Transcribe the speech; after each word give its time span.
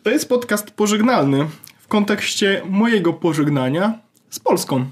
To 0.03 0.09
jest 0.09 0.29
podcast 0.29 0.71
pożegnalny 0.71 1.47
w 1.79 1.87
kontekście 1.87 2.61
mojego 2.69 3.13
pożegnania 3.13 3.99
z 4.29 4.39
Polską. 4.39 4.85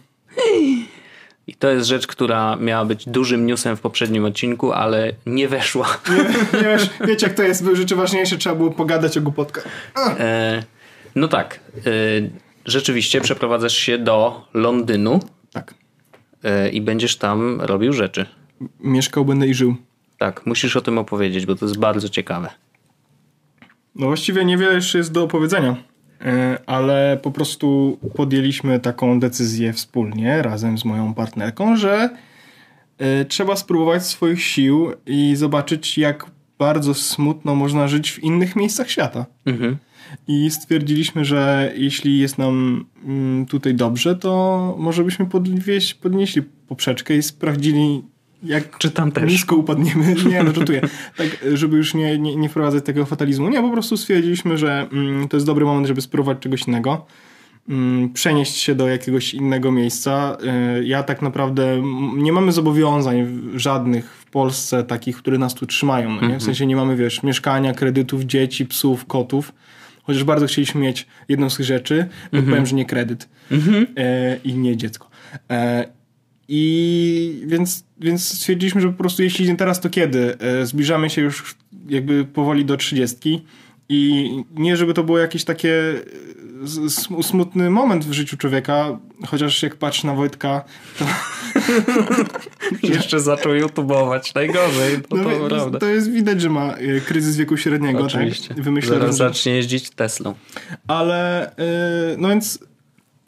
i 1.47 1.53
to 1.53 1.69
jest 1.69 1.87
rzecz, 1.87 2.07
która 2.07 2.55
miała 2.55 2.85
być 2.85 3.09
dużym 3.09 3.45
newsem 3.45 3.77
w 3.77 3.81
poprzednim 3.81 4.25
odcinku, 4.25 4.71
ale 4.71 5.11
nie 5.25 5.47
weszła. 5.47 5.97
Nie, 6.09 6.59
nie 6.59 6.67
wiesz, 6.67 6.89
wiecie 7.07 7.27
jak 7.27 7.35
to 7.35 7.43
jest, 7.43 7.65
rzeczy 7.73 7.95
ważniejsze, 7.95 8.37
trzeba 8.37 8.55
było 8.55 8.71
pogadać 8.71 9.17
o 9.17 9.21
głupotkach. 9.21 9.67
E, 10.19 10.63
no 11.15 11.27
tak. 11.27 11.59
E, 11.77 11.81
rzeczywiście 12.65 13.21
przeprowadzasz 13.21 13.77
się 13.77 13.97
do 13.97 14.47
Londynu 14.53 15.19
Tak. 15.53 15.73
e, 16.43 16.69
i 16.69 16.81
będziesz 16.81 17.17
tam 17.17 17.61
robił 17.61 17.93
rzeczy. 17.93 18.25
Mieszkał, 18.79 19.25
będę 19.25 19.47
i 19.47 19.53
żył. 19.53 19.75
Tak, 20.17 20.45
musisz 20.45 20.75
o 20.75 20.81
tym 20.81 20.97
opowiedzieć, 20.97 21.45
bo 21.45 21.55
to 21.55 21.65
jest 21.65 21.77
bardzo 21.79 22.09
ciekawe. 22.09 22.49
No 23.95 24.05
właściwie 24.05 24.45
niewiele 24.45 24.73
jeszcze 24.73 24.97
jest 24.97 25.11
do 25.11 25.23
opowiedzenia, 25.23 25.75
E, 26.21 26.59
ale 26.65 27.19
po 27.23 27.31
prostu 27.31 27.97
podjęliśmy 28.15 28.79
taką 28.79 29.19
decyzję 29.19 29.73
wspólnie, 29.73 30.41
razem 30.41 30.77
z 30.77 30.85
moją 30.85 31.13
partnerką, 31.13 31.75
że 31.77 32.09
e, 32.97 33.25
trzeba 33.25 33.55
spróbować 33.55 34.05
swoich 34.05 34.43
sił 34.43 34.91
i 35.05 35.35
zobaczyć, 35.35 35.97
jak 35.97 36.31
bardzo 36.59 36.93
smutno 36.93 37.55
można 37.55 37.87
żyć 37.87 38.11
w 38.11 38.23
innych 38.23 38.55
miejscach 38.55 38.89
świata. 38.89 39.25
Mhm. 39.45 39.77
I 40.27 40.51
stwierdziliśmy, 40.51 41.25
że 41.25 41.73
jeśli 41.75 42.19
jest 42.19 42.37
nam 42.37 42.85
mm, 43.05 43.45
tutaj 43.45 43.75
dobrze, 43.75 44.15
to 44.15 44.75
może 44.79 45.03
byśmy 45.03 45.25
podnieśli 46.01 46.41
poprzeczkę 46.67 47.15
i 47.15 47.23
sprawdzili, 47.23 48.01
jak 48.45 48.77
Czy 48.77 48.91
tam 48.91 49.11
też? 49.11 49.31
nisko 49.31 49.55
upadniemy. 49.55 50.15
Nie, 50.29 50.43
no 50.43 50.51
żartuję. 50.53 50.81
Tak, 51.17 51.27
żeby 51.53 51.77
już 51.77 51.93
nie, 51.93 52.17
nie, 52.19 52.35
nie 52.35 52.49
wprowadzać 52.49 52.85
tego 52.85 53.05
fatalizmu. 53.05 53.49
Nie, 53.49 53.61
po 53.61 53.69
prostu 53.69 53.97
stwierdziliśmy, 53.97 54.57
że 54.57 54.87
mm, 54.91 55.27
to 55.27 55.37
jest 55.37 55.45
dobry 55.47 55.65
moment, 55.65 55.87
żeby 55.87 56.01
spróbować 56.01 56.39
czegoś 56.39 56.67
innego. 56.67 57.05
Mm, 57.69 58.13
przenieść 58.13 58.55
się 58.57 58.75
do 58.75 58.87
jakiegoś 58.87 59.33
innego 59.33 59.71
miejsca. 59.71 60.37
Y, 60.79 60.85
Ja 60.85 61.03
tak 61.03 61.21
naprawdę 61.21 61.73
mm, 61.73 62.23
nie 62.23 62.31
mamy 62.31 62.51
zobowiązań 62.51 63.41
żadnych 63.55 64.09
w 64.11 64.25
Polsce 64.25 64.83
takich, 64.83 65.17
które 65.17 65.37
nas 65.37 65.53
tu 65.53 65.65
trzymają. 65.65 66.09
No 66.21 66.27
nie? 66.27 66.39
W 66.39 66.43
sensie 66.43 66.65
nie 66.65 66.75
mamy, 66.75 66.95
wiesz, 66.95 67.23
mieszkania, 67.23 67.73
kredytów, 67.73 68.21
dzieci, 68.23 68.65
psów, 68.65 69.05
kotów. 69.05 69.51
Chociaż 70.03 70.23
bardzo 70.23 70.47
chcieliśmy 70.47 70.81
mieć 70.81 71.07
jedną 71.29 71.49
z 71.49 71.57
tych 71.57 71.65
rzeczy, 71.65 72.07
bo 72.33 72.41
powiem, 72.41 72.65
że 72.65 72.75
nie 72.75 72.85
kredyt 72.85 73.29
e, 73.97 74.37
i 74.43 74.53
nie 74.53 74.77
dziecko. 74.77 75.09
E, 75.51 75.85
I 76.47 77.43
więc, 77.45 77.83
więc 77.99 78.27
stwierdziliśmy, 78.37 78.81
że 78.81 78.87
po 78.87 78.97
prostu 78.97 79.23
jeśli 79.23 79.49
nie 79.49 79.55
teraz, 79.55 79.81
to 79.81 79.89
kiedy? 79.89 80.37
E, 80.39 80.65
zbliżamy 80.65 81.09
się 81.09 81.21
już 81.21 81.55
jakby 81.89 82.25
powoli 82.25 82.65
do 82.65 82.77
trzydziestki 82.77 83.41
i 83.89 84.29
nie, 84.55 84.77
żeby 84.77 84.93
to 84.93 85.03
było 85.03 85.17
jakieś 85.17 85.43
takie 85.43 85.93
e, 87.19 87.23
smutny 87.23 87.69
moment 87.69 88.05
w 88.05 88.11
życiu 88.11 88.37
człowieka, 88.37 88.99
chociaż 89.27 89.63
jak 89.63 89.75
patrzę 89.75 90.07
na 90.07 90.13
Wojtka, 90.13 90.63
to, 90.99 91.05
Jeszcze 92.93 93.19
zaczął 93.19 93.55
YouTubeować. 93.55 94.33
Najgorzej, 94.33 94.97
no, 95.11 95.17
no, 95.17 95.23
to 95.23 95.29
wie- 95.29 95.49
prawda. 95.49 95.79
to 95.79 95.85
jest 95.85 96.11
widać, 96.11 96.41
że 96.41 96.49
ma 96.49 96.73
e, 96.73 97.01
kryzys 97.01 97.37
wieku 97.37 97.57
średniego. 97.57 98.03
Oczywiście. 98.03 98.55
Tak? 98.55 98.65
Różne- 98.65 99.13
zacznie 99.13 99.55
jeździć 99.55 99.89
Teslą. 99.89 100.35
Ale 100.87 101.51
no 102.17 102.29
więc 102.29 102.59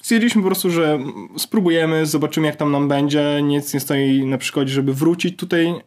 stwierdziliśmy 0.08 0.42
po 0.42 0.48
prostu, 0.48 0.70
że 0.70 1.00
spróbujemy, 1.38 2.06
zobaczymy 2.06 2.48
jak 2.48 2.56
tam 2.56 2.72
nam 2.72 2.88
będzie. 2.88 3.42
Nic 3.44 3.74
nie 3.74 3.80
stoi 3.80 4.26
na 4.26 4.38
przeszkodzie, 4.38 4.74
żeby 4.74 4.94
wrócić 4.94 5.38
tutaj 5.38 5.66
yy, 5.68 5.82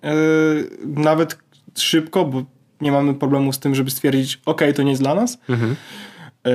nawet 0.87 1.39
szybko, 1.79 2.25
bo 2.25 2.45
nie 2.81 2.93
mamy 2.93 3.15
problemu 3.15 3.53
z 3.53 3.59
tym, 3.59 3.75
żeby 3.75 3.91
stwierdzić, 3.91 4.41
ok, 4.47 4.63
to 4.75 4.83
nie 4.83 4.91
jest 4.91 5.03
dla 5.03 5.15
nas. 5.15 5.39
Mhm. 5.49 5.77
Yy, 6.45 6.53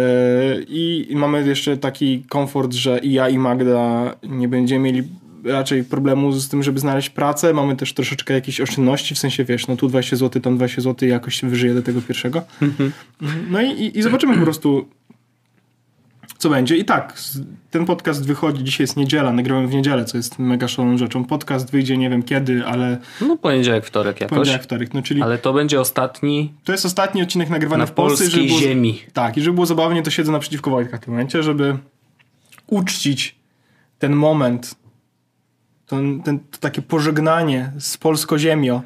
I 0.67 1.07
mamy 1.15 1.47
jeszcze 1.47 1.77
taki 1.77 2.23
komfort, 2.29 2.73
że 2.73 2.99
i 2.99 3.13
ja 3.13 3.29
i 3.29 3.37
Magda 3.37 4.15
nie 4.23 4.47
będziemy 4.47 4.83
mieli 4.85 5.03
raczej 5.43 5.83
problemu 5.83 6.31
z 6.31 6.49
tym, 6.49 6.63
żeby 6.63 6.79
znaleźć 6.79 7.09
pracę. 7.09 7.53
Mamy 7.53 7.75
też 7.75 7.93
troszeczkę 7.93 8.33
jakichś 8.33 8.61
oszczędności, 8.61 9.15
w 9.15 9.19
sensie 9.19 9.43
wiesz, 9.43 9.67
no 9.67 9.75
tu 9.75 9.87
20 9.87 10.15
zł, 10.15 10.41
tam 10.41 10.55
20 10.55 10.81
zł 10.81 11.09
jakoś 11.09 11.35
się 11.35 11.49
wyżyje 11.49 11.73
do 11.73 11.81
tego 11.81 12.01
pierwszego. 12.01 12.41
No 13.49 13.61
i, 13.61 13.69
i, 13.69 13.99
i 13.99 14.01
zobaczymy 14.01 14.37
po 14.37 14.43
prostu, 14.43 14.87
co 16.37 16.49
będzie. 16.49 16.77
I 16.77 16.85
tak, 16.85 17.13
ten 17.71 17.85
podcast 17.85 18.25
wychodzi, 18.27 18.63
dzisiaj 18.63 18.83
jest 18.83 18.97
niedziela, 18.97 19.33
nagrywam 19.33 19.67
w 19.67 19.73
niedzielę, 19.73 20.05
co 20.05 20.17
jest 20.17 20.39
mega 20.39 20.67
szaloną 20.67 20.97
rzeczą. 20.97 21.25
Podcast 21.25 21.71
wyjdzie 21.71 21.97
nie 21.97 22.09
wiem 22.09 22.23
kiedy, 22.23 22.65
ale 22.65 22.97
No 23.21 23.37
poniedziałek, 23.37 23.85
wtorek 23.85 24.21
jakoś. 24.21 24.35
poniedziałek, 24.35 24.63
wtorek, 24.63 24.93
no 24.93 25.01
czyli 25.01 25.21
Ale 25.21 25.37
to 25.37 25.53
będzie 25.53 25.81
ostatni 25.81 26.53
to 26.63 26.71
jest 26.71 26.85
ostatni 26.85 27.21
odcinek 27.21 27.49
nagrywany 27.49 27.79
na 27.81 27.85
w 27.85 27.91
Polsce. 27.91 28.29
żeby 28.29 28.47
było- 28.47 28.59
ziemi. 28.59 29.01
Tak, 29.13 29.37
i 29.37 29.41
żeby 29.41 29.53
było 29.53 29.65
zabawnie, 29.65 30.03
to 30.03 30.11
siedzę 30.11 30.31
naprzeciwko 30.31 30.69
Wojtka 30.71 30.97
w 30.97 30.99
tym 30.99 31.13
momencie, 31.13 31.43
żeby 31.43 31.77
uczcić 32.67 33.35
ten 33.99 34.13
moment, 34.13 34.75
ten, 35.87 36.21
ten, 36.23 36.39
to 36.39 36.57
takie 36.59 36.81
pożegnanie 36.81 37.71
z 37.79 37.97
polsko-ziemio. 37.97 38.81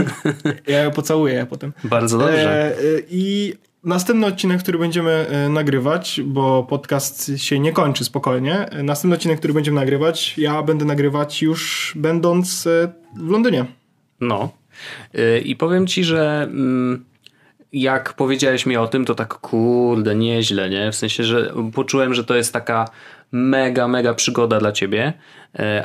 ja 0.66 0.78
ją 0.82 0.90
pocałuję 0.90 1.46
potem. 1.50 1.72
Bardzo 1.84 2.18
dobrze. 2.18 2.66
E, 2.66 2.78
e, 2.78 3.00
I 3.10 3.54
następny 3.84 4.26
odcinek, 4.26 4.62
który 4.62 4.78
będziemy 4.78 5.10
e, 5.10 5.48
nagrywać, 5.48 6.20
bo 6.24 6.62
podcast 6.62 7.32
się 7.36 7.58
nie 7.58 7.72
kończy 7.72 8.04
spokojnie. 8.04 8.70
E, 8.70 8.82
Następny 8.82 9.14
odcinek, 9.14 9.38
który 9.38 9.54
będziemy 9.54 9.80
nagrywać, 9.80 10.38
ja 10.38 10.62
będę 10.62 10.84
nagrywać 10.84 11.42
już 11.42 11.92
będąc 11.96 12.66
e, 12.66 12.92
w 13.16 13.30
Londynie. 13.30 13.64
No. 14.20 14.48
I 15.44 15.56
powiem 15.56 15.86
ci, 15.86 16.04
że 16.04 16.42
mm, 16.42 17.04
jak 17.72 18.14
powiedziałeś 18.14 18.66
mi 18.66 18.76
o 18.76 18.88
tym, 18.88 19.04
to 19.04 19.14
tak 19.14 19.34
kurde, 19.34 20.14
nieźle, 20.14 20.70
nie? 20.70 20.92
W 20.92 20.96
sensie, 20.96 21.24
że 21.24 21.54
poczułem, 21.74 22.14
że 22.14 22.24
to 22.24 22.34
jest 22.34 22.52
taka 22.52 22.88
mega, 23.32 23.88
mega 23.88 24.14
przygoda 24.14 24.58
dla 24.58 24.72
ciebie, 24.72 25.12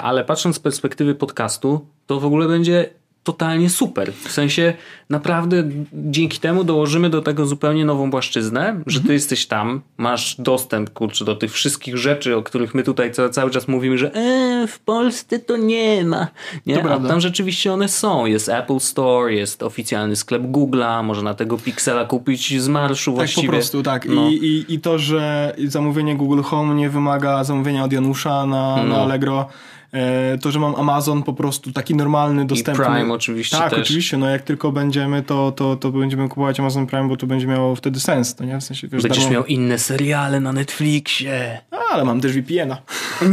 ale 0.01 0.25
patrząc 0.25 0.55
z 0.55 0.59
perspektywy 0.59 1.15
podcastu, 1.15 1.87
to 2.05 2.19
w 2.19 2.25
ogóle 2.25 2.47
będzie 2.47 2.89
totalnie 3.25 3.69
super. 3.69 4.13
W 4.13 4.31
sensie 4.31 4.73
naprawdę 5.09 5.63
dzięki 5.93 6.39
temu 6.39 6.63
dołożymy 6.63 7.09
do 7.09 7.21
tego 7.21 7.45
zupełnie 7.45 7.85
nową 7.85 8.11
płaszczyznę, 8.11 8.81
że 8.87 8.99
ty 9.01 9.13
jesteś 9.13 9.45
tam, 9.47 9.81
masz 9.97 10.35
dostęp 10.39 10.89
kurczę, 10.89 11.25
do 11.25 11.35
tych 11.35 11.51
wszystkich 11.51 11.97
rzeczy, 11.97 12.35
o 12.37 12.43
których 12.43 12.73
my 12.75 12.83
tutaj 12.83 13.11
ca- 13.11 13.29
cały 13.29 13.51
czas 13.51 13.67
mówimy, 13.67 13.97
że 13.97 14.13
e, 14.13 14.67
w 14.67 14.79
Polsce 14.79 15.39
to 15.39 15.57
nie 15.57 16.05
ma. 16.05 16.27
Nie? 16.65 16.83
A 16.89 16.99
tam 16.99 17.19
rzeczywiście 17.21 17.73
one 17.73 17.89
są. 17.89 18.25
Jest 18.25 18.49
Apple 18.49 18.79
Store, 18.79 19.33
jest 19.33 19.63
oficjalny 19.63 20.15
sklep 20.15 20.41
Google'a, 20.43 21.03
można 21.03 21.33
tego 21.33 21.57
Pixela 21.57 22.05
kupić 22.05 22.61
z 22.61 22.67
marszu 22.67 23.11
Tak 23.11 23.15
właściwie. 23.15 23.47
po 23.47 23.53
prostu, 23.53 23.83
tak. 23.83 24.05
No. 24.09 24.29
I, 24.29 24.33
i, 24.33 24.73
I 24.73 24.79
to, 24.79 24.99
że 24.99 25.55
zamówienie 25.67 26.15
Google 26.15 26.41
Home 26.41 26.75
nie 26.75 26.89
wymaga 26.89 27.43
zamówienia 27.43 27.83
od 27.83 27.93
Janusza 27.93 28.45
na, 28.45 28.75
na 28.75 28.83
No. 28.83 29.01
Allegro. 29.01 29.47
E, 29.95 30.37
to, 30.37 30.51
że 30.51 30.59
mam 30.59 30.75
Amazon 30.75 31.23
po 31.23 31.33
prostu 31.33 31.71
taki 31.71 31.95
normalny, 31.95 32.45
dostępny. 32.45 32.85
Prime 32.85 33.13
oczywiście 33.13 33.57
Tak, 33.57 33.69
też. 33.69 33.79
oczywiście. 33.79 34.17
No 34.17 34.29
jak 34.29 34.41
tylko 34.41 34.71
będziemy, 34.71 35.23
to, 35.23 35.51
to, 35.51 35.75
to 35.75 35.91
będziemy 35.91 36.29
kupować 36.29 36.59
Amazon 36.59 36.87
Prime, 36.87 37.07
bo 37.07 37.17
to 37.17 37.27
będzie 37.27 37.47
miało 37.47 37.75
wtedy 37.75 37.99
sens, 37.99 38.35
to 38.35 38.45
nie? 38.45 38.57
W 38.59 38.63
sensie, 38.63 38.87
wiesz, 38.87 39.03
Będziesz 39.03 39.23
darmo- 39.25 39.31
miał 39.31 39.45
inne 39.45 39.77
seriale 39.77 40.39
na 40.39 40.53
Netflixie. 40.53 41.61
A, 41.71 41.93
ale 41.93 42.05
mam 42.05 42.21
też 42.21 42.31
VPN-a. 42.33 42.77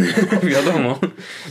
Wiadomo. 0.52 0.98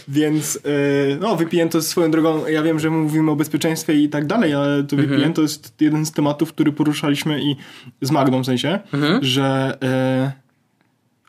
Więc 0.08 0.56
yy, 0.66 1.18
no, 1.22 1.36
VPN 1.36 1.70
to 1.70 1.78
jest 1.78 1.90
swoją 1.90 2.12
drogą, 2.12 2.48
ja 2.48 2.64
wiem, 2.64 2.80
że 2.80 2.90
mówimy 2.90 3.32
o 3.32 3.36
bezpieczeństwie 3.36 3.94
i 3.94 4.10
tak 4.10 4.28
dalej, 4.28 4.54
ale 4.54 4.84
to 4.84 4.96
Mhm. 4.96 5.20
VPN 5.20 5.34
to 5.34 5.42
jest 5.42 5.74
jeden 5.82 6.06
z 6.06 6.12
tematów, 6.12 6.54
który 6.54 6.72
poruszaliśmy 6.72 7.42
i 7.42 7.56
z 8.02 8.12
Magdą 8.12 8.42
w 8.42 8.46
sensie, 8.46 8.80
Mhm. 8.94 9.24
że, 9.24 9.78
yy, 10.26 10.32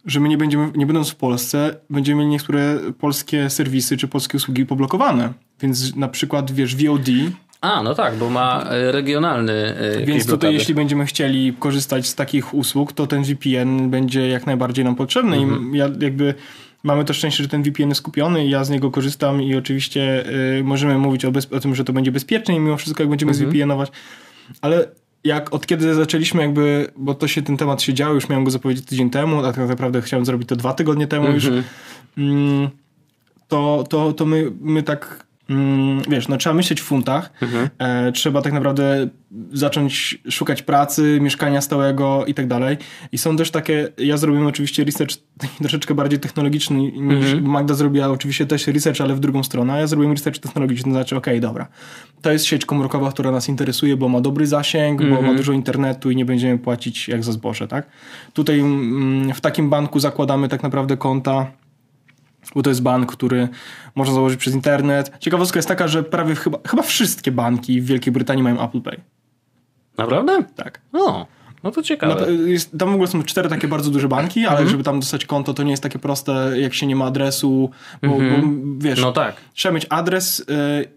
że 0.07 0.21
my 0.21 0.29
nie 0.29 0.39
będziemy, 0.39 0.71
nie 0.75 0.87
będąc 0.87 1.11
w 1.11 1.15
Polsce, 1.17 1.77
będziemy 1.91 2.19
mieli 2.19 2.31
niektóre 2.31 2.79
polskie 2.99 3.51
serwisy 3.51 3.97
czy 3.97 4.09
polskie 4.09 4.37
usługi 4.37 4.67
poblokowane. 4.67 5.33
Więc 5.61 5.97
na 5.97 6.09
przykład, 6.09 6.51
wiesz, 6.53 6.77
VOD, 6.77 7.07
A, 7.61 7.83
no 7.83 7.95
tak, 7.95 8.17
bo 8.17 8.31
ma 8.31 8.65
e, 8.71 8.93
regionalny 8.93 9.53
e, 9.53 10.05
więc 10.07 10.27
tutaj 10.27 10.55
jeśli 10.55 10.75
będziemy 10.75 11.07
chcieli 11.07 11.53
korzystać 11.59 12.07
z 12.09 12.15
takich 12.15 12.55
usług, 12.55 12.93
to 12.93 13.07
ten 13.07 13.23
VPN 13.25 13.91
będzie 13.91 14.29
jak 14.29 14.47
najbardziej 14.47 14.85
nam 14.85 14.95
potrzebny 14.95 15.37
Mhm. 15.37 15.75
i 15.75 15.79
ja 15.79 15.89
jakby 16.01 16.35
mamy 16.83 17.05
to 17.05 17.13
szczęście, 17.15 17.43
że 17.43 17.49
ten 17.49 17.63
VPN 17.63 17.89
jest 17.89 17.99
skupiony 17.99 18.47
i 18.47 18.51
ja 18.51 18.65
z 18.65 18.71
niego 18.71 18.91
korzystam 18.91 19.43
i 19.43 19.57
oczywiście 19.57 20.25
y, 20.59 20.65
możemy 20.65 20.99
mówić 20.99 21.25
o, 21.25 21.33
o 21.57 21.61
tym, 21.61 21.75
że 21.75 21.85
to 21.85 21.93
będzie 21.93 22.13
bezpieczne 22.13 22.55
i 22.55 22.61
mimo 22.61 22.77
wszystko 22.77 23.03
jak 23.03 23.11
będziemy 23.11 23.33
Mhm. 23.33 23.51
zvpnować, 23.51 23.91
ale 24.61 24.87
jak 25.25 25.55
od 25.55 25.67
kiedy 25.67 25.95
zaczęliśmy 25.95 26.43
jakby, 26.43 26.93
bo 26.97 27.15
to 27.15 27.29
się 27.29 27.43
ten 27.43 27.57
temat 27.57 27.83
się 27.83 27.95
działo, 27.95 28.15
już 28.15 28.29
miałem 28.29 28.45
go 28.45 28.51
zapowiedzieć 28.51 28.87
tydzień 28.87 29.11
temu, 29.11 29.45
a 29.45 29.53
tak 29.53 29.69
naprawdę 29.69 30.03
chciałem 30.03 30.27
zrobić 30.27 30.49
to 30.49 30.57
dwa 30.57 30.75
tygodnie 30.75 31.07
temu 31.07 31.29
już, 31.31 31.49
mm, 32.19 32.71
to, 33.49 33.85
to, 33.89 34.13
to 34.13 34.27
my, 34.27 34.53
my 34.61 34.83
tak 34.83 35.27
wiesz, 36.09 36.29
no 36.29 36.37
trzeba 36.37 36.55
myśleć 36.55 36.81
w 36.81 36.85
funtach, 36.85 37.33
e, 37.79 38.13
trzeba 38.13 38.43
tak 38.43 38.53
naprawdę 38.53 39.09
zacząć 39.53 40.19
szukać 40.31 40.63
pracy, 40.63 41.19
mieszkania 41.21 41.61
stałego 41.61 42.25
i 42.27 42.35
tak 42.35 42.47
dalej. 42.47 42.77
I 43.13 43.19
są 43.19 43.37
też 43.37 43.51
takie, 43.51 43.89
ja 43.99 44.17
zrobiłem 44.17 44.47
oczywiście 44.47 44.85
research 44.85 45.17
troszeczkę 45.59 45.95
bardziej 45.95 46.21
technologiczny 46.21 46.77
niż 46.93 47.35
Magda 47.43 47.75
zrobiła 47.75 48.09
oczywiście 48.09 48.47
też 48.47 48.67
research, 48.67 49.01
ale 49.01 49.15
w 49.15 49.21
drugą 49.21 49.43
stronę, 49.43 49.73
a 49.73 49.79
ja 49.79 49.87
zrobiłem 49.87 50.13
research 50.13 50.39
technologiczny, 50.39 50.85
to 50.85 50.91
znaczy 50.91 51.17
okej, 51.17 51.41
dobra, 51.41 51.69
to 52.23 52.33
jest 52.33 52.45
sieć 52.45 52.67
komórkowa, 52.67 53.11
która 53.11 53.31
nas 53.31 53.49
interesuje, 53.49 53.97
bo 53.97 54.09
ma 54.09 54.21
dobry 54.21 54.47
zasięg, 54.47 55.03
bo 55.11 55.23
ma 55.23 55.35
dużo 55.35 55.53
internetu 55.53 56.11
i 56.11 56.17
nie 56.17 56.25
będziemy 56.25 56.59
płacić 56.59 57.09
jak 57.09 57.25
za 57.25 57.33
zboże, 57.33 57.69
tak? 57.69 57.87
Tutaj 58.33 58.61
mm, 58.61 59.35
w 59.35 59.41
takim 59.41 59.71
banku 59.71 60.01
zakładamy 60.01 60.49
tak 60.49 60.63
naprawdę 60.63 60.97
konta 60.97 61.62
bo 62.55 62.63
to 62.63 62.71
jest 62.71 62.83
bank, 62.83 63.13
który 63.13 63.49
można 63.95 64.15
założyć 64.15 64.41
przez 64.41 64.55
internet. 64.55 65.13
Ciekawostka 65.21 65.59
jest 65.59 65.69
taka, 65.69 65.89
że 65.89 66.03
prawie 66.03 66.35
chyba, 66.35 66.59
chyba 66.69 66.83
wszystkie 66.83 67.33
banki 67.33 67.81
w 67.81 67.87
Wielkiej 67.87 68.13
Brytanii 68.13 68.43
mają 68.43 68.65
Apple 68.65 68.81
Pay. 68.81 69.01
Naprawdę? 69.99 70.45
Tak. 70.57 70.81
O, 70.93 71.27
no 71.63 71.71
to 71.71 71.83
ciekawe. 71.83 72.21
Na, 72.21 72.27
jest, 72.49 72.79
tam 72.79 72.91
w 72.91 72.95
ogóle 72.95 73.09
są 73.09 73.23
cztery 73.23 73.49
takie 73.49 73.69
bardzo 73.69 73.91
duże 73.91 74.09
banki, 74.09 74.47
ale 74.47 74.69
żeby 74.69 74.83
tam 74.83 75.01
dostać 75.01 75.27
konto, 75.27 75.55
to 75.55 75.63
nie 75.63 75.71
jest 75.71 75.83
takie 75.83 75.99
proste, 75.99 76.53
jak 76.61 76.75
się 76.75 76.87
nie 76.87 76.97
ma 76.97 77.05
adresu, 77.05 77.71
bo, 78.03 78.09
bo 78.09 78.49
wiesz, 78.79 79.01
No 79.01 79.13
tak. 79.13 79.37
trzeba 79.55 79.75
mieć 79.75 79.87
adres 79.91 80.41
y, 80.41 80.45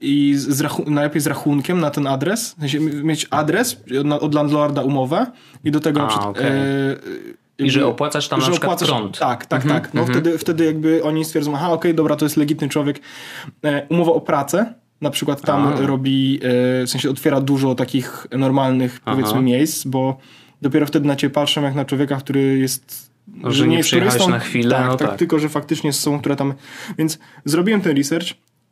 i 0.01 0.33
z 0.37 0.63
najlepiej 0.87 1.21
z 1.21 1.27
rachunkiem 1.27 1.79
na 1.79 1.91
ten 1.91 2.07
adres, 2.07 2.53
w 2.53 2.59
sensie 2.59 2.79
mieć 2.79 3.27
adres 3.29 3.77
od 4.19 4.33
landlorda 4.33 4.81
umowę 4.81 5.25
i 5.63 5.71
do 5.71 5.79
tego 5.79 5.99
A, 5.99 6.03
na 6.03 6.09
przykład, 6.09 6.29
okej. 6.29 6.51
y, 6.51 7.44
I 7.59 7.69
że 7.71 7.87
opłacasz 7.87 8.27
tam 8.27 8.39
na 8.39 8.45
że 8.45 8.51
przykład 8.51 8.81
opłacasz- 8.81 8.87
prąd. 8.87 9.19
Tak, 9.19 9.45
tak, 9.45 9.63
tak. 9.67 9.93
No 9.93 10.05
wtedy, 10.05 10.37
wtedy 10.37 10.65
jakby 10.65 11.03
oni 11.03 11.25
stwierdzą, 11.25 11.55
aha, 11.55 11.71
okej, 11.71 11.95
dobra, 11.95 12.15
to 12.15 12.25
jest 12.25 12.37
legitny 12.37 12.69
człowiek. 12.69 12.99
E, 13.63 13.87
umowa 13.89 14.11
o 14.11 14.21
pracę, 14.21 14.73
na 15.01 15.09
przykład 15.09 15.41
tam 15.41 15.67
A. 15.67 15.81
robi, 15.81 16.39
e, 16.43 16.85
w 16.85 16.89
sensie 16.89 17.09
otwiera 17.09 17.41
dużo 17.41 17.75
takich 17.75 18.27
normalnych, 18.31 18.99
powiedzmy, 18.99 19.41
miejsc, 19.41 19.85
bo 19.85 20.17
dopiero 20.61 20.85
wtedy 20.85 21.07
na 21.07 21.15
ciebie 21.15 21.33
patrzą 21.33 21.63
jak 21.63 21.75
na 21.75 21.85
człowieka, 21.85 22.15
który 22.15 22.57
jest 22.57 23.11
Że 23.43 23.67
nie 23.67 23.83
przyjechałeś 23.83 24.27
na 24.27 24.39
chwilę, 24.39 24.75
tak, 24.75 24.87
no 24.87 24.95
tak, 24.95 25.09
tak. 25.09 25.19
tylko 25.19 25.39
że 25.39 25.49
faktycznie 25.49 25.93
są, 25.93 26.19
które 26.19 26.35
tam... 26.35 26.53
Więc 26.97 27.19
zrobiłem 27.45 27.81
ten 27.81 27.97
research, 27.97 28.27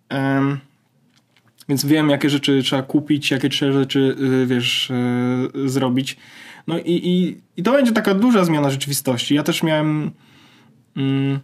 em, 0.10 0.60
więc 1.70 1.86
wiem, 1.86 2.10
jakie 2.10 2.30
rzeczy 2.30 2.64
trzeba 2.64 2.82
kupić, 2.84 3.32
jakie 3.32 3.50
trzeba 3.50 3.72
rzeczy, 3.72 4.16
y, 4.44 4.46
wiesz, 4.46 4.90
y, 4.90 5.70
zrobić. 5.70 6.18
No 6.68 6.80
i, 6.80 6.92
i, 6.92 7.42
i 7.58 7.64
to 7.64 7.72
będzie 7.72 7.92
taka 7.92 8.14
duża 8.14 8.46
zmiana 8.46 8.70
rzeczywistości. 8.70 9.36
Ja 9.36 9.44
też 9.44 9.64
miałem... 9.64 10.12
Mm, 10.98 11.40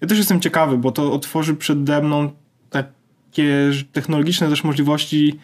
ja 0.00 0.08
też 0.08 0.18
jestem 0.18 0.40
ciekawy, 0.40 0.78
bo 0.78 0.92
to 0.92 1.12
otworzy 1.12 1.54
przede 1.54 2.02
mną 2.02 2.30
takie 2.70 3.70
technologiczne 3.92 4.48
też 4.48 4.64
możliwości, 4.64 5.38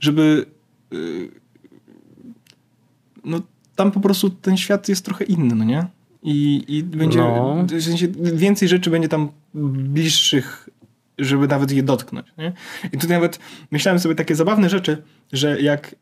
żeby... 0.00 0.46
y, 0.92 1.30
No 3.24 3.40
tam 3.76 3.92
po 3.92 4.00
prostu 4.00 4.30
ten 4.30 4.56
świat 4.56 4.88
jest 4.88 5.04
trochę 5.04 5.24
inny, 5.24 5.54
no 5.54 5.64
nie? 5.64 5.86
I, 6.22 6.64
i 6.68 6.82
będzie... 6.82 7.18
No. 7.18 7.64
W 7.68 7.82
sensie 7.82 8.08
więcej 8.18 8.68
rzeczy 8.68 8.90
będzie 8.90 9.08
tam 9.08 9.28
bliższych 9.54 10.68
żeby 11.18 11.48
nawet 11.48 11.70
je 11.70 11.82
dotknąć. 11.82 12.26
Nie? 12.38 12.52
I 12.92 12.98
tutaj 12.98 13.16
nawet 13.16 13.38
myślałem 13.70 13.98
sobie 13.98 14.14
takie 14.14 14.34
zabawne 14.34 14.70
rzeczy, 14.70 15.02
że 15.32 15.62
jak 15.62 15.90
yy, 15.92 15.96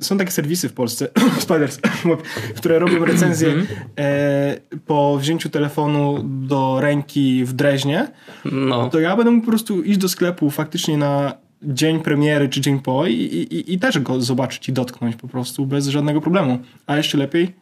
są 0.00 0.18
takie 0.18 0.30
serwisy 0.30 0.68
w 0.68 0.72
Polsce, 0.72 1.08
Spiders, 1.38 1.78
które 2.56 2.78
robią 2.78 3.04
recenzję 3.04 3.48
Mhm. 3.48 3.66
e, 3.98 4.56
po 4.86 5.18
wzięciu 5.18 5.48
telefonu 5.50 6.18
do 6.24 6.78
ręki 6.80 7.44
w 7.44 7.52
Dreźnie, 7.52 8.08
No. 8.52 8.90
to 8.90 9.00
ja 9.00 9.16
będę 9.16 9.30
mógł 9.30 9.44
po 9.46 9.50
prostu 9.50 9.82
iść 9.82 9.98
do 9.98 10.08
sklepu 10.08 10.50
faktycznie 10.50 10.96
na 10.98 11.32
dzień 11.62 12.00
premiery 12.00 12.48
czy 12.48 12.60
dzień 12.60 12.80
po 12.80 13.06
i, 13.06 13.12
i, 13.12 13.72
i 13.74 13.78
też 13.78 13.98
go 13.98 14.20
zobaczyć 14.20 14.68
i 14.68 14.72
dotknąć 14.72 15.16
po 15.16 15.28
prostu 15.28 15.66
bez 15.66 15.86
żadnego 15.88 16.20
problemu. 16.20 16.58
A 16.86 16.96
jeszcze 16.96 17.18
lepiej, 17.18 17.52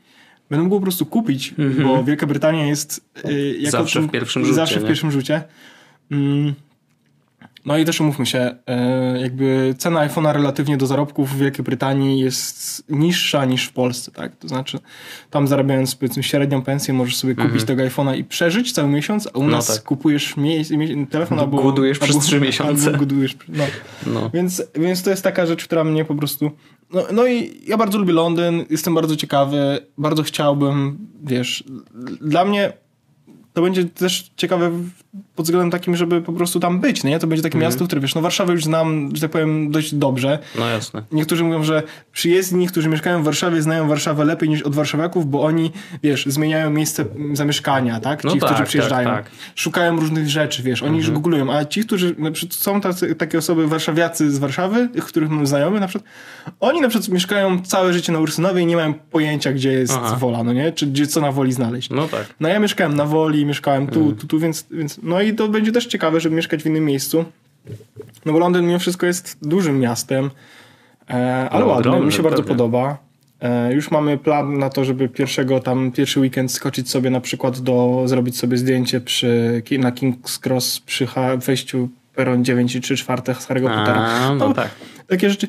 będę 0.50 0.62
mógł 0.64 0.76
po 0.76 0.82
prostu 0.82 1.06
kupić, 1.06 1.54
bo 1.82 2.04
Wielka 2.04 2.26
Brytania 2.26 2.66
jest 2.66 3.04
yy, 3.24 3.32
jako 3.46 3.58
Mhm. 3.58 3.70
Zawsze 3.70 4.00
w 4.00 4.10
pierwszym 4.10 4.42
rzucie, 4.44 4.54
Zawsze 4.54 4.80
w 4.80 4.84
pierwszym 4.86 5.10
rzucie. 5.10 5.42
Mm. 6.10 6.54
No 7.66 7.78
i 7.78 7.84
też 7.84 8.00
umówmy 8.00 8.26
się, 8.26 8.54
e, 8.66 9.20
jakby 9.20 9.74
cena 9.78 10.08
iPhone'a 10.08 10.32
relatywnie 10.32 10.76
do 10.76 10.86
zarobków 10.86 11.30
w 11.30 11.38
Wielkiej 11.38 11.64
Brytanii 11.64 12.20
jest 12.20 12.84
niższa 12.88 13.44
niż 13.44 13.64
w 13.64 13.72
Polsce, 13.72 14.10
tak? 14.10 14.36
To 14.36 14.48
znaczy, 14.48 14.78
tam 15.30 15.46
zarabiając 15.48 15.94
powiedzmy 15.94 16.22
średnią 16.22 16.62
pensję, 16.62 16.94
możesz 16.94 17.16
sobie 17.16 17.34
kupić 17.34 17.64
tego 17.64 17.82
iPhone'a 17.82 18.16
i 18.18 18.24
przeżyć 18.24 18.72
cały 18.72 18.88
miesiąc, 18.88 19.28
a 19.34 19.38
u 19.38 19.42
nas 19.48 19.64
Mhm. 19.68 19.78
tak. 19.78 19.84
kupujesz 19.86 20.34
telefon 21.10 21.38
albo... 21.38 21.62
Głodujesz 21.62 21.98
przez 21.98 22.18
trzy 22.18 22.40
miesiące. 22.40 22.86
Albo 22.86 22.98
głodujesz, 22.98 23.36
no. 23.48 23.64
No. 24.06 24.30
Więc, 24.34 24.62
więc 24.74 25.02
to 25.02 25.10
jest 25.10 25.24
taka 25.24 25.46
rzecz, 25.46 25.64
która 25.64 25.84
mnie 25.84 26.04
po 26.04 26.14
prostu. 26.14 26.50
No, 26.92 27.02
no 27.12 27.26
i 27.26 27.60
ja 27.66 27.76
bardzo 27.76 27.98
lubię 27.98 28.12
Londyn, 28.12 28.64
jestem 28.70 28.94
bardzo 28.94 29.16
ciekawy, 29.16 29.86
bardzo 29.98 30.22
chciałbym, 30.22 30.98
wiesz, 31.24 31.64
dla 32.20 32.44
mnie 32.44 32.72
to 33.52 33.62
będzie 33.62 33.84
też 33.84 34.30
ciekawe 34.36 34.70
pod 35.36 35.46
względem 35.46 35.70
takim, 35.70 35.96
żeby 35.96 36.22
po 36.22 36.32
prostu 36.32 36.60
tam 36.60 36.80
być, 36.80 37.04
nie? 37.04 37.18
To 37.18 37.26
będzie 37.26 37.42
takie 37.42 37.58
miasto, 37.58 37.84
które 37.86 38.00
wiesz, 38.00 38.14
no 38.14 38.20
Warszawę 38.20 38.52
już 38.52 38.64
znam, 38.64 39.10
że 39.16 39.20
tak 39.22 39.30
powiem, 39.30 39.70
dość 39.70 39.94
dobrze. 39.94 40.38
No 40.58 40.68
jasne. 40.68 41.02
Niektórzy 41.12 41.44
mówią, 41.44 41.64
że 41.64 41.82
przyjezdni, 42.12 42.66
którzy 42.68 42.88
mieszkają 42.88 43.22
w 43.22 43.24
Warszawie, 43.24 43.62
znają 43.62 43.88
Warszawę 43.88 44.24
lepiej 44.24 44.48
niż 44.48 44.62
od 44.62 44.74
warszawiaków, 44.74 45.30
bo 45.30 45.42
oni, 45.42 45.70
wiesz, 46.02 46.26
zmieniają 46.26 46.70
miejsce 46.70 47.04
zamieszkania, 47.32 48.00
tak? 48.00 48.20
Ci, 48.22 48.26
No 48.26 48.32
tak, 48.32 48.40
którzy 48.40 48.58
tak, 48.58 48.68
przyjeżdżają. 48.68 49.08
tak. 49.08 49.30
Szukają 49.54 49.96
różnych 49.96 50.28
rzeczy, 50.28 50.62
wiesz, 50.62 50.82
oni 50.82 50.98
już 50.98 51.10
googlują, 51.10 51.52
a 51.52 51.64
ci, 51.64 51.84
którzy, 51.84 52.14
na 52.18 52.30
przykład 52.30 52.54
są 52.58 52.80
tacy, 52.80 53.14
takie 53.14 53.38
osoby 53.38 53.66
warszawiacy 53.68 54.30
z 54.30 54.38
Warszawy, 54.38 54.88
których 55.06 55.30
mam 55.30 55.46
znajomych 55.46 55.80
na 55.80 55.88
przykład, 55.88 56.10
oni 56.60 56.80
na 56.80 56.88
przykład 56.88 57.08
mieszkają 57.08 57.62
całe 57.62 57.92
życie 57.92 58.12
na 58.12 58.18
Ursynowie 58.18 58.62
i 58.62 58.66
nie 58.66 58.76
mają 58.76 58.94
pojęcia, 58.94 59.52
gdzie 59.52 59.72
jest 59.72 59.92
Aha. 59.96 60.16
Wola, 60.16 60.44
no 60.44 60.52
nie? 60.52 60.72
Czy 60.72 60.86
gdzie, 60.86 61.06
co 61.06 61.20
na 61.20 61.32
Woli 61.32 61.52
znaleźć. 61.52 61.90
No 61.90 62.08
tak. 62.08 62.34
No 62.40 62.48
ja 62.48 62.58
mieszkałem 62.58 62.94
na 62.96 63.04
Woli, 63.04 63.41
mieszkałem 63.46 63.86
tu, 63.86 64.12
tu, 64.12 64.26
tu, 64.26 64.38
więc, 64.38 64.66
więc 64.70 65.00
no 65.02 65.20
i 65.20 65.34
to 65.34 65.48
będzie 65.48 65.72
też 65.72 65.86
ciekawe, 65.86 66.20
żeby 66.20 66.36
mieszkać 66.36 66.62
w 66.62 66.66
innym 66.66 66.84
miejscu. 66.84 67.24
No 68.24 68.32
bo 68.32 68.38
Londyn 68.38 68.66
mimo 68.66 68.78
wszystko 68.78 69.06
jest 69.06 69.38
dużym 69.42 69.80
miastem, 69.80 70.30
e, 71.10 71.50
ale 71.50 71.82
No, 71.84 72.00
mi 72.00 72.12
się 72.12 72.22
bardzo 72.22 72.42
pewnie. 72.42 72.48
podoba. 72.54 72.98
E, 73.40 73.74
już 73.74 73.90
mamy 73.90 74.18
plan 74.18 74.58
na 74.58 74.70
to, 74.70 74.84
żeby 74.84 75.08
pierwszego 75.08 75.60
tam, 75.60 75.92
pierwszy 75.92 76.20
weekend 76.20 76.52
skoczyć 76.52 76.90
sobie 76.90 77.10
na 77.10 77.20
przykład 77.20 77.60
do, 77.60 78.02
zrobić 78.06 78.38
sobie 78.38 78.56
zdjęcie 78.56 79.00
przy, 79.00 79.62
na 79.78 79.90
King's 79.92 80.48
Cross 80.48 80.80
przy 80.80 81.08
wejściu 81.46 81.88
peron 82.14 82.44
9 82.44 82.74
i 82.74 82.80
3 82.80 82.96
czwarte 82.96 83.34
z 83.34 83.48
Harry'ego 83.48 83.78
Pottera. 83.78 84.08
A, 84.08 84.34
no 84.34 84.54
tak. 84.54 84.70
Takie 85.06 85.30
rzeczy. 85.30 85.48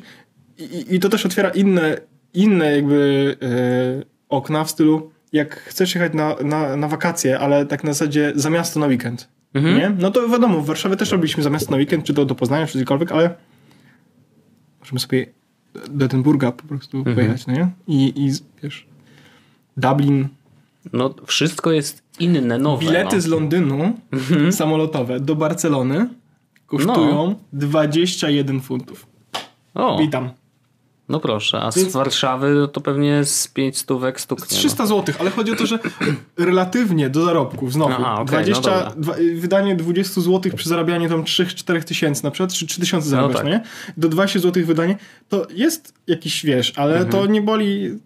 I, 0.57 0.95
I 0.95 0.99
to 0.99 1.09
też 1.09 1.25
otwiera 1.25 1.49
inne, 1.49 1.97
inne 2.33 2.75
jakby 2.75 3.35
e, 3.41 4.05
okna 4.29 4.63
w 4.63 4.69
stylu, 4.69 5.11
jak 5.33 5.55
chcesz 5.55 5.95
jechać 5.95 6.13
na, 6.13 6.35
na, 6.43 6.75
na 6.77 6.87
wakacje, 6.87 7.39
ale 7.39 7.65
tak 7.65 7.83
na 7.83 7.93
zasadzie 7.93 8.33
za 8.35 8.49
miasto 8.49 8.79
na 8.79 8.85
weekend. 8.87 9.27
Mhm. 9.53 9.77
Nie? 9.77 9.89
No 9.99 10.11
to 10.11 10.29
wiadomo, 10.29 10.61
w 10.61 10.65
Warszawie 10.65 10.95
też 10.97 11.11
robiliśmy 11.11 11.43
za 11.43 11.49
miasto 11.49 11.71
na 11.71 11.77
weekend, 11.77 12.05
czy 12.05 12.13
to 12.13 12.25
do 12.25 12.35
Poznania, 12.35 12.67
czy 12.67 12.77
gdziekolwiek, 12.77 13.11
ale 13.11 13.35
możemy 14.79 14.99
sobie 14.99 15.25
do 15.89 16.05
Edynburga 16.05 16.51
po 16.51 16.63
prostu 16.67 16.97
Mhm. 16.97 17.15
pojechać, 17.15 17.47
no 17.47 17.53
nie? 17.53 17.69
I, 17.87 18.13
I 18.25 18.31
wiesz, 18.63 18.85
Dublin, 19.77 20.27
No 20.93 21.13
wszystko 21.25 21.71
jest 21.71 22.03
inne, 22.19 22.57
nowe. 22.57 22.85
bilety 22.85 23.15
no. 23.15 23.21
z 23.21 23.25
Londynu 23.25 23.93
samolotowe 24.51 25.19
do 25.19 25.35
Barcelony 25.35 26.09
kosztują 26.67 27.35
21 27.53 28.61
funtów. 28.61 29.07
O, 29.73 29.97
Witam. 29.99 30.29
No 31.09 31.19
proszę. 31.19 31.61
A 31.61 31.71
z 31.71 31.77
Więc- 31.77 31.93
Warszawy 31.93 32.67
to 32.73 32.81
pewnie 32.81 33.23
z 33.25 33.47
5 33.47 33.77
stówek 33.77 34.19
Z 34.19 34.23
stuknie. 34.23 34.45
300 34.47 34.85
zł, 34.85 35.15
ale 35.19 35.29
chodzi 35.31 35.51
o 35.51 35.55
to, 35.55 35.65
że 35.65 35.79
relatywnie 36.37 37.09
do 37.09 37.25
zarobków, 37.25 37.73
znowu, 37.73 37.93
Aha, 37.93 38.13
okej, 38.13 38.25
20, 38.25 38.91
no 38.95 39.01
dwa, 39.01 39.13
wydanie 39.35 39.75
20 39.75 40.21
zł 40.21 40.51
przy 40.55 40.69
zarabianiu 40.69 41.09
tam 41.09 41.23
3-4 41.23 41.83
tysięcy 41.83 42.23
na 42.23 42.31
przykład, 42.31 42.53
czy 42.53 42.67
3 42.67 42.79
tysiące 42.81 43.09
zarabiasz, 43.09 43.35
tak. 43.35 43.43
no 43.45 43.49
nie? 43.51 43.61
Do 43.97 44.09
20 44.09 44.39
zł 44.39 44.65
wydanie, 44.65 44.97
to 45.29 45.47
jest 45.53 45.93
jakiś, 46.07 46.45
wiesz, 46.45 46.73
ale 46.75 46.93
Mhm. 46.93 47.11
to 47.11 47.25
nie 47.25 47.41
boli, 47.41 47.99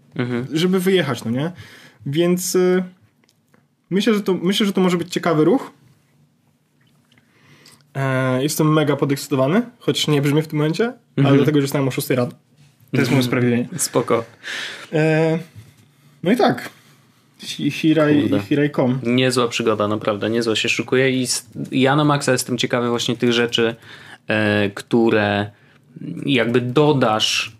żeby 0.54 0.80
wyjechać, 0.80 1.24
no 1.26 1.32
nie? 1.32 1.52
Więc 2.06 2.56
y, 2.56 2.84
myślę, 3.90 4.14
że 4.14 4.22
to, 4.22 4.34
myślę, 4.34 4.66
że 4.66 4.74
to 4.74 4.82
może 4.82 4.98
być 4.98 5.12
ciekawy 5.14 5.46
ruch. 5.46 5.72
E, 7.96 8.44
jestem 8.44 8.74
mega 8.74 8.96
podekscytowany, 8.96 9.62
choć 9.80 10.08
nie 10.08 10.22
brzmi 10.22 10.42
w 10.42 10.48
tym 10.48 10.58
momencie, 10.60 10.84
Mhm. 10.86 11.28
ale 11.28 11.38
dlatego, 11.38 11.62
że 11.62 11.68
wstałem 11.68 11.88
o 11.88 11.92
6 11.92 12.10
rano. 12.10 12.32
To 12.92 12.98
jest 12.98 13.12
moje 13.12 13.20
usprawiedliwienie. 13.22 13.68
No. 13.72 13.80
Spoko. 13.80 14.24
E, 14.94 15.40
no 16.24 16.32
i 16.32 16.38
tak. 16.38 16.70
Hi- 17.40 17.72
Hiraj. 17.72 18.30
Hiraj.com. 18.50 19.00
Niezła 19.04 19.48
przygoda, 19.48 19.88
naprawdę. 19.88 20.30
Niezła 20.30 20.56
się 20.56 20.70
szukuje 20.70 21.10
i 21.24 21.28
ja 21.72 21.96
na 21.96 22.04
maksa 22.04 22.32
jestem 22.32 22.58
ciekawy 22.58 22.90
właśnie 22.90 23.18
tych 23.18 23.34
rzeczy, 23.34 23.76
e, 24.28 24.70
które 24.70 25.52
jakby 26.26 26.62
dodasz 26.62 27.57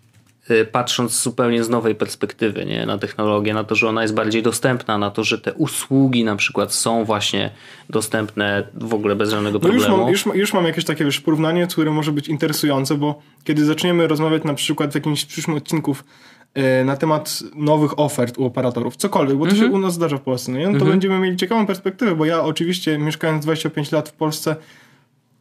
patrząc 0.72 1.22
zupełnie 1.22 1.64
z 1.64 1.68
nowej 1.68 1.94
perspektywy 1.94 2.64
nie? 2.66 2.86
na 2.86 2.98
technologię, 2.98 3.54
na 3.54 3.64
to, 3.64 3.74
że 3.74 3.88
ona 3.88 4.02
jest 4.02 4.14
bardziej 4.14 4.42
dostępna, 4.42 4.98
na 4.98 5.10
to, 5.10 5.24
że 5.24 5.38
te 5.38 5.54
usługi 5.54 6.24
na 6.24 6.36
przykład 6.36 6.74
są 6.74 7.04
właśnie 7.04 7.50
dostępne 7.90 8.68
w 8.74 8.94
ogóle 8.94 9.16
bez 9.16 9.30
żadnego 9.30 9.58
No 9.62 9.68
już 9.68 9.76
problemu. 9.82 10.02
mam, 10.02 10.12
już, 10.12 10.26
już 10.34 10.52
mam 10.52 10.64
jakieś 10.64 10.84
takie 10.84 11.04
wiesz, 11.04 11.20
porównanie, 11.20 11.66
które 11.66 11.90
może 11.90 12.12
być 12.12 12.28
interesujące, 12.28 12.94
bo 12.94 13.22
kiedy 13.44 13.64
zaczniemy 13.64 14.06
rozmawiać 14.06 14.44
na 14.44 14.54
przykład 14.54 14.92
w 14.92 14.94
jakimś 14.94 15.24
przyszłym 15.24 15.56
odcinków 15.56 16.04
e, 16.54 16.84
na 16.84 16.96
temat 16.96 17.38
nowych 17.54 17.98
ofert 17.98 18.38
u 18.38 18.44
operatorów, 18.44 18.96
cokolwiek, 18.96 19.36
bo 19.36 19.44
to 19.44 19.50
Mhm. 19.50 19.70
się 19.70 19.76
u 19.76 19.78
nas 19.78 19.94
zdarza 19.94 20.16
w 20.16 20.20
Polsce, 20.22 20.52
nie? 20.52 20.68
no 20.68 20.78
to 20.78 20.84
będziemy 20.84 21.18
mieli 21.18 21.36
ciekawą 21.36 21.66
perspektywę, 21.66 22.14
bo 22.16 22.24
ja 22.24 22.42
oczywiście 22.42 22.98
mieszkając 22.98 23.44
25 23.44 23.92
lat 23.92 24.08
w 24.08 24.12
Polsce 24.12 24.56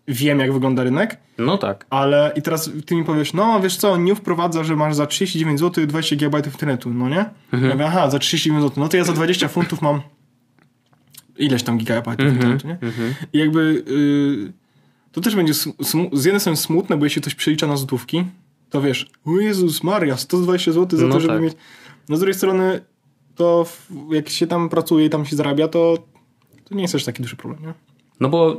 wiem 0.07 0.39
jak 0.39 0.53
wygląda 0.53 0.83
rynek, 0.83 1.17
No 1.37 1.57
tak. 1.57 1.85
ale 1.89 2.31
i 2.35 2.41
teraz 2.41 2.69
ty 2.85 2.95
mi 2.95 3.03
powiesz, 3.03 3.33
no 3.33 3.59
wiesz 3.59 3.77
co, 3.77 3.97
nie 3.97 4.15
wprowadza, 4.15 4.63
że 4.63 4.75
masz 4.75 4.95
za 4.95 5.07
39 5.07 5.59
zł 5.59 5.87
20 5.87 6.15
GB 6.15 6.37
internetu, 6.45 6.89
no 6.93 7.09
nie? 7.09 7.25
Ja 7.53 7.59
mówię, 7.73 7.85
aha, 7.87 8.09
za 8.09 8.19
39 8.19 8.63
zł, 8.63 8.83
no 8.83 8.89
to 8.89 8.97
ja 8.97 9.03
za 9.03 9.13
20 9.13 9.47
funtów 9.47 9.81
mam 9.81 10.01
ileś 11.37 11.63
tam 11.63 11.77
gigabajtów 11.77 12.27
internetu, 12.27 12.67
nie? 12.67 12.77
I 13.33 13.37
jakby 13.37 13.83
y, 13.87 14.53
to 15.11 15.21
też 15.21 15.35
będzie 15.35 15.53
z 16.11 16.25
jednej 16.25 16.39
strony 16.39 16.57
smutne, 16.57 16.97
bo 16.97 17.05
jeśli 17.05 17.21
ktoś 17.21 17.35
przelicza 17.35 17.67
na 17.67 17.77
złotówki, 17.77 18.23
to 18.69 18.81
wiesz, 18.81 19.09
o 19.25 19.39
Jezus 19.39 19.83
Maria, 19.83 20.17
120 20.17 20.71
zł 20.71 20.99
za 20.99 21.05
No 21.07 21.13
to, 21.13 21.19
żeby 21.19 21.33
tak. 21.33 21.41
mieć... 21.43 21.53
No 22.09 22.17
z 22.17 22.19
drugiej 22.19 22.33
strony 22.37 22.81
to 23.35 23.65
jak 24.11 24.29
się 24.29 24.47
tam 24.47 24.69
pracuje 24.69 25.05
i 25.05 25.09
tam 25.09 25.25
się 25.25 25.35
zarabia, 25.35 25.67
to, 25.67 25.97
to 26.69 26.75
nie 26.75 26.81
jest 26.81 26.91
też 26.91 27.03
taki 27.05 27.21
duży 27.21 27.35
problem, 27.35 27.61
nie? 27.65 27.73
No 28.19 28.29
bo 28.29 28.53
y, 28.53 28.57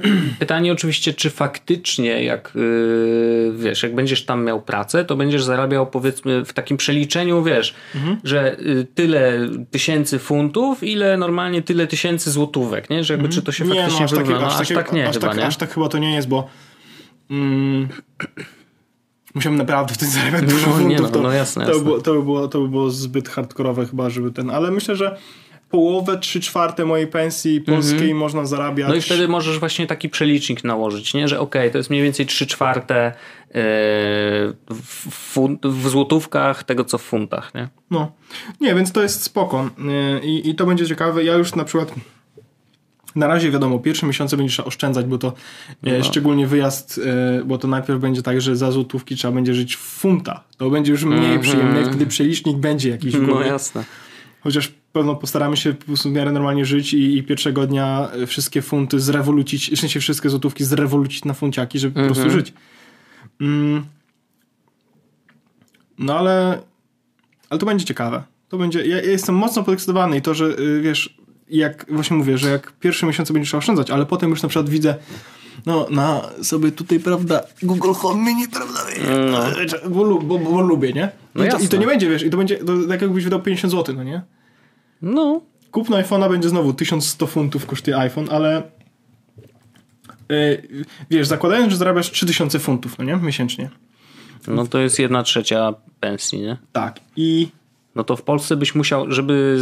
pytanie 0.38 0.72
oczywiście, 0.72 1.14
czy 1.14 1.30
faktycznie 1.30 2.24
jak 2.24 2.52
y, 2.56 3.52
wiesz, 3.56 3.82
jak 3.82 3.94
będziesz 3.94 4.24
tam 4.24 4.44
miał 4.44 4.62
pracę, 4.62 5.04
to 5.04 5.16
będziesz 5.16 5.44
zarabiał 5.44 5.86
powiedzmy 5.86 6.44
w 6.44 6.52
takim 6.52 6.76
przeliczeniu, 6.76 7.42
wiesz, 7.42 7.74
że 8.24 8.58
y, 8.60 8.86
tyle 8.94 9.48
tysięcy 9.70 10.18
funtów, 10.18 10.82
ile 10.82 11.16
normalnie 11.16 11.62
tyle 11.62 11.86
tysięcy 11.86 12.30
złotówek, 12.30 12.90
nie? 12.90 13.04
Że 13.04 13.14
jakby 13.14 13.28
czy 13.28 13.42
to 13.42 13.52
się 13.52 13.64
faktycznie 13.64 14.04
aż, 14.04 14.10
wyrówna. 14.10 14.34
takie, 14.34 14.44
no, 14.44 14.46
aż, 14.46 14.60
aż 14.60 14.68
takie, 14.68 14.74
tak 14.74 14.92
nie 14.92 15.08
aż, 15.08 15.14
chyba, 15.14 15.28
tak, 15.28 15.36
nie? 15.38 15.46
aż 15.46 15.56
tak 15.56 15.74
chyba 15.74 15.88
to 15.88 15.98
nie 15.98 16.14
jest, 16.14 16.28
bo 16.28 16.48
mm, 17.30 17.88
musiałem 19.34 19.58
naprawdę 19.58 19.94
wtedy 19.94 20.12
zarabiać 20.12 20.42
dużo 20.42 20.66
No, 20.66 20.72
funtów. 20.72 20.88
nie 20.90 20.98
no, 20.98 21.08
to, 21.08 21.22
no 21.22 21.32
jasne, 21.32 21.64
to, 21.66 21.70
by 21.70 21.74
jasne. 21.76 21.84
było, 21.84 22.00
to, 22.00 22.14
by 22.14 22.22
było, 22.22 22.48
to 22.48 22.60
by 22.60 22.68
było 22.68 22.90
zbyt 22.90 23.28
hardkorowe 23.28 23.86
chyba, 23.86 24.10
żeby 24.10 24.30
ten, 24.32 24.50
ale 24.50 24.70
myślę, 24.70 24.96
że 24.96 25.16
połowę, 25.70 26.18
trzy 26.18 26.40
czwarte 26.40 26.84
mojej 26.84 27.06
pensji 27.06 27.60
polskiej 27.60 28.14
można 28.14 28.46
zarabiać. 28.46 28.88
No 28.88 28.94
i 28.94 29.00
wtedy 29.00 29.28
możesz 29.28 29.58
właśnie 29.58 29.86
taki 29.86 30.08
przelicznik 30.08 30.64
nałożyć, 30.64 31.14
nie? 31.14 31.28
że 31.28 31.40
okej, 31.40 31.70
to 31.70 31.78
jest 31.78 31.90
mniej 31.90 32.02
więcej 32.02 32.26
3 32.26 32.46
czwarte 32.46 33.12
yy, 33.48 33.54
w, 34.70 35.34
fun- 35.34 35.58
w 35.64 35.88
złotówkach 35.88 36.64
tego, 36.64 36.84
co 36.84 36.98
w 36.98 37.02
funtach. 37.02 37.54
Nie? 37.54 37.68
No. 37.90 38.12
Nie, 38.60 38.74
więc 38.74 38.92
to 38.92 39.02
jest 39.02 39.22
spoko. 39.22 39.70
Yy, 39.78 40.20
I, 40.20 40.50
I 40.50 40.54
to 40.54 40.66
będzie 40.66 40.86
ciekawe. 40.86 41.24
Ja 41.24 41.34
już 41.34 41.54
na 41.54 41.64
przykład 41.64 41.94
na 43.16 43.26
razie 43.26 43.50
wiadomo, 43.50 43.78
pierwsze 43.78 44.06
miesiące 44.06 44.36
będzie 44.36 44.52
trzeba 44.52 44.68
oszczędzać, 44.68 45.06
bo 45.06 45.18
to 45.18 45.32
e, 45.84 45.98
No. 45.98 46.04
szczególnie 46.04 46.46
wyjazd, 46.46 47.00
e, 47.40 47.44
bo 47.44 47.58
to 47.58 47.68
najpierw 47.68 48.00
będzie 48.00 48.22
tak, 48.22 48.40
że 48.40 48.56
za 48.56 48.70
złotówki 48.72 49.16
trzeba 49.16 49.34
będzie 49.34 49.54
żyć 49.54 49.76
w 49.76 49.80
funtach. 49.80 50.40
To 50.56 50.70
będzie 50.70 50.92
już 50.92 51.04
mniej 51.04 51.38
przyjemne, 51.38 51.84
wtedy 51.84 52.06
przelicznik 52.06 52.56
będzie 52.56 52.90
jakiś 52.90 53.12
w 53.12 53.16
Mhm. 53.20 53.38
No 53.38 53.46
jasne. 53.46 53.84
Chociaż 54.46 54.72
pewno 54.92 55.14
postaramy 55.14 55.56
się 55.56 55.72
po 55.74 55.84
prostu 55.84 56.10
w 56.10 56.12
miarę 56.12 56.32
normalnie 56.32 56.64
żyć 56.64 56.94
i, 56.94 57.16
i 57.18 57.22
pierwszego 57.22 57.66
dnia 57.66 58.10
e, 58.12 58.26
wszystkie 58.26 58.62
funty 58.62 59.00
zrewolucić, 59.00 59.70
w 59.70 59.80
sensie 59.80 60.00
wszystkie 60.00 60.30
złotówki 60.30 60.64
zrewolucić 60.64 61.24
na 61.24 61.34
funciaki, 61.34 61.78
żeby 61.78 61.94
po 61.94 62.00
Mhm. 62.00 62.14
prostu 62.14 62.30
żyć. 62.38 62.52
Mm. 63.40 63.84
No 65.98 66.18
ale, 66.18 66.62
ale 67.50 67.60
to 67.60 67.66
będzie 67.66 67.84
ciekawe. 67.84 68.22
To 68.48 68.58
będzie, 68.58 68.86
ja, 68.86 68.96
ja 68.96 69.10
jestem 69.10 69.34
mocno 69.34 69.62
podekscytowany 69.64 70.16
i 70.16 70.22
to, 70.22 70.34
że 70.34 70.44
y, 70.58 70.80
wiesz, 70.82 71.16
jak 71.48 71.86
właśnie 71.88 72.16
mówię, 72.16 72.38
że 72.38 72.50
jak 72.50 72.72
pierwsze 72.72 73.06
miesiące 73.06 73.32
będziesz 73.32 73.54
oszczędzać, 73.54 73.90
ale 73.90 74.06
potem 74.06 74.30
już 74.30 74.42
na 74.42 74.48
przykład 74.48 74.68
widzę 74.68 74.94
no, 75.66 75.86
na 75.90 76.22
sobie 76.42 76.72
tutaj, 76.72 77.00
prawda, 77.00 77.42
Google 77.62 77.92
Home 77.92 78.24
Mini, 78.24 78.48
prawda, 78.48 78.80
No. 79.30 79.44
bo, 79.90 80.04
bo, 80.04 80.38
bo, 80.38 80.38
bo 80.38 80.60
lubię, 80.60 80.92
nie? 80.92 81.08
No 81.34 81.44
I, 81.44 81.48
to, 81.48 81.58
I 81.58 81.68
to 81.68 81.76
nie 81.76 81.86
będzie, 81.86 82.10
wiesz, 82.10 82.22
i 82.22 82.30
to 82.30 82.36
będzie 82.36 82.56
to 82.56 82.72
tak 82.88 83.02
jakbyś 83.02 83.24
wydał 83.24 83.42
50 83.42 83.72
zł, 83.72 83.94
no 83.94 84.04
nie? 84.04 84.22
No, 85.02 85.40
Kupno 85.70 85.96
iPhone'a 85.96 86.30
będzie 86.30 86.48
znowu 86.48 86.72
1100 86.74 87.26
funtów 87.26 87.66
kosztuje 87.66 87.96
iPhone, 87.96 88.28
ale 88.30 88.62
yy, 90.28 90.84
wiesz, 91.10 91.26
zakładając, 91.26 91.72
że 91.72 91.78
zarabiasz 91.78 92.10
3000 92.10 92.58
funtów, 92.58 92.98
no 92.98 93.04
nie? 93.04 93.16
Miesięcznie. 93.16 93.70
no 94.48 94.66
to 94.66 94.78
jest 94.78 94.98
jedna 94.98 95.22
trzecia 95.22 95.74
pensji, 96.00 96.40
nie? 96.40 96.56
Tak. 96.72 97.00
I 97.16 97.48
No 97.96 98.04
to 98.04 98.16
w 98.16 98.22
Polsce 98.22 98.56
byś 98.56 98.74
musiał, 98.74 99.12
żeby 99.12 99.58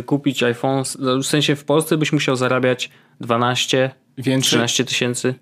y, 0.00 0.02
kupić 0.02 0.42
iPhone, 0.42 0.84
no, 0.98 1.18
w 1.18 1.26
sensie 1.26 1.56
w 1.56 1.64
Polsce 1.64 1.96
byś 1.96 2.12
musiał 2.12 2.36
zarabiać 2.36 2.90
12, 3.20 3.90
więcej, 4.18 4.46
13 4.48 4.84
tysięcy. 4.84 5.34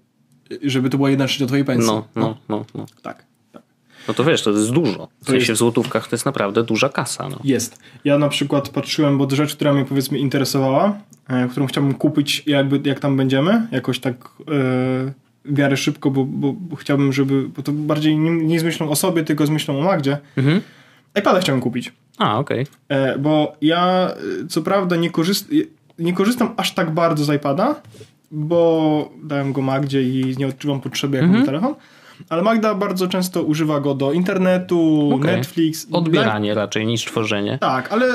żeby 0.62 0.90
to 0.90 0.96
była 0.96 1.10
jedna 1.10 1.26
trzecia 1.26 1.46
twojej 1.46 1.64
pensji. 1.64 1.86
No, 1.86 2.08
no, 2.16 2.36
no, 2.48 2.64
no. 2.74 2.86
Tak. 3.02 3.24
tak. 3.52 3.62
No 4.08 4.14
to 4.14 4.24
wiesz, 4.24 4.42
to 4.42 4.50
jest 4.50 4.70
dużo. 4.70 5.08
W 5.22 5.26
sensie 5.26 5.38
jest- 5.38 5.52
w 5.52 5.56
złotówkach 5.56 6.08
to 6.08 6.16
jest 6.16 6.26
naprawdę 6.26 6.62
duża 6.62 6.88
kasa. 6.88 7.28
No. 7.28 7.38
Jest. 7.44 7.78
Ja 8.04 8.18
na 8.18 8.28
przykład 8.28 8.68
patrzyłem, 8.68 9.18
bo 9.18 9.30
rzecz, 9.30 9.54
która 9.56 9.72
mnie 9.72 9.84
powiedzmy 9.84 10.18
interesowała, 10.18 10.98
e, 11.28 11.48
którą 11.48 11.66
chciałbym 11.66 11.94
kupić 11.94 12.42
jakby 12.46 12.88
jak 12.88 13.00
tam 13.00 13.16
będziemy, 13.16 13.66
jakoś 13.72 13.98
tak 14.00 14.14
e, 14.14 14.22
w 15.44 15.58
miarę 15.58 15.76
szybko, 15.76 16.10
bo, 16.10 16.24
bo, 16.24 16.52
bo 16.52 16.76
chciałbym, 16.76 17.12
żeby, 17.12 17.48
bo 17.56 17.62
to 17.62 17.72
bardziej 17.72 18.18
nie, 18.18 18.30
nie 18.30 18.60
z 18.60 18.62
myślą 18.62 18.90
o 18.90 18.96
sobie, 18.96 19.24
tylko 19.24 19.46
z 19.46 19.50
myślą 19.50 19.78
o 19.80 19.82
Magdzie. 19.82 20.18
Mhm. 20.36 20.60
iPada 21.18 21.40
chciałem 21.40 21.60
kupić. 21.60 21.92
A, 22.18 22.38
okej. 22.38 22.66
E, 22.88 23.18
bo 23.18 23.56
ja 23.60 24.10
e, 24.42 24.46
co 24.48 24.62
prawda 24.62 24.96
nie, 24.96 25.10
korzyst, 25.10 25.48
nie 25.98 26.12
korzystam 26.12 26.54
aż 26.56 26.74
tak 26.74 26.90
bardzo 26.90 27.24
z 27.24 27.36
iPada, 27.36 27.82
bo 28.30 29.12
dałem 29.22 29.52
go 29.52 29.62
Magdzie 29.62 30.02
i 30.02 30.36
nie 30.38 30.46
odczuwam 30.46 30.80
potrzeby 30.80 31.16
jak 31.16 31.30
mam 31.30 31.46
telefon, 31.46 31.74
ale 32.28 32.42
Magda 32.42 32.74
bardzo 32.74 33.08
często 33.08 33.42
używa 33.42 33.80
go 33.80 33.94
do 33.94 34.12
internetu, 34.12 35.10
Okej. 35.14 35.36
Netflix. 35.36 35.86
Odbieranie 35.92 36.54
raczej 36.54 36.86
niż 36.86 37.04
tworzenie. 37.04 37.58
Tak, 37.58 37.92
ale 37.92 38.06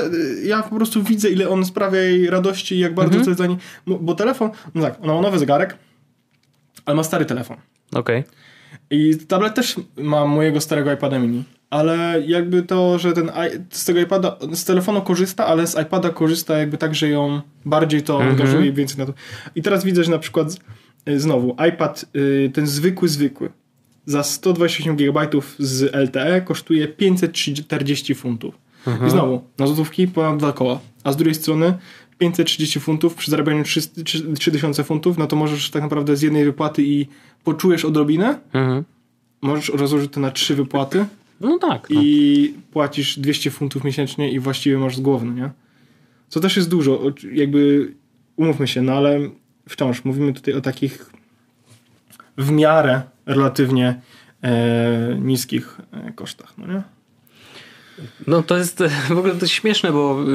ja 0.43 0.63
po 0.63 0.75
prostu 0.75 1.03
widzę, 1.03 1.29
ile 1.29 1.49
on 1.49 1.65
sprawia 1.65 2.01
jej 2.01 2.29
radości 2.29 2.75
i 2.75 2.79
jak 2.79 2.93
bardzo 2.93 3.19
to 3.19 3.29
jest 3.29 3.39
dla 3.39 3.47
niej. 3.47 3.57
Bo 3.87 4.15
telefon, 4.15 4.49
no 4.75 4.81
tak, 4.81 5.03
ona 5.03 5.13
ma 5.13 5.21
nowy 5.21 5.39
zegarek, 5.39 5.77
ale 6.85 6.95
ma 6.95 7.03
stary 7.03 7.25
telefon. 7.25 7.57
Okej. 7.95 8.23
I 8.89 9.17
tablet 9.27 9.55
też 9.55 9.75
ma 9.97 10.25
mojego 10.25 10.61
starego 10.61 10.91
iPada 10.91 11.19
mini. 11.19 11.43
Ale 11.69 12.23
jakby 12.27 12.63
to, 12.63 12.99
że 12.99 13.13
ten 13.13 13.31
z 13.69 13.85
tego 13.85 13.99
iPada, 13.99 14.37
z 14.53 14.65
telefonu 14.65 15.01
korzysta, 15.01 15.45
ale 15.45 15.67
z 15.67 15.77
iPada 15.81 16.09
korzysta 16.09 16.57
jakby 16.57 16.77
tak, 16.77 16.95
że 16.95 17.09
ją 17.09 17.41
bardziej 17.65 18.01
to 18.03 18.21
angażuje 18.21 18.65
i 18.67 18.73
więcej 18.73 18.97
na 18.97 19.05
to. 19.05 19.13
I 19.55 19.61
teraz 19.61 19.83
widzę, 19.83 20.03
że 20.03 20.11
na 20.11 20.19
przykład 20.19 20.55
y, 21.09 21.19
znowu 21.19 21.55
iPad, 21.69 22.05
y, 22.15 22.51
ten 22.53 22.67
zwykły, 22.67 23.07
zwykły, 23.09 23.49
za 24.05 24.23
128 24.23 24.95
GB 24.95 25.27
z 25.59 25.95
LTE 25.95 26.41
kosztuje 26.41 26.87
540 26.87 28.15
funtów. 28.15 28.55
I 29.07 29.09
znowu, 29.09 29.41
na 29.57 29.67
złotówki 29.67 30.07
ponad 30.07 30.37
dwa 30.37 30.53
koła. 30.53 30.79
A 31.03 31.11
z 31.11 31.15
drugiej 31.17 31.35
strony 31.35 31.73
530 32.17 32.79
funtów 32.79 33.15
przy 33.15 33.31
zarabianiu 33.31 33.63
300 33.63 34.01
trzy- 34.03 34.33
3000 34.33 34.83
funtów, 34.83 35.17
no 35.17 35.27
to 35.27 35.35
możesz 35.35 35.69
tak 35.69 35.81
naprawdę 35.83 36.15
z 36.17 36.21
jednej 36.21 36.45
wypłaty 36.45 36.83
i 36.83 37.07
poczujesz 37.43 37.85
odrobinę, 37.85 38.39
Mhm. 38.53 38.83
możesz 39.41 39.69
rozłożyć 39.69 40.11
to 40.11 40.19
na 40.19 40.31
trzy 40.31 40.55
wypłaty 40.55 41.05
No 41.39 41.59
tak. 41.59 41.89
No. 41.89 42.01
i 42.03 42.53
płacisz 42.71 43.19
200 43.19 43.51
funtów 43.51 43.83
miesięcznie 43.83 44.31
i 44.31 44.39
właściwie 44.39 44.77
masz 44.77 44.95
z 44.95 44.99
głowy, 44.99 45.25
nie? 45.25 45.49
Co 46.29 46.39
też 46.39 46.55
jest 46.55 46.69
dużo, 46.69 47.01
jakby 47.33 47.93
umówmy 48.35 48.67
się, 48.67 48.81
no 48.81 48.93
ale 48.93 49.19
wciąż 49.69 50.05
mówimy 50.05 50.33
tutaj 50.33 50.53
o 50.53 50.61
takich 50.61 51.11
w 52.37 52.51
miarę 52.51 53.01
relatywnie 53.25 54.01
e, 54.41 55.17
niskich 55.21 55.77
e, 55.91 56.11
kosztach, 56.11 56.53
no 56.57 56.67
nie? 56.67 56.83
No 58.27 58.43
to 58.43 58.57
jest 58.57 58.83
w 59.15 59.17
ogóle 59.17 59.35
to 59.35 59.47
śmieszne, 59.47 59.91
bo 59.91 60.25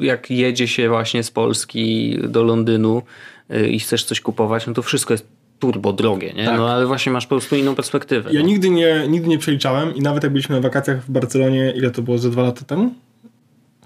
y, 0.00 0.04
jak 0.04 0.30
jedzie 0.30 0.68
się 0.68 0.88
właśnie 0.88 1.22
z 1.22 1.30
Polski 1.30 2.18
do 2.28 2.42
Londynu 2.42 3.02
y, 3.50 3.68
i 3.68 3.80
chcesz 3.80 4.04
coś 4.04 4.20
kupować, 4.20 4.66
no 4.66 4.72
to 4.72 4.82
wszystko 4.82 5.14
jest 5.14 5.26
turbo 5.62 5.92
drogie, 5.92 6.32
nie? 6.32 6.44
Tak. 6.44 6.56
No 6.58 6.70
ale 6.70 6.86
właśnie 6.86 7.12
masz 7.12 7.26
po 7.26 7.28
prostu 7.36 7.56
inną 7.56 7.74
perspektywę. 7.74 8.30
Ja 8.32 8.40
no. 8.40 8.46
nigdy 8.46 8.70
nie, 8.70 9.06
nigdy 9.08 9.28
nie 9.28 9.38
przeliczałem 9.38 9.94
i 9.94 10.00
nawet 10.00 10.22
jak 10.22 10.32
byliśmy 10.32 10.56
na 10.56 10.60
wakacjach 10.62 11.04
w 11.04 11.10
Barcelonie, 11.10 11.72
ile 11.76 11.90
to 11.90 12.02
było, 12.02 12.18
ze 12.18 12.30
dwa 12.30 12.42
lata 12.42 12.64
temu? 12.64 12.94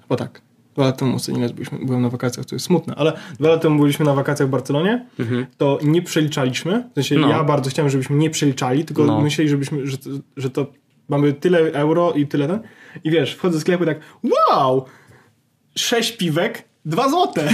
Chyba 0.02 0.16
tak. 0.16 0.40
Dwa 0.74 0.84
lata 0.84 0.98
temu, 0.98 1.16
nie 1.28 1.48
byliśmy, 1.48 1.78
byłem 1.82 2.02
na 2.02 2.08
wakacjach, 2.08 2.46
to 2.46 2.54
jest 2.54 2.66
smutne, 2.66 2.94
ale 2.94 3.12
dwa 3.40 3.48
lata 3.48 3.62
temu 3.62 3.80
byliśmy 3.80 4.04
na 4.04 4.14
wakacjach 4.14 4.48
w 4.48 4.50
Barcelonie, 4.50 5.06
to 5.58 5.78
nie 5.82 6.02
przeliczaliśmy, 6.02 6.84
w 6.90 6.94
sensie 6.94 7.16
No. 7.18 7.28
ja 7.28 7.44
bardzo 7.44 7.70
chciałem, 7.70 7.90
żebyśmy 7.90 8.16
nie 8.16 8.30
przeliczali, 8.30 8.84
tylko 8.84 9.04
No. 9.04 9.20
myśleli, 9.20 9.50
żebyśmy, 9.50 9.86
że, 9.86 9.98
to- 9.98 10.10
że 10.36 10.50
to 10.50 10.66
mamy 11.08 11.32
tyle 11.32 11.58
euro 11.58 12.12
i 12.12 12.26
tyle 12.26 12.46
ten. 12.46 12.60
I 13.04 13.10
wiesz, 13.10 13.34
wchodzę 13.34 13.54
do 13.54 13.60
sklepu 13.60 13.84
i 13.84 13.86
tak, 13.86 14.00
wow! 14.50 14.84
Sześć 15.78 16.16
piwek, 16.16 16.64
dwa 16.86 17.08
złote. 17.08 17.48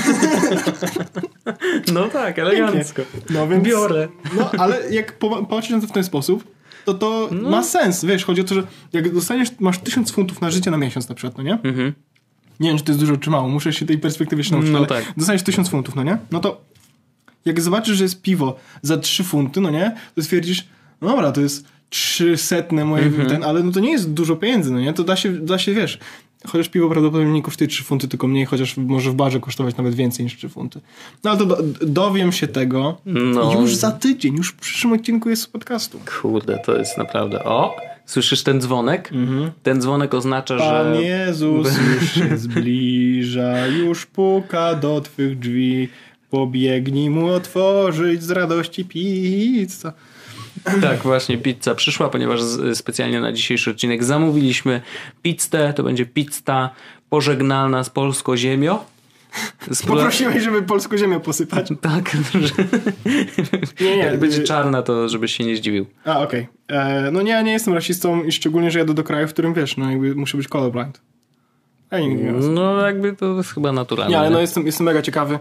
No 1.92 2.08
tak, 2.08 2.34
Pięknie. 2.36 2.84
No 3.30 3.48
więc, 3.48 3.64
Biorę. 3.64 4.08
No, 4.36 4.50
ale 4.58 4.90
jak 4.90 5.18
po- 5.18 5.46
patrzysz 5.46 5.70
na 5.72 5.80
to 5.80 5.86
w 5.86 5.92
ten 5.92 6.04
sposób, 6.04 6.44
to 6.84 6.94
to 6.94 7.28
ma 7.32 7.62
sens. 7.62 8.04
Wiesz, 8.04 8.24
chodzi 8.24 8.40
o 8.40 8.44
to, 8.44 8.54
że 8.54 8.62
jak 8.92 9.14
dostaniesz, 9.14 9.48
masz 9.60 9.78
tysiąc 9.78 10.10
funtów 10.12 10.40
na 10.40 10.50
życie 10.50 10.70
na 10.70 10.76
miesiąc 10.76 11.08
na 11.08 11.14
przykład, 11.14 11.36
no 11.38 11.42
nie? 11.44 11.52
Mhm. 11.52 11.92
Nie 12.60 12.68
wiem, 12.68 12.78
czy 12.78 12.84
to 12.84 12.92
jest 12.92 13.00
dużo, 13.00 13.16
czy 13.16 13.30
mało. 13.30 13.48
Muszę 13.48 13.72
się 13.72 13.86
tej 13.86 13.98
perspektywy 13.98 14.40
jeszcze 14.40 14.54
nauczyć, 14.54 14.72
No 14.72 14.86
tak. 14.86 15.04
dostaniesz 15.16 15.42
tysiąc 15.42 15.68
funtów, 15.68 15.94
no 15.94 16.02
nie? 16.02 16.18
No 16.30 16.40
to 16.40 16.60
jak 17.44 17.60
zobaczysz, 17.60 17.96
że 17.96 18.04
jest 18.04 18.22
piwo 18.22 18.56
za 18.82 18.96
trzy 18.96 19.24
funty, 19.24 19.60
no 19.60 19.70
nie? 19.70 19.96
To 20.14 20.22
stwierdzisz, 20.22 20.66
no 21.00 21.08
dobra, 21.08 21.32
to 21.32 21.40
jest 21.40 21.64
trzysetne 21.90 22.84
moje, 22.84 23.04
Mhm. 23.04 23.28
ten, 23.28 23.44
ale 23.44 23.62
no 23.62 23.72
to 23.72 23.80
nie 23.80 23.92
jest 23.92 24.12
dużo 24.12 24.36
pieniędzy, 24.36 24.72
no 24.72 24.80
nie? 24.80 24.92
To 24.92 25.04
da 25.04 25.16
się, 25.16 25.32
da 25.32 25.58
się, 25.58 25.74
wiesz... 25.74 25.98
Chociaż 26.46 26.68
piwo 26.68 26.88
prawdopodobnie 26.88 27.32
nie 27.32 27.42
kosztuje 27.42 27.68
3 27.68 27.84
funty, 27.84 28.08
tylko 28.08 28.28
mniej, 28.28 28.44
chociaż 28.44 28.76
może 28.76 29.10
w 29.10 29.14
barze 29.14 29.40
kosztować 29.40 29.76
nawet 29.76 29.94
więcej 29.94 30.24
niż 30.24 30.36
3 30.36 30.48
funty. 30.48 30.80
No 31.24 31.30
ale 31.30 31.38
to 31.38 31.46
do, 31.46 31.58
dowiem 31.80 32.32
się 32.32 32.48
tego 32.48 32.98
No. 33.06 33.60
już 33.60 33.74
za 33.74 33.90
tydzień, 33.90 34.36
już 34.36 34.48
w 34.48 34.56
przyszłym 34.56 34.92
odcinku 34.92 35.30
jest 35.30 35.42
z 35.42 35.46
podcastu. 35.46 35.98
Kurde, 36.20 36.58
to 36.66 36.78
jest 36.78 36.98
naprawdę... 36.98 37.44
O! 37.44 37.76
Słyszysz 38.06 38.42
ten 38.42 38.60
dzwonek? 38.60 39.10
Ten 39.62 39.80
dzwonek 39.82 40.14
oznacza, 40.14 40.58
Pan 40.58 40.94
że... 40.94 41.02
Jezus 41.02 41.68
już 41.78 42.12
się 42.12 42.38
zbliża, 42.38 43.66
już 43.66 44.06
puka 44.06 44.74
do 44.74 45.00
twych 45.00 45.38
drzwi. 45.38 45.88
Pobiegnij 46.30 47.10
mu 47.10 47.26
otworzyć 47.26 48.22
z 48.22 48.30
radości 48.30 48.84
pizza. 48.84 49.92
Tak, 50.80 50.98
właśnie 51.02 51.38
pizza 51.38 51.74
przyszła, 51.74 52.08
ponieważ 52.08 52.40
specjalnie 52.74 53.20
na 53.20 53.32
dzisiejszy 53.32 53.70
odcinek 53.70 54.04
zamówiliśmy 54.04 54.80
pizzę. 55.22 55.72
To 55.76 55.82
będzie 55.82 56.06
pizza 56.06 56.70
pożegnalna 57.10 57.84
z 57.84 57.90
polską 57.90 58.36
ziemią. 58.36 58.78
Pole- 59.70 59.86
Poprosiłeś, 59.86 60.42
żeby 60.42 60.62
polską 60.62 60.98
ziemię 60.98 61.20
posypać. 61.20 61.68
Tak, 61.80 62.10
że 62.42 62.64
Nie, 63.80 63.96
nie. 63.96 64.02
jak 64.02 64.18
będzie 64.18 64.38
y- 64.40 64.44
czarna, 64.44 64.82
to 64.82 65.08
żebyś 65.08 65.32
się 65.36 65.44
nie 65.44 65.56
zdziwił. 65.56 65.86
A, 66.04 66.20
okej. 66.20 66.48
E, 66.68 67.10
No 67.12 67.22
nie, 67.22 67.30
ja 67.30 67.42
nie 67.42 67.52
jestem 67.52 67.74
rasistą 67.74 68.22
i 68.22 68.32
szczególnie, 68.32 68.70
że 68.70 68.78
jadę 68.78 68.94
do 68.94 69.04
kraju, 69.04 69.28
w 69.28 69.32
którym 69.32 69.54
wiesz, 69.54 69.76
no 69.76 69.90
jakby 69.90 70.14
muszę 70.14 70.36
być 70.38 70.48
colorblind. 70.48 71.00
Ja 71.92 72.00
nigdy 72.00 72.24
nie 72.24 72.32
wiem. 72.32 72.54
No 72.54 72.80
jakby 72.80 73.12
to 73.16 73.36
jest 73.36 73.50
chyba 73.54 73.72
naturalne. 73.72 74.10
Nie, 74.10 74.18
ale 74.18 74.30
no 74.30 74.40
jestem, 74.40 74.66
jestem 74.66 74.84
mega 74.86 75.02
ciekawy. 75.02 75.38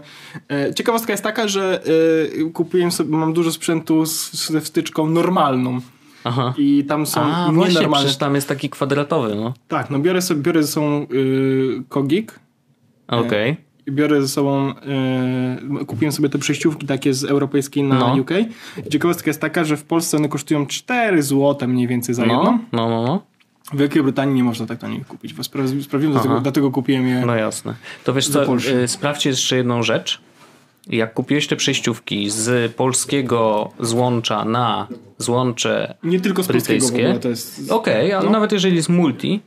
E, 0.50 0.74
Ciekawostka 0.74 1.12
jest 1.12 1.22
taka, 1.22 1.48
że 1.48 1.82
e, 2.40 2.50
kupiłem 2.50 2.92
sobie, 2.92 3.16
mam 3.16 3.32
dużo 3.32 3.52
sprzętu 3.52 4.06
z, 4.06 4.32
ze 4.46 4.60
wtyczką 4.60 5.06
normalną. 5.10 5.80
Aha. 6.24 6.54
I 6.58 6.84
tam 6.88 7.06
są 7.06 7.20
A, 7.20 7.50
właśnie, 7.52 7.88
przecież 7.92 8.16
tam 8.16 8.34
jest 8.34 8.48
taki 8.48 8.70
kwadratowy, 8.70 9.34
no. 9.34 9.54
Tak, 9.68 9.90
no 9.90 9.98
biorę 9.98 10.22
sobie, 10.22 10.42
biorę 10.42 10.62
ze 10.62 10.68
sobą 10.68 11.06
y, 11.12 11.82
Kogik, 11.88 12.40
Okej. 13.08 13.56
i 13.86 13.92
biorę 13.92 14.22
ze 14.22 14.28
sobą, 14.28 14.70
y, 15.80 15.84
kupiłem 15.86 16.12
sobie 16.12 16.28
te 16.28 16.38
przejściówki 16.38 16.86
takie 16.86 17.14
z 17.14 17.24
europejskiej 17.24 17.82
na 17.82 17.98
No. 17.98 18.14
UK. 18.14 18.30
Ciekawostka 18.90 19.30
jest 19.30 19.40
taka, 19.40 19.64
że 19.64 19.76
w 19.76 19.84
Polsce 19.84 20.16
one 20.16 20.28
kosztują 20.28 20.66
4 20.66 21.22
zł 21.22 21.68
mniej 21.68 21.86
więcej 21.88 22.14
za 22.14 22.22
jedną. 22.22 22.44
No, 22.44 22.58
no, 22.72 22.88
no, 22.88 23.02
no. 23.02 23.22
W 23.72 23.76
Wielkiej 23.76 24.02
Brytanii 24.02 24.34
nie 24.34 24.44
można 24.44 24.66
tak 24.66 24.78
taniej 24.78 25.04
kupić, 25.04 25.34
bo 25.34 25.42
spra- 25.42 25.82
sprawdziłem, 25.82 26.12
dlatego, 26.12 26.40
dlatego 26.40 26.70
kupiłem 26.70 27.08
je. 27.08 27.26
No 27.26 27.34
jasne. 27.34 27.74
To 28.04 28.12
wiesz 28.14 28.28
co, 28.28 28.56
y, 28.56 28.88
sprawdźcie 28.88 29.30
jeszcze 29.30 29.56
jedną 29.56 29.82
rzecz. 29.82 30.20
Jak 30.86 31.14
kupiłeś 31.14 31.46
te 31.46 31.56
przejściówki 31.56 32.30
z 32.30 32.72
polskiego 32.74 33.70
złącza 33.80 34.44
na 34.44 34.88
złącze 35.18 35.94
Nie 36.02 36.20
tylko 36.20 36.42
z 36.42 36.46
polskiego 36.48 36.86
w 36.86 36.88
ogóle, 36.88 37.18
to 37.18 37.28
jest... 37.28 37.70
Okej, 37.70 38.12
ale 38.12 38.24
No. 38.24 38.30
nawet 38.30 38.52
jeżeli 38.52 38.76
jest 38.76 38.88
multi, 38.88 39.40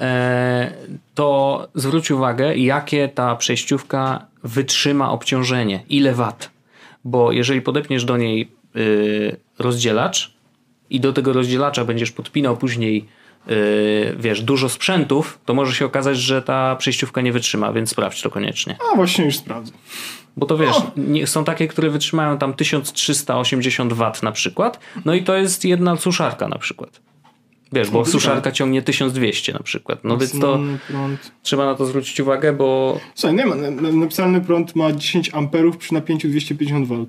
e, 0.00 0.72
to 1.14 1.68
zwróć 1.74 2.10
uwagę, 2.10 2.56
jakie 2.56 3.08
ta 3.08 3.36
przejściówka 3.36 4.26
wytrzyma 4.44 5.10
obciążenie, 5.10 5.80
ile 5.88 6.14
wat. 6.14 6.50
Bo 7.04 7.32
jeżeli 7.32 7.62
podepniesz 7.62 8.04
do 8.04 8.16
niej 8.16 8.48
y, 8.76 9.36
rozdzielacz 9.58 10.32
i 10.90 11.00
do 11.00 11.12
tego 11.12 11.32
rozdzielacza 11.32 11.84
będziesz 11.84 12.12
podpinał 12.12 12.56
później 12.56 13.08
y, 13.50 14.16
wiesz, 14.18 14.42
dużo 14.42 14.68
sprzętów, 14.68 15.38
to 15.44 15.54
może 15.54 15.74
się 15.74 15.84
okazać, 15.86 16.18
że 16.18 16.42
ta 16.42 16.76
przejściówka 16.76 17.20
nie 17.20 17.32
wytrzyma, 17.32 17.72
więc 17.72 17.90
sprawdź 17.90 18.22
to 18.22 18.30
koniecznie. 18.30 18.76
A 18.92 18.96
właśnie 18.96 19.24
już 19.24 19.36
sprawdzę. 19.36 19.72
Bo 20.36 20.46
to 20.46 20.58
wiesz, 20.58 20.76
nie, 20.96 21.26
są 21.26 21.44
takie, 21.44 21.68
które 21.68 21.90
wytrzymają 21.90 22.38
tam 22.38 22.54
1380 22.54 23.92
W 23.92 24.22
na 24.22 24.32
przykład, 24.32 24.80
no 25.04 25.14
i 25.14 25.22
to 25.22 25.36
jest 25.36 25.64
jedna 25.64 25.96
suszarka 25.96 26.48
na 26.48 26.58
przykład. 26.58 27.00
Wiesz, 27.72 27.90
bo 27.90 28.04
suszarka 28.04 28.52
ciągnie 28.52 28.82
1200 28.82 29.52
na 29.52 29.58
przykład. 29.62 30.04
No 30.04 30.16
więc 30.18 30.38
to 30.40 30.58
prąd. 30.88 31.32
trzeba 31.42 31.64
na 31.66 31.74
to 31.74 31.86
zwrócić 31.86 32.20
uwagę, 32.20 32.52
bo 32.52 32.98
Słuchaj, 33.14 33.36
nie 33.36 33.46
ma, 33.46 33.54
na- 33.54 33.70
na- 33.70 33.92
napisany 33.92 34.40
prąd 34.40 34.76
ma 34.76 34.92
10 34.92 35.30
amperów 35.34 35.76
przy 35.76 35.94
napięciu 35.94 36.28
250 36.28 36.88
V. 36.88 37.06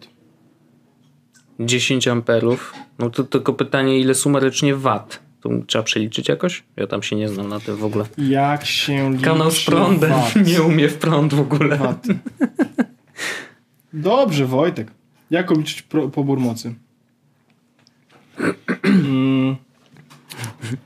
10 1.59 2.07
amperów, 2.07 2.73
no 2.99 3.09
to 3.09 3.23
tylko 3.23 3.53
pytanie, 3.53 3.99
ile 3.99 4.15
sumarycznie 4.15 4.75
wat. 4.75 5.19
To 5.41 5.49
trzeba 5.67 5.84
przeliczyć 5.84 6.30
jakoś? 6.30 6.63
Ja 6.78 6.88
tam 6.88 7.04
się 7.04 7.15
nie 7.15 7.30
znam 7.30 7.47
na 7.49 7.60
tym 7.60 7.75
w 7.75 7.84
ogóle. 7.84 8.06
Jak 8.17 8.65
się 8.65 9.12
liczy 9.12 9.23
Kanał 9.23 9.52
z 9.52 9.65
prądem 9.65 10.10
watt? 10.12 10.36
nie 10.47 10.62
umie 10.62 10.89
w 10.89 10.97
prąd 10.97 11.34
w 11.34 11.39
ogóle. 11.39 11.78
Watt. 11.78 12.08
Dobrze, 13.93 14.45
Wojtek. 14.45 14.91
Jak 15.32 15.52
obliczyć 15.52 15.82
pro, 15.82 16.10
pobór 16.10 16.39
mocy? 16.39 16.75
Mm, 18.84 19.56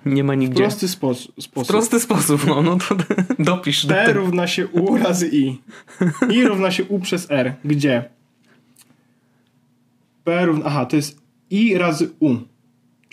Nie 0.06 0.24
ma 0.24 0.36
nigdzie. 0.36 0.64
prosty 0.64 0.88
spos- 0.88 1.32
sposób. 1.42 1.68
Prosty 1.68 2.00
sposób, 2.00 2.48
no, 2.48 2.62
no 2.62 2.78
to 2.78 2.96
dopisz 3.44 3.86
do 3.86 3.94
P 3.94 4.14
równa 4.14 4.48
się 4.48 4.68
U 4.68 4.98
razy 4.98 5.30
I. 5.34 5.58
I 6.32 6.44
równa 6.46 6.72
się 6.72 6.84
U 6.84 7.00
przez 7.00 7.32
R. 7.32 7.54
Gdzie? 7.66 8.10
P 10.24 10.46
równa... 10.46 10.66
Aha, 10.66 10.86
to 10.86 10.96
jest 10.96 11.22
I 11.50 11.78
razy 11.78 12.10
U. 12.20 12.36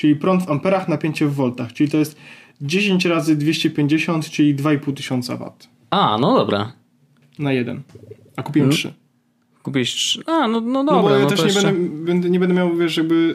Czyli 0.01 0.17
prąd 0.17 0.43
w 0.47 0.51
amperach, 0.51 0.89
napięcie 0.89 1.27
w 1.27 1.35
voltach. 1.35 1.73
Czyli 1.73 1.91
to 1.91 1.97
jest 1.97 2.17
10 2.61 3.05
razy 3.05 3.37
250, 3.37 4.31
czyli 4.31 4.57
2,5 4.57 4.95
tysiąca 4.95 5.37
watt. 5.37 5.69
A, 5.91 6.19
no 6.21 6.35
dobra. 6.35 6.73
Na 7.39 7.53
jeden. 7.53 7.83
A 8.37 8.43
kupiłem 8.43 8.71
3. 8.71 8.95
Kupiłeś 9.63 9.95
trzy. 9.95 10.23
A, 10.27 10.49
no, 10.49 10.61
no 10.61 10.85
dobra. 10.85 11.03
No 11.03 11.03
bo 11.03 11.11
ja 11.11 11.19
no 11.19 11.27
też 11.27 11.41
nie, 11.41 11.47
jeszcze... 11.47 11.73
będę, 11.91 12.31
nie 12.31 12.41
będę 12.41 12.55
miał, 12.55 12.77
wiesz, 12.77 12.97
jakby... 12.97 13.35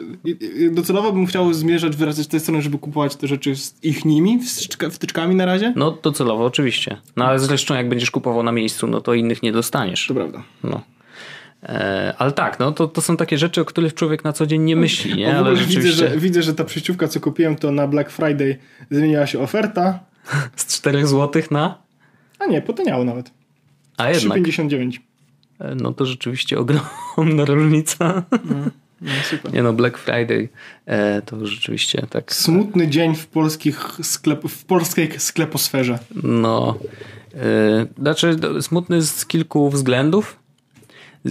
Docelowo 0.70 1.12
bym 1.12 1.26
chciał 1.26 1.52
zmierzać 1.52 1.96
wyrazy 1.96 2.24
z 2.24 2.28
tej 2.28 2.40
strony, 2.40 2.62
żeby 2.62 2.78
kupować 2.78 3.16
te 3.16 3.26
rzeczy 3.26 3.56
z 3.56 3.84
ich 3.84 4.04
nimi, 4.04 4.40
wtyczka- 4.40 4.90
wtyczkami 4.90 5.34
na 5.34 5.46
razie. 5.46 5.72
No 5.76 5.98
docelowo 6.02 6.44
oczywiście. 6.44 6.96
No 7.16 7.24
ale 7.24 7.38
zresztą 7.38 7.74
jak 7.74 7.88
będziesz 7.88 8.10
kupował 8.10 8.42
na 8.42 8.52
miejscu, 8.52 8.86
no 8.86 9.00
to 9.00 9.14
innych 9.14 9.42
nie 9.42 9.52
dostaniesz. 9.52 10.06
To 10.06 10.14
prawda. 10.14 10.42
No. 10.64 10.80
E, 11.68 12.14
ale 12.18 12.32
tak, 12.32 12.58
no 12.58 12.72
to, 12.72 12.88
to 12.88 13.00
są 13.00 13.16
takie 13.16 13.38
rzeczy, 13.38 13.60
o 13.60 13.64
których 13.64 13.94
człowiek 13.94 14.24
na 14.24 14.32
co 14.32 14.46
dzień 14.46 14.62
nie 14.62 14.76
myśli, 14.76 15.16
nie? 15.16 15.36
Ale 15.36 15.50
widzę, 15.50 15.66
rzeczywiście 15.66 16.08
że, 16.08 16.18
widzę, 16.18 16.42
że 16.42 16.54
ta 16.54 16.64
przejściówka, 16.64 17.08
co 17.08 17.20
kupiłem, 17.20 17.56
to 17.56 17.72
na 17.72 17.86
Black 17.86 18.10
Friday 18.10 18.56
zmieniła 18.90 19.26
się 19.26 19.40
oferta. 19.40 20.00
z 20.56 20.76
4 20.76 21.06
zł 21.06 21.42
na... 21.50 21.78
A 22.38 22.46
nie, 22.46 22.62
potaniało 22.62 23.04
nawet. 23.04 23.30
A 23.96 24.10
jednak. 24.10 24.38
3,59. 24.38 24.98
E, 25.58 25.74
No 25.74 25.92
to 25.92 26.06
rzeczywiście 26.06 26.58
ogromna 26.58 27.44
różnica. 27.54 28.22
No, 29.00 29.10
super. 29.30 29.52
Nie 29.52 29.62
no, 29.62 29.72
Black 29.72 29.98
Friday 29.98 30.48
e, 30.86 31.22
to 31.22 31.46
rzeczywiście 31.46 32.06
tak... 32.10 32.32
Smutny 32.32 32.88
dzień 32.88 33.14
w 33.14 33.26
polskich 33.26 33.98
sklep, 34.02 34.48
w 34.48 34.64
polskiej 34.64 35.20
skleposferze. 35.20 35.98
No, 36.22 36.78
yy, 37.34 37.40
znaczy 37.98 38.36
smutny 38.60 39.02
z 39.02 39.26
kilku 39.26 39.70
względów. 39.70 40.45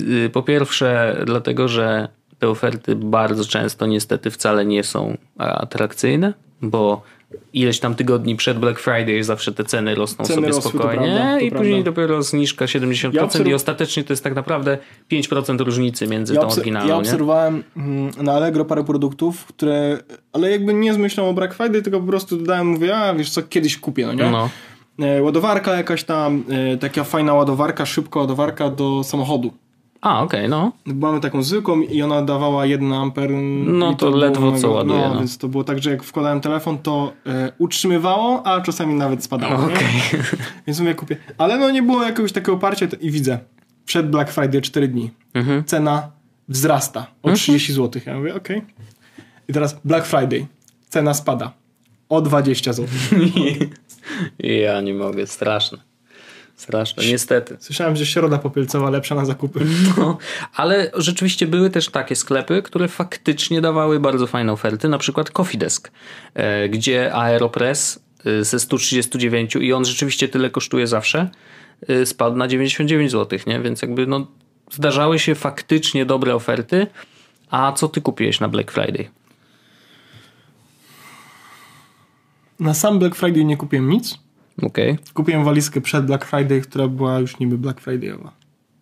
Yy, 0.08 0.30
Po 0.30 0.44
pierwsze, 0.44 1.22
dlatego, 1.26 1.68
że 1.68 2.08
te 2.40 2.50
oferty 2.50 2.96
bardzo 2.96 3.46
często 3.46 3.86
niestety 3.86 4.32
wcale 4.32 4.66
nie 4.66 4.84
są 4.84 5.18
atrakcyjne, 5.38 6.34
bo 6.62 7.02
ileś 7.54 7.80
tam 7.80 7.96
tygodni 7.96 8.36
przed 8.36 8.60
Black 8.60 8.80
Friday 8.80 9.24
zawsze 9.24 9.52
te 9.52 9.64
ceny 9.64 9.96
rosną 9.96 10.26
Ceny 10.26 10.36
sobie 10.36 10.48
rosły, 10.48 10.62
to 10.64 10.70
spokojnie 10.70 11.06
prawda, 11.16 11.40
to 11.40 11.46
i 11.46 11.52
później 11.52 11.84
prawda. 11.84 11.92
dopiero 11.92 12.24
zniżka 12.24 12.66
70% 12.66 13.14
Ja 13.14 13.24
obserw- 13.26 13.48
i 13.48 13.54
ostatecznie 13.54 14.04
to 14.04 14.14
jest 14.14 14.24
tak 14.24 14.36
naprawdę 14.36 14.78
5% 15.12 15.62
różnicy 15.62 16.08
między 16.08 16.34
Ja, 16.34 16.42
tą 16.42 16.48
oryginalną. 16.50 16.90
ja 16.90 16.96
nie? 16.96 17.02
obserwowałem 17.02 17.64
mm, 17.78 18.12
na 18.22 18.34
Allegro 18.34 18.66
parę 18.66 18.84
produktów, 18.84 19.46
które, 19.46 19.98
ale 20.34 20.52
jakby 20.52 20.74
nie 20.74 20.94
z 20.94 20.98
myślą 20.98 21.30
o 21.30 21.34
Black 21.34 21.54
Friday, 21.54 21.82
tylko 21.82 22.00
po 22.00 22.08
prostu 22.08 22.38
dodałem, 22.38 22.68
mówię, 22.68 22.98
a 22.98 23.14
wiesz 23.14 23.30
co, 23.30 23.42
kiedyś 23.44 23.78
kupię, 23.78 24.06
no 24.06 24.14
nie? 24.14 24.30
No. 24.32 24.50
E, 25.00 25.24
ładowarka 25.24 25.76
jakaś 25.76 26.04
tam, 26.04 26.44
e, 26.74 26.78
taka 26.78 27.04
fajna 27.04 27.34
ładowarka, 27.34 27.86
szybka 27.86 28.20
ładowarka 28.20 28.70
do 28.70 29.04
samochodu. 29.04 29.54
A, 30.02 30.24
okej, 30.24 30.50
no. 30.50 30.72
Mamy 30.86 31.20
taką 31.20 31.44
zwykłą 31.44 31.82
i 31.82 32.02
ona 32.02 32.22
dawała 32.22 32.66
1 32.66 32.94
amper. 32.94 33.30
No 33.66 33.94
to 33.94 34.06
było 34.06 34.18
ledwo 34.18 34.52
co 34.58 34.72
ładuje, 34.72 35.00
No, 35.02 35.10
no. 35.14 35.20
więc 35.20 35.38
to 35.38 35.48
było 35.48 35.64
tak, 35.64 35.84
że 35.84 35.92
jak 35.92 36.04
wkładałem 36.04 36.42
telefon, 36.42 36.78
to 36.78 37.14
e, 37.26 37.52
utrzymywało, 37.58 38.48
a 38.48 38.62
czasami 38.62 38.94
nawet 38.96 39.24
spadało. 39.24 39.66
Okej. 39.66 39.88
Więc 40.68 40.80
mówię, 40.80 40.96
kupię. 40.96 41.18
Ale 41.38 41.58
no 41.60 41.70
nie 41.70 41.82
było 41.84 42.04
jakiegoś 42.04 42.32
takiego 42.32 42.54
oparcia 42.54 42.88
to- 42.88 42.98
i 43.02 43.12
widzę. 43.12 43.40
Przed 43.86 44.10
Black 44.10 44.32
Friday 44.32 44.62
4 44.62 44.88
dni. 44.88 45.12
Mhm. 45.34 45.64
Cena 45.64 46.12
wzrasta 46.50 47.08
o 47.24 47.32
30 47.32 47.74
zł. 47.74 48.02
Ja 48.06 48.18
mówię, 48.18 48.36
okej. 48.36 48.62
I 49.48 49.54
teraz 49.54 49.80
Black 49.86 50.06
Friday. 50.06 50.46
Cena 50.90 51.14
spada 51.14 51.52
o 52.10 52.22
20 52.22 52.74
zł. 52.74 52.90
Ja 54.40 54.82
nie 54.82 54.94
mogę, 54.94 55.28
straszne. 55.28 55.78
Straszne, 56.56 57.04
niestety. 57.06 57.58
Słyszałem, 57.60 57.96
że 57.96 58.06
środa 58.06 58.38
popielcowa 58.38 58.90
lepsza 58.90 59.16
na 59.16 59.26
zakupy. 59.26 59.60
No, 59.98 60.18
ale 60.56 60.92
rzeczywiście 60.94 61.48
były 61.48 61.70
też 61.70 61.90
takie 61.90 62.16
sklepy, 62.16 62.62
które 62.62 62.88
faktycznie 62.88 63.62
dawały 63.62 64.00
bardzo 64.00 64.28
fajne 64.28 64.52
oferty, 64.52 64.90
na 64.90 64.98
przykład 64.98 65.32
Coffee 65.32 65.58
Desk, 65.58 65.92
e, 66.34 66.70
gdzie 66.70 67.14
Aeropress 67.14 68.00
e, 68.26 68.44
ze 68.44 68.60
139 68.60 69.56
i 69.56 69.74
on 69.74 69.86
rzeczywiście 69.86 70.28
tyle 70.28 70.50
kosztuje 70.50 70.88
zawsze, 70.88 71.30
e, 71.88 72.06
spadł 72.06 72.38
na 72.38 72.48
99 72.48 73.12
zł, 73.12 73.40
nie? 73.48 73.60
Więc 73.60 73.82
jakby 73.82 74.08
no 74.08 74.28
zdarzały 74.72 75.20
się 75.20 75.36
faktycznie 75.36 76.06
dobre 76.06 76.36
oferty. 76.36 76.88
A 77.50 77.72
co 77.72 77.88
ty 77.88 78.02
kupiłeś 78.02 78.40
na 78.40 78.50
Black 78.50 78.72
Friday? 78.72 79.10
Na 82.60 82.74
sam 82.74 83.00
Black 83.00 83.16
Friday 83.16 83.46
nie 83.46 83.58
kupiłem 83.58 83.90
nic. 83.90 84.25
Okay. 84.64 84.98
Kupiłem 85.14 85.44
walizkę 85.44 85.82
przed 85.82 86.06
Black 86.06 86.26
Friday, 86.26 86.62
która 86.62 86.88
była 86.88 87.20
już 87.20 87.40
niby 87.40 87.58
Black 87.58 87.82
Friday'owa. 87.82 88.30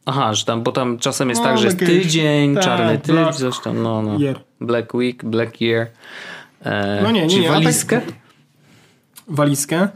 Aha, 0.06 0.34
że 0.34 0.46
tam, 0.46 0.64
bo 0.64 0.72
tam 0.72 0.98
czasem 0.98 1.30
jest 1.30 1.42
no, 1.42 1.48
tak, 1.48 1.58
że 1.58 1.66
jest 1.66 1.80
tydzień, 1.80 2.56
tak, 2.56 2.64
czarny 2.64 2.98
tydzień, 2.98 3.34
coś 3.34 3.60
tam, 3.60 3.84
no, 3.84 4.02
no. 4.02 4.20
Year. 4.20 4.40
Black 4.62 4.94
Week, 4.94 5.26
Black 5.26 5.62
Year. 5.62 5.88
E, 6.62 7.00
no 7.04 7.12
nie, 7.12 7.28
nie, 7.28 7.40
nie. 7.40 7.50
walizkę? 7.50 8.02
Tak, 8.02 8.16
walizkę. 9.28 9.88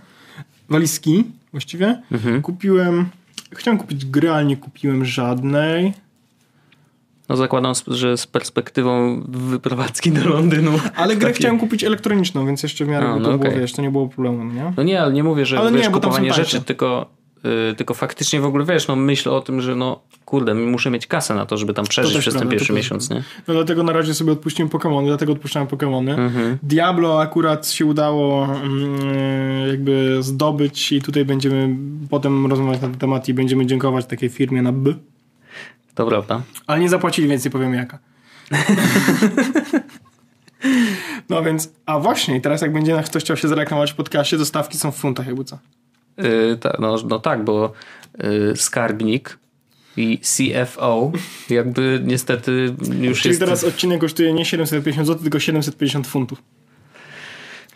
Walizki 0.70 1.24
właściwie. 1.52 2.02
Mhm. 2.12 2.42
Kupiłem, 2.42 3.10
chciałem 3.56 3.78
kupić 3.78 4.06
gry, 4.06 4.32
ale 4.32 4.46
nie 4.46 4.58
kupiłem 4.58 5.06
żadnej. 5.06 5.94
No 7.30 7.38
zakładam, 7.38 7.74
że 7.88 8.18
z 8.18 8.28
perspektywą 8.28 9.22
wyprowadzki 9.28 10.12
do 10.12 10.30
Londynu. 10.30 10.72
Ale 10.96 11.16
grę 11.16 11.28
takie... 11.28 11.40
chciałem 11.40 11.60
kupić 11.60 11.84
elektroniczną, 11.84 12.46
więc 12.46 12.64
jeszcze 12.64 12.86
w 12.86 12.88
miarę 12.88 13.08
A, 13.08 13.20
no 13.20 13.32
okay. 13.32 13.60
wiesz, 13.60 13.74
to 13.74 13.82
nie 13.82 13.92
było 13.92 14.08
problemu, 14.08 14.44
nie? 14.44 14.74
No 14.78 14.84
nie, 14.84 15.02
ale 15.02 15.14
nie 15.14 15.24
mówię, 15.24 15.46
że 15.46 15.60
ale 15.60 15.72
wiesz, 15.72 15.88
nie, 15.88 15.94
kupowanie 15.94 16.34
rzeczy, 16.34 16.62
tylko, 16.62 17.06
yy, 17.44 17.76
tylko 17.78 17.94
faktycznie 17.94 18.42
w 18.42 18.46
ogóle, 18.46 18.66
wiesz, 18.66 18.88
no 18.88 18.96
myśl 18.96 19.30
o 19.30 19.42
tym, 19.42 19.62
że 19.62 19.76
no 19.76 20.00
kurde, 20.26 20.54
muszę 20.54 20.90
mieć 20.90 21.08
kasę 21.08 21.36
na 21.36 21.46
to, 21.46 21.58
żeby 21.58 21.74
tam 21.74 21.86
przeżyć 21.86 22.18
przez 22.18 22.36
ten 22.36 22.50
pierwszy 22.50 22.74
miesiąc, 22.74 23.10
nie? 23.10 23.24
No 23.48 23.54
dlatego 23.54 23.84
na 23.84 23.94
razie 23.94 24.14
sobie 24.14 24.32
odpuściłem 24.32 24.70
Pokémony, 24.70 25.06
dlatego 25.06 25.34
odpuszczałem 25.34 25.68
Pokémony. 25.68 26.10
Mhm. 26.10 26.58
Diablo 26.64 27.22
akurat 27.22 27.68
się 27.68 27.86
udało 27.86 28.46
mm, 28.46 29.68
jakby 29.68 30.18
zdobyć 30.24 30.92
i 30.92 31.02
tutaj 31.02 31.26
będziemy 31.26 31.76
potem 32.10 32.46
rozmawiać 32.48 32.82
na 32.82 32.88
ten 32.88 32.98
temat 32.98 33.30
i 33.30 33.34
będziemy 33.34 33.66
dziękować 33.66 34.06
takiej 34.06 34.30
firmie 34.30 34.62
na 34.62 34.72
B. 34.72 34.94
To 35.98 36.06
prawda. 36.06 36.42
Ale 36.68 36.80
nie 36.80 36.90
zapłacili, 36.90 37.28
więc 37.28 37.46
nie 37.46 37.52
powiem 37.52 37.74
jaka. 37.74 38.00
no 41.30 41.44
więc, 41.44 41.74
a 41.86 42.00
właśnie, 42.00 42.42
teraz 42.42 42.62
jak 42.62 42.74
będzie 42.74 43.04
ktoś 43.06 43.24
chciał 43.24 43.38
się 43.38 43.48
zareklamować 43.48 43.92
w 43.92 43.96
podcaście, 43.96 44.38
to 44.38 44.46
stawki 44.46 44.78
są 44.78 44.92
w 44.92 44.96
funtach 44.96 45.28
jakby 45.28 45.44
co? 45.44 45.60
Yy, 46.18 46.58
ta, 46.62 46.78
no, 46.80 46.96
no 47.10 47.20
tak, 47.20 47.44
bo 47.44 47.74
yy, 48.18 48.54
skarbnik 48.56 49.40
i 49.98 50.20
CFO 50.20 51.12
jakby 51.50 52.02
niestety 52.04 52.76
już 53.02 53.22
Czyli 53.22 53.30
jest... 53.30 53.40
teraz 53.40 53.64
odcinek 53.64 54.02
kosztuje 54.02 54.34
nie 54.34 54.46
750 54.46 55.08
zł, 55.08 55.22
tylko 55.24 55.40
750 55.40 56.08
funtów. 56.08 56.42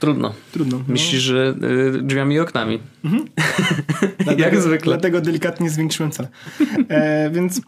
Trudno. 0.02 0.34
Trudno. 0.52 0.78
No. 0.78 0.84
Myślisz, 0.88 1.22
że 1.22 1.56
y, 1.98 2.02
drzwiami 2.02 2.36
i 2.36 2.40
oknami. 2.40 2.80
Mhm. 3.06 3.26
dlatego, 4.18 4.44
Jak 4.44 4.62
zwykle. 4.62 4.94
Dlatego 4.94 5.22
delikatnie 5.22 5.70
zwiększyłem 5.70 6.12
cenę. 6.12 6.30
E, 6.90 7.30
więc 7.36 7.62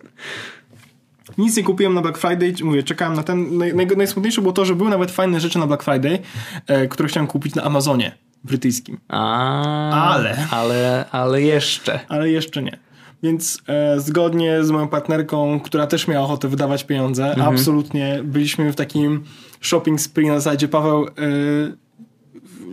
nic 1.37 1.57
nie 1.57 1.63
kupiłem 1.63 1.93
na 1.93 2.01
Black 2.01 2.17
Friday. 2.17 2.53
Mówię, 2.63 2.83
czekałem 2.83 3.13
na 3.13 3.23
ten. 3.23 3.57
Naj, 3.57 3.75
naj, 3.75 3.87
najsmutniejsze 3.87 4.41
było 4.41 4.53
to, 4.53 4.65
że 4.65 4.75
były 4.75 4.89
nawet 4.89 5.11
fajne 5.11 5.39
rzeczy 5.39 5.59
na 5.59 5.67
Black 5.67 5.83
Friday, 5.83 6.19
e, 6.67 6.87
które 6.87 7.09
chciałem 7.09 7.27
kupić 7.27 7.55
na 7.55 7.63
Amazonie 7.63 8.17
brytyjskim. 8.43 8.99
A, 9.07 10.13
ale. 10.13 10.47
Ale, 10.51 11.05
ale 11.11 11.41
jeszcze. 11.41 11.99
Ale 12.09 12.29
jeszcze 12.29 12.63
nie. 12.63 12.79
Więc 13.23 13.61
e, 13.67 13.99
zgodnie 13.99 14.63
z 14.63 14.71
moją 14.71 14.87
partnerką, 14.87 15.59
która 15.59 15.87
też 15.87 16.07
miała 16.07 16.25
ochotę 16.25 16.47
wydawać 16.47 16.83
pieniądze, 16.83 17.29
mhm. 17.29 17.47
absolutnie 17.53 18.19
byliśmy 18.23 18.71
w 18.71 18.75
takim 18.75 19.23
shopping 19.61 20.01
spree 20.01 20.27
na 20.27 20.39
zasadzie 20.39 20.67
Paweł, 20.67 21.05
e, 21.05 21.09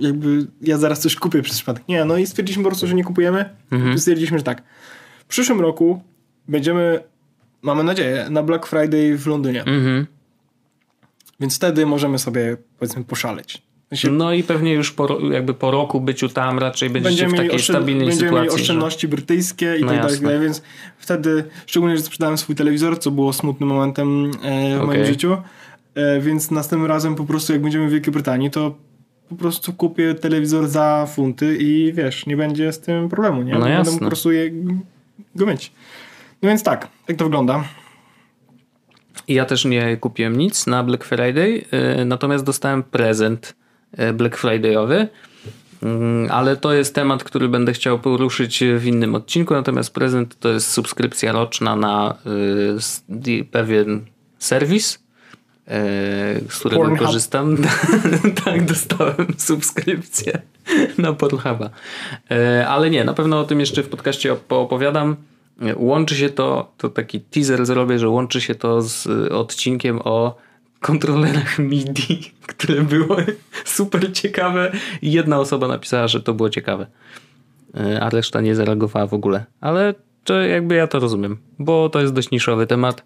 jakby 0.00 0.46
ja 0.60 0.78
zaraz 0.78 1.00
coś 1.00 1.16
kupię 1.16 1.42
przez 1.42 1.56
przypadek. 1.56 1.88
Nie, 1.88 2.04
no 2.04 2.16
i 2.16 2.26
stwierdziliśmy 2.26 2.62
po 2.62 2.68
prostu, 2.68 2.86
że 2.86 2.94
nie 2.94 3.04
kupujemy. 3.04 3.50
Mhm. 3.70 3.98
Stwierdziliśmy, 3.98 4.38
że 4.38 4.44
tak. 4.44 4.62
W 5.18 5.26
przyszłym 5.26 5.60
roku 5.60 6.02
będziemy, 6.48 7.00
mamy 7.62 7.84
nadzieję, 7.84 8.26
na 8.30 8.42
Black 8.42 8.66
Friday 8.66 9.18
w 9.18 9.26
Londynie. 9.26 9.60
Mhm. 9.60 10.06
Więc 11.40 11.56
wtedy 11.56 11.86
możemy 11.86 12.18
sobie, 12.18 12.56
powiedzmy, 12.78 13.04
poszaleć. 13.04 13.62
No 14.10 14.32
i 14.32 14.42
pewnie 14.42 14.72
już 14.72 14.92
po, 14.92 15.18
jakby 15.30 15.54
po 15.54 15.70
roku 15.70 16.00
byciu 16.00 16.28
tam 16.28 16.58
raczej 16.58 16.90
będziecie 16.90 17.10
będziemy 17.10 17.32
w 17.32 17.36
takiej 17.36 17.50
oszczęd- 17.50 17.72
stabilnej 17.72 18.06
będziemy 18.06 18.14
sytuacji. 18.14 18.36
Będziemy 18.36 18.52
mieli 18.52 18.62
oszczędności 18.62 19.00
że... 19.00 19.08
brytyjskie 19.08 19.76
i 19.78 19.80
no 19.80 19.88
tak 19.88 19.96
jasne. 19.96 20.20
dalej, 20.20 20.40
więc 20.40 20.62
wtedy, 20.98 21.44
szczególnie, 21.66 21.96
że 21.96 22.02
sprzedałem 22.02 22.38
swój 22.38 22.54
telewizor, 22.54 22.98
co 22.98 23.10
było 23.10 23.32
smutnym 23.32 23.68
momentem 23.68 24.30
e, 24.42 24.78
w 24.78 24.82
okay. 24.82 24.86
moim 24.86 25.04
życiu, 25.04 25.36
e, 25.94 26.20
więc 26.20 26.50
następnym 26.50 26.88
razem 26.88 27.14
po 27.14 27.24
prostu 27.24 27.52
jak 27.52 27.62
będziemy 27.62 27.88
w 27.88 27.90
Wielkiej 27.90 28.12
Brytanii, 28.12 28.50
to 28.50 28.74
po 29.30 29.36
prostu 29.36 29.72
kupię 29.72 30.14
telewizor 30.14 30.68
za 30.68 31.06
funty 31.06 31.56
i 31.56 31.92
wiesz, 31.92 32.26
nie 32.26 32.36
będzie 32.36 32.72
z 32.72 32.80
tym 32.80 33.08
problemu, 33.08 33.42
nie? 33.42 33.52
No 33.52 33.60
Będę 33.60 33.98
po 33.98 34.06
prostu 34.06 34.32
je, 34.32 34.50
go 35.34 35.46
mieć. 35.46 35.72
No 36.42 36.48
więc 36.48 36.62
tak, 36.62 36.88
tak 37.06 37.16
to 37.16 37.24
wygląda. 37.24 37.64
Ja 39.28 39.44
też 39.44 39.64
nie 39.64 39.96
kupiłem 39.96 40.38
nic 40.38 40.66
na 40.66 40.84
Black 40.84 41.04
Friday, 41.04 41.64
y, 42.00 42.04
natomiast 42.04 42.44
dostałem 42.44 42.82
prezent 42.82 43.56
y, 43.98 44.12
Black 44.12 44.38
Friday'owy, 44.38 45.06
mm, 45.82 46.30
ale 46.30 46.56
to 46.56 46.72
jest 46.72 46.94
temat, 46.94 47.24
który 47.24 47.48
będę 47.48 47.72
chciał 47.72 47.98
poruszyć 47.98 48.64
w 48.76 48.86
innym 48.86 49.14
odcinku, 49.14 49.54
natomiast 49.54 49.94
prezent 49.94 50.38
to 50.40 50.48
jest 50.48 50.70
subskrypcja 50.70 51.32
roczna 51.32 51.76
na 51.76 52.16
y, 53.26 53.44
pewien 53.44 54.04
serwis, 54.38 54.98
z 56.48 56.58
którego 56.58 56.82
Pornhub. 56.82 57.06
korzystam. 57.06 57.56
tak, 58.44 58.64
dostałem 58.64 59.26
subskrypcję 59.38 60.40
na 60.98 61.12
Pornhuba. 61.12 61.70
E, 62.30 62.68
ale 62.68 62.90
nie, 62.90 63.04
na 63.04 63.14
pewno 63.14 63.40
o 63.40 63.44
tym 63.44 63.60
jeszcze 63.60 63.82
w 63.82 63.88
podcaście 63.88 64.36
opowiadam. 64.48 65.16
Łączy 65.76 66.16
się 66.16 66.28
to, 66.28 66.72
to 66.76 66.88
taki 66.88 67.20
teaser 67.20 67.66
zrobię, 67.66 67.98
że 67.98 68.08
łączy 68.08 68.40
się 68.40 68.54
to 68.54 68.82
z 68.82 69.06
odcinkiem 69.32 70.00
o 70.04 70.36
kontrolerach 70.80 71.58
MIDI, 71.70 72.32
które 72.46 72.82
były 72.82 73.26
super 73.64 74.12
ciekawe 74.12 74.72
i 75.02 75.12
jedna 75.12 75.38
osoba 75.38 75.68
napisała, 75.68 76.08
że 76.08 76.20
to 76.20 76.34
było 76.34 76.50
ciekawe. 76.50 76.86
E, 77.74 78.00
a 78.00 78.10
reszta 78.10 78.40
nie 78.40 78.54
zareagowała 78.54 79.06
w 79.06 79.14
ogóle. 79.14 79.44
Ale 79.60 79.94
to 80.24 80.34
jakby 80.40 80.74
ja 80.74 80.86
to 80.86 80.98
rozumiem, 80.98 81.38
bo 81.58 81.88
to 81.88 82.00
jest 82.00 82.12
dość 82.12 82.30
niszowy 82.30 82.66
temat. 82.66 83.04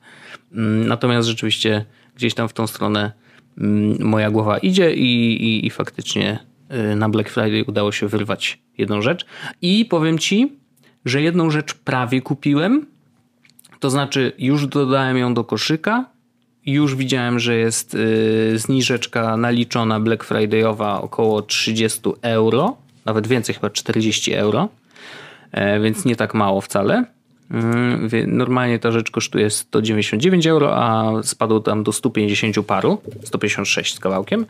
Mm, 0.52 0.86
natomiast 0.86 1.28
rzeczywiście 1.28 1.84
gdzieś 2.16 2.34
tam 2.34 2.48
w 2.48 2.52
tą 2.52 2.66
stronę 2.66 3.12
mm, 3.58 4.04
moja 4.08 4.30
głowa 4.30 4.58
idzie 4.58 4.94
i, 4.94 5.42
i, 5.42 5.66
i 5.66 5.70
faktycznie 5.70 6.38
y, 6.92 6.96
na 6.96 7.08
Black 7.08 7.30
Friday 7.30 7.64
udało 7.66 7.92
się 7.92 8.08
wyrwać 8.08 8.58
jedną 8.78 9.02
rzecz. 9.02 9.26
I 9.62 9.84
powiem 9.84 10.18
ci, 10.18 10.52
że 11.04 11.22
jedną 11.22 11.50
rzecz 11.50 11.74
prawie 11.74 12.22
kupiłem. 12.22 12.86
To 13.80 13.90
znaczy, 13.90 14.32
już 14.38 14.66
dodałem 14.66 15.16
ją 15.16 15.34
do 15.34 15.44
koszyka. 15.44 16.04
Już 16.66 16.96
widziałem, 16.96 17.38
że 17.38 17.56
jest 17.56 17.94
y, 17.94 18.58
zniżeczka 18.58 19.36
naliczona 19.36 20.00
Black 20.00 20.24
Friday'owa 20.24 21.00
około 21.02 21.42
30 21.42 22.00
euro, 22.22 22.76
nawet 23.04 23.26
więcej, 23.26 23.54
chyba 23.54 23.70
40 23.70 24.34
euro, 24.34 24.68
e, 25.52 25.80
więc 25.80 26.04
nie 26.04 26.16
tak 26.16 26.34
mało 26.34 26.60
wcale. 26.60 27.04
Mm, 27.50 28.08
normalnie 28.26 28.78
ta 28.78 28.92
rzecz 28.92 29.10
kosztuje 29.10 29.50
199 29.50 30.46
euro, 30.46 30.76
a 30.76 31.12
spadło 31.22 31.60
tam 31.60 31.82
do 31.82 31.92
150 31.92 32.66
paru, 32.66 33.02
156 33.24 33.94
z 33.94 34.00
kawałkiem. 34.00 34.46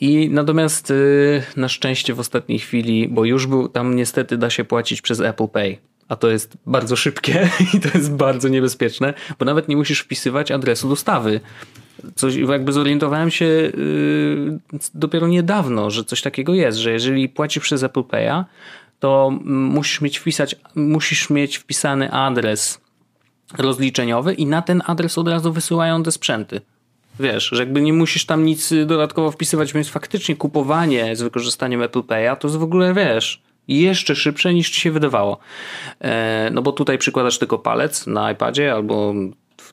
I 0.00 0.28
natomiast 0.30 0.90
y, 0.90 1.42
na 1.56 1.68
szczęście 1.68 2.14
w 2.14 2.20
ostatniej 2.20 2.58
chwili, 2.58 3.08
bo 3.08 3.24
już 3.24 3.46
był 3.46 3.68
tam 3.68 3.96
niestety 3.96 4.36
da 4.36 4.50
się 4.50 4.64
płacić 4.64 5.02
przez 5.02 5.20
Apple 5.20 5.48
Pay, 5.48 5.78
a 6.08 6.16
to 6.16 6.30
jest 6.30 6.56
bardzo 6.66 6.96
szybkie 6.96 7.50
i 7.74 7.80
to 7.80 7.98
jest 7.98 8.12
bardzo 8.12 8.48
niebezpieczne, 8.48 9.14
bo 9.38 9.44
nawet 9.44 9.68
nie 9.68 9.76
musisz 9.76 10.00
wpisywać 10.00 10.50
adresu 10.50 10.88
dostawy. 10.88 11.40
Coś, 12.14 12.34
jakby 12.36 12.72
zorientowałem 12.72 13.30
się 13.30 13.44
yy, 13.44 14.58
dopiero 14.94 15.28
niedawno, 15.28 15.90
że 15.90 16.04
coś 16.04 16.22
takiego 16.22 16.54
jest, 16.54 16.78
że 16.78 16.92
jeżeli 16.92 17.28
płacisz 17.28 17.62
przez 17.62 17.82
Apple 17.82 18.00
Pay'a, 18.00 18.44
to 19.00 19.30
musisz 19.44 20.00
mieć 20.00 20.18
wpisać, 20.18 20.56
musisz 20.74 21.30
mieć 21.30 21.56
wpisany 21.56 22.12
adres 22.12 22.80
rozliczeniowy 23.58 24.34
i 24.34 24.46
na 24.46 24.62
ten 24.62 24.82
adres 24.86 25.18
od 25.18 25.28
razu 25.28 25.52
wysyłają 25.52 26.02
te 26.02 26.12
sprzęty. 26.12 26.60
Wiesz, 27.20 27.48
że 27.52 27.62
jakby 27.62 27.80
nie 27.80 27.92
musisz 27.92 28.26
tam 28.26 28.44
nic 28.44 28.72
dodatkowo 28.86 29.30
wpisywać, 29.30 29.72
więc 29.72 29.88
faktycznie 29.88 30.36
kupowanie 30.36 31.16
z 31.16 31.22
wykorzystaniem 31.22 31.82
Apple 31.82 32.00
Pay'a 32.00 32.36
to 32.36 32.48
jest 32.48 32.58
w 32.58 32.62
ogóle, 32.62 32.94
wiesz, 32.94 33.42
jeszcze 33.68 34.16
szybsze 34.16 34.54
niż 34.54 34.70
ci 34.70 34.80
się 34.80 34.90
wydawało. 34.90 35.38
E, 36.00 36.50
no 36.52 36.62
bo 36.62 36.72
tutaj 36.72 36.98
przykładasz 36.98 37.38
tylko 37.38 37.58
palec 37.58 38.06
na 38.06 38.32
iPadzie 38.32 38.72
albo 38.72 39.14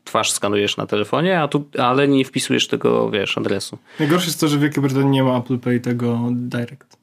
twarz 0.04 0.32
skanujesz 0.32 0.78
na 0.78 0.86
telefonie, 0.86 1.42
a 1.42 1.48
tu, 1.48 1.70
ale 1.78 2.08
nie 2.08 2.26
wpisujesz 2.26 2.68
tego, 2.68 3.10
wiesz, 3.10 3.38
adresu. 3.38 3.78
Najgorsze 4.00 4.28
jest 4.28 4.40
to, 4.40 4.48
że 4.48 4.58
w 4.58 4.62
Wielkiej 4.62 4.84
Brytanii 4.84 5.10
nie 5.10 5.24
ma 5.24 5.38
Apple 5.38 5.60
Pay 5.60 5.80
tego 5.80 6.30
Direct. 6.32 6.98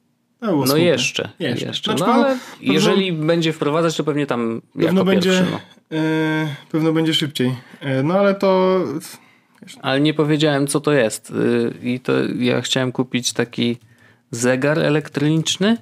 No 0.45 0.65
smutne. 0.65 0.81
jeszcze, 0.83 1.29
Jeszcze. 1.39 1.65
jeszcze. 1.65 1.91
Znaczy 1.91 2.03
No 2.07 2.13
ale 2.13 2.23
pewno- 2.25 2.73
jeżeli 2.73 3.13
będzie 3.13 3.53
wprowadzać, 3.53 3.97
to 3.97 4.03
pewnie 4.03 4.25
tam 4.27 4.61
Pewno 4.79 5.05
będzie, 5.05 5.29
pierwszy. 5.29 5.45
No. 5.51 5.97
e, 5.97 6.55
pewno 6.71 6.93
będzie 6.93 7.13
szybciej. 7.13 7.55
E, 7.81 8.03
no 8.03 8.13
ale 8.19 8.35
to 8.35 8.79
Ale 9.81 10.01
nie 10.01 10.13
powiedziałem, 10.13 10.67
co 10.67 10.79
to 10.79 10.91
jest. 10.91 11.29
Y, 11.31 11.73
I 11.83 11.99
to 11.99 12.13
ja 12.39 12.61
chciałem 12.61 12.91
kupić 12.91 13.33
taki 13.33 13.77
zegar 14.31 14.79
elektroniczny, 14.79 15.77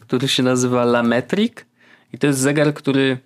który 0.00 0.28
się 0.28 0.42
nazywa 0.42 0.84
Lametric. 0.84 1.52
I 2.12 2.18
to 2.18 2.26
jest 2.26 2.38
zegar, 2.38 2.74
który 2.74 3.18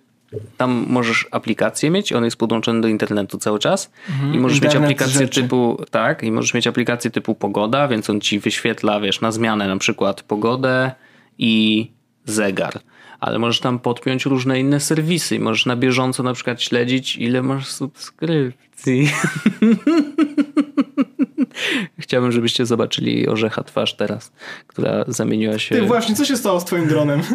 tam 0.57 0.85
możesz 0.89 1.27
aplikację 1.31 1.89
mieć, 1.89 2.13
on 2.13 2.25
jest 2.25 2.37
podłączony 2.37 2.81
do 2.81 2.87
internetu 2.87 3.37
cały 3.37 3.59
czas 3.59 3.91
i 4.33 4.39
możesz 4.39 4.61
mieć 4.61 4.75
aplikację 4.75 5.19
rzeczy. 5.19 5.41
typu 5.41 5.85
tak, 5.91 6.23
i 6.23 6.31
możesz 6.31 6.53
mieć 6.53 6.67
aplikację 6.67 7.11
typu 7.11 7.35
pogoda, 7.35 7.87
więc 7.87 8.09
on 8.09 8.21
ci 8.21 8.39
wyświetla, 8.39 8.99
wiesz, 8.99 9.21
na 9.21 9.31
zmianę 9.31 9.67
na 9.67 9.77
przykład 9.77 10.21
pogodę 10.21 10.91
i 11.37 11.87
zegar. 12.25 12.79
Ale 13.19 13.39
możesz 13.39 13.59
tam 13.59 13.79
podpiąć 13.79 14.25
różne 14.25 14.59
inne 14.59 14.79
serwisy 14.79 15.35
i 15.35 15.39
możesz 15.39 15.65
na 15.65 15.75
bieżąco 15.75 16.23
na 16.23 16.33
przykład 16.33 16.61
śledzić, 16.61 17.15
ile 17.15 17.41
masz 17.41 17.67
subskrypcji. 17.67 19.09
Chciałbym, 21.99 22.31
żebyście 22.31 22.65
zobaczyli 22.65 23.27
orzecha 23.27 23.63
twarz 23.63 23.95
teraz, 23.95 24.31
która 24.67 25.05
zamieniła 25.07 25.59
się. 25.59 25.75
ty 25.75 25.81
właśnie, 25.81 26.15
co 26.15 26.25
się 26.25 26.37
stało 26.37 26.59
z 26.59 26.65
twoim 26.65 26.87
dronem? 26.87 27.21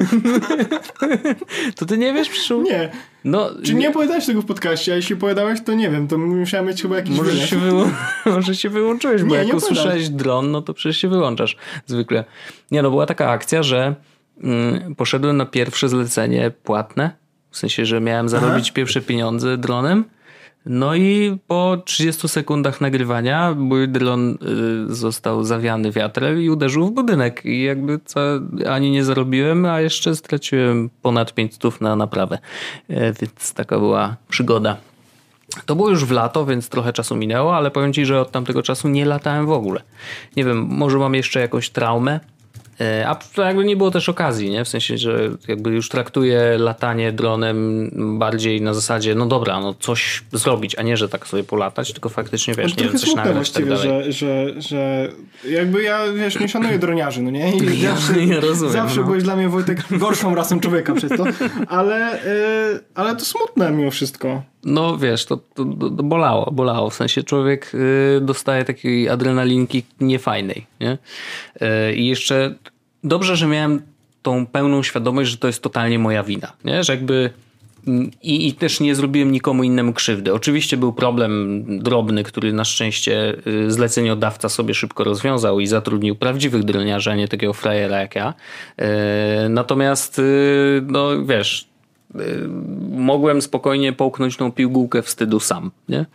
To 1.77 1.87
ty 1.87 1.99
nie 1.99 2.13
wiesz, 2.13 2.29
Przyszu? 2.29 2.63
nie. 2.63 2.91
No, 3.25 3.51
Czy 3.65 3.75
nie 3.75 3.89
opowiadałeś 3.89 4.27
tego 4.27 4.43
w 4.43 4.45
podcaście, 4.47 4.93
a 4.93 4.97
jeśli 4.97 5.15
opowiadałeś, 5.15 5.61
to 5.65 5.75
nie 5.75 5.91
wiem, 5.91 6.09
to 6.09 6.19
musiałem 6.19 6.67
mieć 6.67 6.83
chyba 6.83 6.97
jakiś 6.97 7.17
Może 7.17 7.47
się, 7.47 7.57
wyłą... 7.57 7.91
Może 8.27 8.55
się 8.55 8.69
wyłączyłeś, 8.71 9.23
bo 9.23 9.29
Nie, 9.29 9.37
jak 9.37 9.47
nie 9.47 9.55
usłyszałeś 9.55 10.09
dron, 10.09 10.51
no 10.51 10.63
to 10.63 10.75
przecież 10.75 10.97
się 10.97 11.09
wyłączasz 11.09 11.57
zwykle. 11.87 12.25
Nie 12.71 12.83
no, 12.83 12.91
była 12.91 13.07
taka 13.07 13.31
akcja, 13.31 13.63
że 13.63 13.95
mm, 14.43 14.95
poszedłem 14.95 15.37
na 15.37 15.47
pierwsze 15.47 15.89
zlecenie 15.89 16.51
płatne, 16.51 17.11
w 17.51 17.57
sensie, 17.57 17.87
że 17.87 18.01
miałem 18.01 18.29
zarobić 18.29 18.71
pierwsze 18.71 19.01
pieniądze 19.01 19.59
dronem. 19.59 20.05
No 20.67 20.95
i 20.95 21.39
po 21.47 21.77
30 21.85 22.29
sekundach 22.29 22.81
nagrywania 22.81 23.55
mój 23.55 23.89
dron 23.89 24.39
y, 24.91 24.95
został 24.95 25.45
zawiany 25.45 25.91
wiatrem 25.91 26.43
i 26.43 26.51
uderzył 26.51 26.87
w 26.87 26.93
budynek. 26.93 27.45
I 27.45 27.63
jakby 27.63 28.01
co, 28.05 28.21
ani 28.69 28.91
nie 28.91 29.05
zarobiłem, 29.05 29.67
a 29.67 29.81
jeszcze 29.81 30.17
straciłem 30.17 30.91
ponad 31.03 31.35
500 31.35 31.81
na 31.81 31.97
naprawę. 31.97 32.39
E, 32.89 33.13
Więc 33.13 33.55
taka 33.55 33.79
była 33.79 34.17
przygoda. 34.29 34.77
To 35.67 35.77
było 35.77 35.91
już 35.91 36.05
w 36.05 36.11
lato, 36.11 36.47
więc 36.47 36.69
trochę 36.69 36.93
czasu 36.93 37.17
minęło, 37.17 37.57
ale 37.57 37.71
powiem 37.71 37.93
ci, 37.93 38.07
że 38.07 38.21
od 38.21 38.31
tamtego 38.31 38.63
czasu 38.63 38.89
nie 38.89 39.05
latałem 39.05 39.47
w 39.47 39.51
ogóle. 39.51 39.81
Nie 40.37 40.45
wiem, 40.45 40.59
może 40.71 40.99
mam 40.99 41.15
jeszcze 41.15 41.41
jakąś 41.41 41.71
traumę, 41.71 42.21
a 43.07 43.15
to 43.15 43.43
jakby 43.43 43.65
nie 43.65 43.77
było 43.77 43.91
też 43.91 44.09
okazji, 44.09 44.51
nie? 44.51 44.65
W 44.65 44.69
sensie, 44.69 44.99
że 44.99 45.31
jakby 45.49 45.71
już 45.71 45.89
traktuję 45.89 46.59
latanie 46.59 47.13
dronem 47.13 47.91
bardziej 48.19 48.61
na 48.61 48.75
zasadzie, 48.75 49.15
no 49.15 49.27
dobra, 49.27 49.61
no 49.61 49.75
coś 49.75 50.23
zrobić, 50.33 50.79
a 50.79 50.83
nie, 50.83 50.97
że 50.97 51.09
tak 51.09 51.27
sobie 51.27 51.45
polatać, 51.45 51.93
tylko 51.93 52.09
faktycznie, 52.09 52.55
wiesz, 52.55 52.77
nie 52.77 52.85
wiem, 52.85 52.99
coś 52.99 53.15
nagrać 53.15 53.51
tak 53.51 53.69
dalej. 53.69 53.83
że, 53.83 54.13
że, 54.13 54.61
że 54.61 55.09
jakby 55.51 55.83
ja, 55.83 56.13
wiesz, 56.13 56.41
nie 56.41 56.49
szanuję 56.49 56.79
droniarzy, 56.79 57.23
no 57.23 57.31
nie? 57.31 57.57
I 57.57 57.83
Ja 57.83 57.95
zawsze, 57.95 58.27
nie 58.27 58.41
rozumiem, 58.41 58.73
zawsze 58.73 59.01
no. 59.01 59.07
byłeś 59.07 59.23
dla 59.23 59.37
mnie, 59.37 59.49
Wojtek, 59.49 59.85
gorszą 59.91 60.35
rasą 60.35 60.61
człowieka 60.61 60.95
przez 60.95 61.13
to, 61.19 61.25
ale, 61.69 62.25
y, 62.25 62.81
ale 62.95 63.17
to 63.17 63.25
smutne 63.25 63.71
mimo 63.71 63.91
wszystko. 63.91 64.43
No 64.65 64.99
wiesz, 64.99 65.27
to, 65.27 65.37
to, 65.37 65.65
to 65.65 65.91
bolało, 65.91 66.51
bolało. 66.53 66.91
W 66.91 66.95
sensie 66.95 67.23
człowiek 67.23 67.73
y, 67.75 68.21
dostaje 68.21 68.65
takiej 68.65 69.09
adrenalinki 69.09 69.83
niefajnej. 70.01 70.67
Nie? 70.81 70.99
Y, 71.63 71.95
I 71.95 72.07
jeszcze 72.07 72.55
dobrze, 73.05 73.37
że 73.37 73.47
miałem 73.47 73.83
tą 74.23 74.47
pełną 74.47 74.83
świadomość, 74.83 75.31
że 75.31 75.37
to 75.37 75.47
jest 75.47 75.63
totalnie 75.63 75.99
moja 75.99 76.23
wina. 76.23 76.53
Nie? 76.65 76.85
Że 76.85 76.93
jakby 76.93 77.31
mm, 77.87 78.11
i, 78.23 78.49
I 78.49 78.53
też 78.53 78.81
nie 78.81 78.95
zrobiłem 78.95 79.33
nikomu 79.33 79.65
innemu 79.65 79.93
krzywdy. 79.93 80.35
Oczywiście 80.35 80.77
był 80.77 80.93
problem 80.93 81.65
drobny, 81.79 82.25
który 82.25 82.53
na 82.53 82.65
szczęście 82.65 83.35
y, 83.47 83.71
zleceniodawca 83.71 84.49
sobie 84.49 84.75
szybko 84.75 85.05
rozwiązał 85.05 85.61
i 85.61 85.67
zatrudnił 85.67 86.17
prawdziwych 86.17 86.65
droniarzy, 86.65 87.11
a 87.11 87.15
nie 87.15 87.29
takiego 87.29 87.53
frajera 87.53 88.01
jak 88.01 88.17
ja. 88.17 88.35
Natomiast, 89.49 90.21
no 90.87 91.25
wiesz, 91.25 91.72
mogłem 92.91 93.43
spokojnie 93.43 93.93
połknąć 93.93 94.37
tą 94.37 94.53
piłgółkę 94.53 95.03
wstydu 95.03 95.41
sam, 95.41 95.71
nie? 95.89 96.07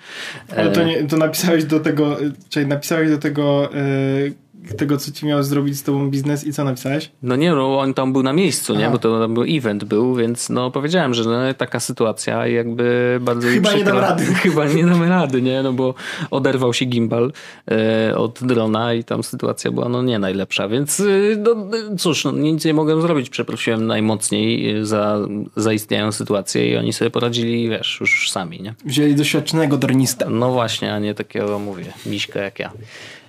Ale 0.57 0.71
to, 0.71 0.83
nie, 0.83 1.03
to 1.03 1.17
napisałeś 1.17 1.65
do 1.65 1.79
tego, 1.79 2.21
y, 2.21 2.31
czyli 2.49 2.67
napisałeś 2.67 3.09
do 3.09 3.17
tego, 3.17 3.69
y, 3.75 4.33
tego, 4.73 4.97
co 4.97 5.11
ci 5.11 5.25
miał 5.25 5.43
zrobić 5.43 5.77
z 5.77 5.83
tobą 5.83 6.09
biznes 6.09 6.47
i 6.47 6.53
co 6.53 6.63
napisałeś? 6.63 7.11
No 7.23 7.35
nie, 7.35 7.51
no 7.51 7.79
on 7.79 7.93
tam 7.93 8.13
był 8.13 8.23
na 8.23 8.33
miejscu, 8.33 8.75
nie? 8.75 8.89
Bo 8.89 8.97
to 8.97 9.19
tam 9.19 9.33
był 9.33 9.43
event 9.47 9.83
był, 9.83 10.15
więc 10.15 10.49
no 10.49 10.71
powiedziałem, 10.71 11.13
że 11.13 11.23
no, 11.23 11.53
taka 11.53 11.79
sytuacja 11.79 12.47
jakby 12.47 13.17
bardzo 13.21 13.47
Chyba 13.47 13.73
nie 13.73 13.83
dam 13.83 13.97
rady. 13.97 14.25
Chyba 14.43 14.65
nie 14.65 14.85
damy 14.85 15.09
rady, 15.09 15.41
nie? 15.41 15.63
No 15.63 15.73
bo 15.73 15.93
oderwał 16.31 16.73
się 16.73 16.85
gimbal 16.85 17.31
e, 17.71 18.17
od 18.17 18.39
drona 18.43 18.93
i 18.93 19.03
tam 19.03 19.23
sytuacja 19.23 19.71
była 19.71 19.89
no 19.89 20.01
nie 20.01 20.19
najlepsza, 20.19 20.67
więc 20.67 20.99
y, 20.99 21.37
no, 21.39 21.77
y, 21.93 21.97
cóż, 21.97 22.25
no, 22.25 22.31
nic 22.31 22.65
nie 22.65 22.73
mogłem 22.73 23.01
zrobić. 23.01 23.29
Przeprosiłem 23.29 23.87
najmocniej 23.87 24.77
y, 24.77 24.85
za 24.85 25.17
zaistniałą 25.55 26.11
sytuację 26.11 26.71
i 26.71 26.77
oni 26.77 26.93
sobie 26.93 27.11
poradzili, 27.11 27.69
wiesz, 27.69 27.97
już 27.99 28.31
sami, 28.31 28.61
nie? 28.61 28.73
Wzięli 28.85 29.15
doświadczonego 29.15 29.77
dronista. 29.77 30.29
No 30.29 30.51
właśnie, 30.51 30.93
a 30.93 30.99
nie 30.99 31.13
takiego, 31.13 31.59
mówię, 31.59 31.85
miśka 32.05 32.39
jak 32.39 32.59
ja. 32.59 32.71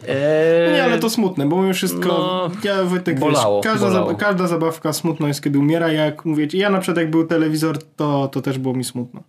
E, 0.06 0.72
Nie, 0.72 0.84
ale 0.84 0.98
to 0.98 1.10
smutne, 1.10 1.46
bo 1.48 1.62
mimo 1.62 1.74
wszystko, 1.74 2.08
no, 2.08 2.50
ja 2.64 2.84
Wojtek, 2.84 3.18
bolało, 3.18 3.62
wiesz, 3.62 3.72
każda, 3.72 3.86
bolało. 3.86 4.14
Każda 4.14 4.46
zabawka 4.46 4.92
smutno 4.92 5.28
jest, 5.28 5.42
kiedy 5.42 5.58
umiera, 5.58 5.92
jak 5.92 6.24
mówię 6.24 6.48
ja 6.52 6.70
na 6.70 6.78
przykład 6.78 6.96
jak 6.96 7.10
był 7.10 7.26
telewizor, 7.26 7.78
to, 7.96 8.28
to 8.32 8.42
też 8.42 8.58
było 8.58 8.74
mi 8.74 8.84
smutno. 8.84 9.22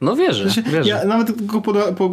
No 0.00 0.16
wierzę, 0.16 0.62
wierzę. 0.62 0.88
Ja 0.90 1.04
nawet 1.04 1.46
go 1.46 1.60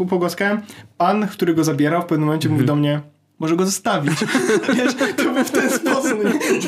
pogłaskałem, 0.09 0.61
pan, 0.97 1.27
który 1.27 1.53
go 1.53 1.63
zabierał 1.63 2.01
w 2.01 2.05
pewnym 2.05 2.25
momencie 2.25 2.47
Mhm. 2.49 2.55
mówi 2.57 2.67
do 2.67 2.75
mnie, 2.75 3.01
może 3.39 3.55
go 3.55 3.65
zostawić. 3.65 4.13
Wiesz, 4.77 4.93
to 5.17 5.23
był 5.23 5.43
w 5.43 5.51
ten 5.51 5.69
sposób. 5.69 6.19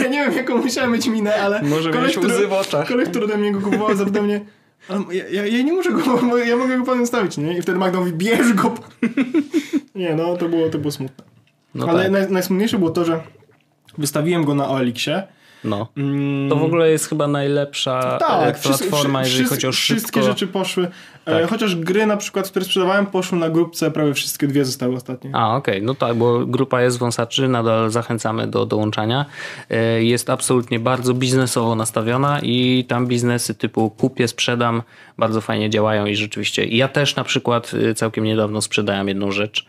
Ja 0.01 0.07
nie 0.07 0.25
wiem, 0.25 0.33
jaką 0.33 0.57
musiałem 0.57 0.91
mieć 0.91 1.07
minę, 1.07 1.35
ale 1.35 1.61
Może 1.61 1.91
mieć 1.91 2.17
łzy 2.17 2.47
w 2.47 2.53
oczach. 2.53 2.87
koleś, 2.87 3.09
który 3.09 3.25
ode 3.25 3.37
mnie 3.37 3.51
go 3.51 3.61
kupował, 3.61 3.95
zapytał 3.95 4.23
mnie, 4.23 4.35
"Ale 4.35 4.45
ja, 4.89 5.27
ja, 5.29 5.45
ja 5.45 5.63
nie 5.63 5.73
muszę 5.73 5.91
go, 5.91 6.37
ja 6.37 6.57
mogę 6.57 6.77
go 6.77 6.85
panu 6.85 7.01
zostawić, 7.01 7.37
nie? 7.37 7.57
I 7.57 7.61
wtedy 7.61 7.77
Magda 7.77 7.99
mówi, 7.99 8.13
bierz 8.13 8.53
go. 8.53 8.69
pan. 8.69 8.89
nie, 9.95 10.15
no 10.15 10.37
to 10.37 10.49
było, 10.49 10.69
to 10.69 10.79
było 10.79 10.91
smutne. 10.91 11.25
No 11.75 11.87
ale 11.87 12.03
tak. 12.03 12.11
naj, 12.11 12.31
najsmutniejsze 12.31 12.77
było 12.77 12.91
to, 12.91 13.05
że 13.05 13.21
wystawiłem 13.97 14.45
go 14.45 14.55
na 14.55 14.69
OLX-ie. 14.69 15.23
No. 15.65 15.87
Mm, 15.97 16.49
To 16.49 16.55
w 16.55 16.63
ogóle 16.63 16.91
jest 16.91 17.09
chyba 17.09 17.27
najlepsza 17.27 18.17
tak, 18.17 18.57
e, 18.57 18.61
platforma, 18.61 19.19
wszyscy- 19.23 19.37
jeżeli 19.41 19.49
chodzi 19.55 19.67
o 19.67 19.71
szybko. 19.71 19.99
Wszystkie 19.99 20.23
rzeczy 20.23 20.47
poszły. 20.47 20.87
E, 21.25 21.39
Tak. 21.41 21.49
chociaż 21.49 21.75
gry 21.75 22.05
na 22.05 22.17
przykład, 22.17 22.49
które 22.49 22.65
sprzedawałem, 22.65 23.05
poszły 23.05 23.37
na 23.37 23.49
grupce, 23.49 23.91
prawie 23.91 24.13
wszystkie 24.13 24.47
dwie 24.47 24.65
zostały 24.65 24.95
ostatnie. 24.95 25.31
A, 25.33 25.55
okej, 25.55 25.81
no 25.81 25.95
tak, 25.95 26.15
bo 26.15 26.45
grupa 26.45 26.81
jest 26.81 26.97
wąsaczy, 26.99 27.47
nadal 27.47 27.89
zachęcamy 27.91 28.47
do 28.47 28.65
dołączania. 28.65 29.25
E, 29.69 30.03
Jest 30.03 30.29
absolutnie 30.29 30.79
bardzo 30.79 31.13
biznesowo 31.13 31.75
nastawiona 31.75 32.39
i 32.43 32.85
tam 32.87 33.07
biznesy 33.07 33.55
typu 33.55 33.89
kupię, 33.89 34.27
sprzedam 34.27 34.81
bardzo 35.17 35.41
fajnie 35.41 35.69
działają 35.69 36.05
i 36.05 36.15
rzeczywiście 36.15 36.65
ja 36.65 36.87
też 36.87 37.15
na 37.15 37.23
przykład 37.23 37.71
całkiem 37.95 38.23
niedawno 38.23 38.61
sprzedałem 38.61 39.07
jedną 39.07 39.31
rzecz 39.31 39.65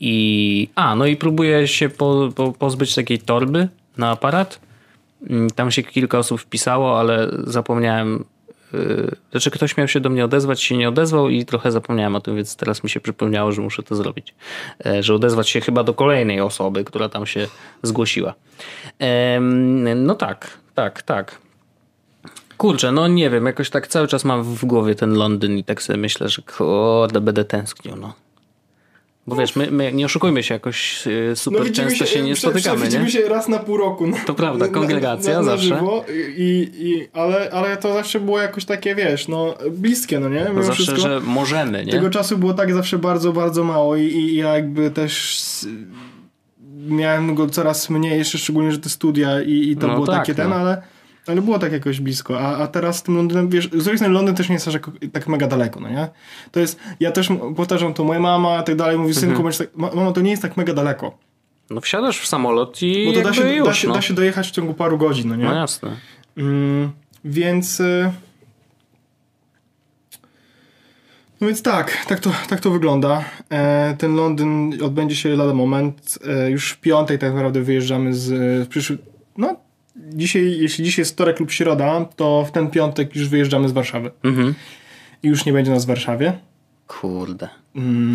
i 0.00 0.68
a, 0.74 0.94
no 0.96 1.06
i 1.06 1.16
próbuję 1.16 1.68
się 1.68 1.88
po, 1.88 2.28
po, 2.36 2.52
pozbyć 2.52 2.94
takiej 2.94 3.18
torby 3.18 3.68
na 3.96 4.10
aparat. 4.10 4.60
Mm, 5.30 5.50
Tam 5.50 5.70
się 5.70 5.82
kilka 5.82 6.18
osób 6.18 6.40
wpisało, 6.40 7.00
ale 7.00 7.30
zapomniałem 7.44 8.24
Yy, 8.72 9.16
Znaczy 9.30 9.50
ktoś 9.50 9.76
miał 9.76 9.88
się 9.88 10.00
do 10.00 10.10
mnie 10.10 10.24
odezwać, 10.24 10.62
się 10.62 10.76
nie 10.76 10.88
odezwał 10.88 11.28
i 11.28 11.44
trochę 11.44 11.72
zapomniałem 11.72 12.16
o 12.16 12.20
tym, 12.20 12.36
więc 12.36 12.56
teraz 12.56 12.84
mi 12.84 12.90
się 12.90 13.00
przypomniało, 13.00 13.52
że 13.52 13.62
muszę 13.62 13.82
to 13.82 13.96
zrobić. 13.96 14.34
E, 14.86 15.02
Że 15.02 15.14
odezwać 15.14 15.48
się 15.48 15.60
chyba 15.60 15.84
do 15.84 15.94
kolejnej 15.94 16.40
osoby, 16.40 16.84
która 16.84 17.08
tam 17.08 17.26
się 17.26 17.46
zgłosiła. 17.82 18.34
No 19.96 20.14
tak, 20.14 20.58
tak, 20.74 21.02
tak. 21.02 21.38
Kurczę, 22.56 22.92
no 22.92 23.08
nie 23.08 23.30
wiem, 23.30 23.46
jakoś 23.46 23.70
tak 23.70 23.86
cały 23.86 24.08
czas 24.08 24.24
mam 24.24 24.42
w 24.42 24.64
głowie 24.64 24.94
ten 24.94 25.14
Londyn 25.14 25.58
i 25.58 25.64
tak 25.64 25.82
sobie 25.82 25.96
myślę, 25.98 26.28
że 26.28 26.42
kurde, 26.42 27.20
będę 27.20 27.44
tęsknił, 27.44 27.96
no. 27.96 28.14
Bo 29.28 29.36
wiesz, 29.36 29.56
my, 29.56 29.70
my 29.70 29.92
nie 29.92 30.06
oszukujmy 30.06 30.42
się, 30.42 30.54
jakoś 30.54 31.06
yy, 31.06 31.36
super 31.36 31.64
widzimy 31.64 31.88
często 31.88 32.06
się 32.06 32.22
nie 32.22 32.34
prze- 32.34 32.48
prze- 32.48 32.60
spotykamy, 32.60 32.84
Widzimy 32.84 33.10
się 33.10 33.28
raz 33.28 33.48
na 33.48 33.58
pół 33.58 33.76
roku. 33.76 34.06
No. 34.06 34.16
To 34.26 34.34
prawda, 34.34 34.68
kongregacja 34.68 35.32
na, 35.32 35.38
na, 35.40 35.44
na 35.44 35.50
zawsze. 35.52 35.66
Żywo 35.66 36.04
i, 36.36 36.70
i, 36.78 37.08
ale, 37.12 37.50
ale 37.52 37.76
to 37.76 37.92
zawsze 37.92 38.20
było 38.20 38.40
jakoś 38.40 38.64
takie, 38.64 38.94
wiesz, 38.94 39.28
no 39.28 39.54
bliskie, 39.70 40.20
no 40.20 40.28
nie? 40.28 40.46
Mimo 40.50 40.62
zawsze, 40.62 40.82
wszystko, 40.82 41.00
że 41.08 41.20
możemy, 41.20 41.84
nie? 41.84 41.92
Tego 41.92 42.10
czasu 42.10 42.38
było 42.38 42.54
tak 42.54 42.74
zawsze 42.74 42.98
bardzo, 42.98 43.32
bardzo 43.32 43.64
mało 43.64 43.96
i, 43.96 44.02
i 44.02 44.36
ja 44.36 44.54
jakby 44.54 44.90
też 44.90 45.40
miałem 46.88 47.34
go 47.34 47.46
coraz 47.46 47.90
mniej, 47.90 48.18
jeszcze 48.18 48.38
szczególnie, 48.38 48.72
że 48.72 48.78
te 48.78 48.88
studia 48.88 49.42
i, 49.42 49.70
i 49.70 49.76
to 49.76 49.86
No 49.86 49.94
było 49.94 50.06
tak, 50.06 50.16
takie 50.16 50.34
ten, 50.34 50.50
no. 50.50 50.56
ale, 50.56 50.82
ale 51.26 51.42
było 51.42 51.58
tak 51.58 51.72
jakoś 51.72 52.00
blisko. 52.00 52.40
A, 52.40 52.56
a 52.56 52.66
teraz 52.66 52.96
z 52.96 53.02
tym 53.02 53.16
Londynem, 53.16 53.48
wiesz, 53.48 53.64
z 53.66 53.68
drugiej 53.84 53.96
strony 53.98 54.14
Londyn 54.14 54.34
też 54.34 54.48
nie 54.48 54.54
jest 54.54 54.68
aż 54.68 54.74
jako- 54.74 54.92
tak 55.12 55.26
mega 55.28 55.46
daleko, 55.46 55.80
no 55.80 55.88
nie? 55.88 56.08
To 56.52 56.60
jest, 56.60 56.80
ja 57.00 57.12
też 57.12 57.28
powtarzam 57.56 57.94
to, 57.94 58.04
moja 58.04 58.20
mama 58.20 58.60
i 58.60 58.64
tak 58.64 58.76
dalej 58.76 58.98
mówi, 58.98 59.10
Mhm. 59.16 59.26
synku, 59.36 59.58
tak, 59.58 59.76
ma- 59.76 59.90
mamo, 59.94 60.12
to 60.12 60.20
nie 60.20 60.30
jest 60.30 60.42
tak 60.42 60.56
mega 60.56 60.74
daleko. 60.74 61.18
No 61.70 61.80
wsiadasz 61.80 62.20
w 62.20 62.26
samolot 62.26 62.82
i 62.82 63.06
Bo 63.06 63.12
to 63.12 63.22
da 63.22 63.34
się, 63.34 63.54
już, 63.54 63.66
da, 63.66 63.74
się, 63.74 63.88
no. 63.88 63.94
da 63.94 64.02
się 64.02 64.14
dojechać 64.14 64.48
w 64.48 64.50
ciągu 64.50 64.74
paru 64.74 64.98
godzin, 64.98 65.28
no 65.28 65.36
nie? 65.36 65.44
no 65.44 65.54
jasne. 65.54 65.90
Mm, 66.36 66.90
więc. 67.24 67.80
y, 67.80 68.10
No 71.40 71.46
więc 71.46 71.62
tak, 71.62 72.06
tak 72.06 72.20
to, 72.20 72.30
tak 72.48 72.60
to 72.60 72.70
wygląda. 72.70 73.24
E, 73.50 73.94
ten 73.98 74.14
Londyn 74.16 74.82
odbędzie 74.82 75.16
się 75.16 75.36
lada 75.36 75.54
moment. 75.54 76.18
E, 76.28 76.50
już 76.50 76.70
w 76.70 76.80
piątek 76.80 77.20
tak 77.20 77.32
naprawdę 77.34 77.60
wyjeżdżamy 77.62 78.14
z 78.14 78.28
w 78.66 78.68
przyszły... 78.68 78.98
Dzisiaj, 80.12 80.58
jeśli 80.58 80.84
dzisiaj 80.84 81.02
jest 81.02 81.12
wtorek 81.12 81.40
lub 81.40 81.50
środa, 81.50 82.04
to 82.16 82.44
w 82.44 82.52
ten 82.52 82.70
piątek 82.70 83.16
już 83.16 83.28
wyjeżdżamy 83.28 83.68
z 83.68 83.72
Warszawy. 83.72 84.10
Mhm. 84.24 84.54
I 85.22 85.28
już 85.28 85.44
nie 85.46 85.52
będzie 85.52 85.70
nas 85.70 85.84
w 85.84 85.88
Warszawie. 85.88 86.32
Kurde. 86.86 87.48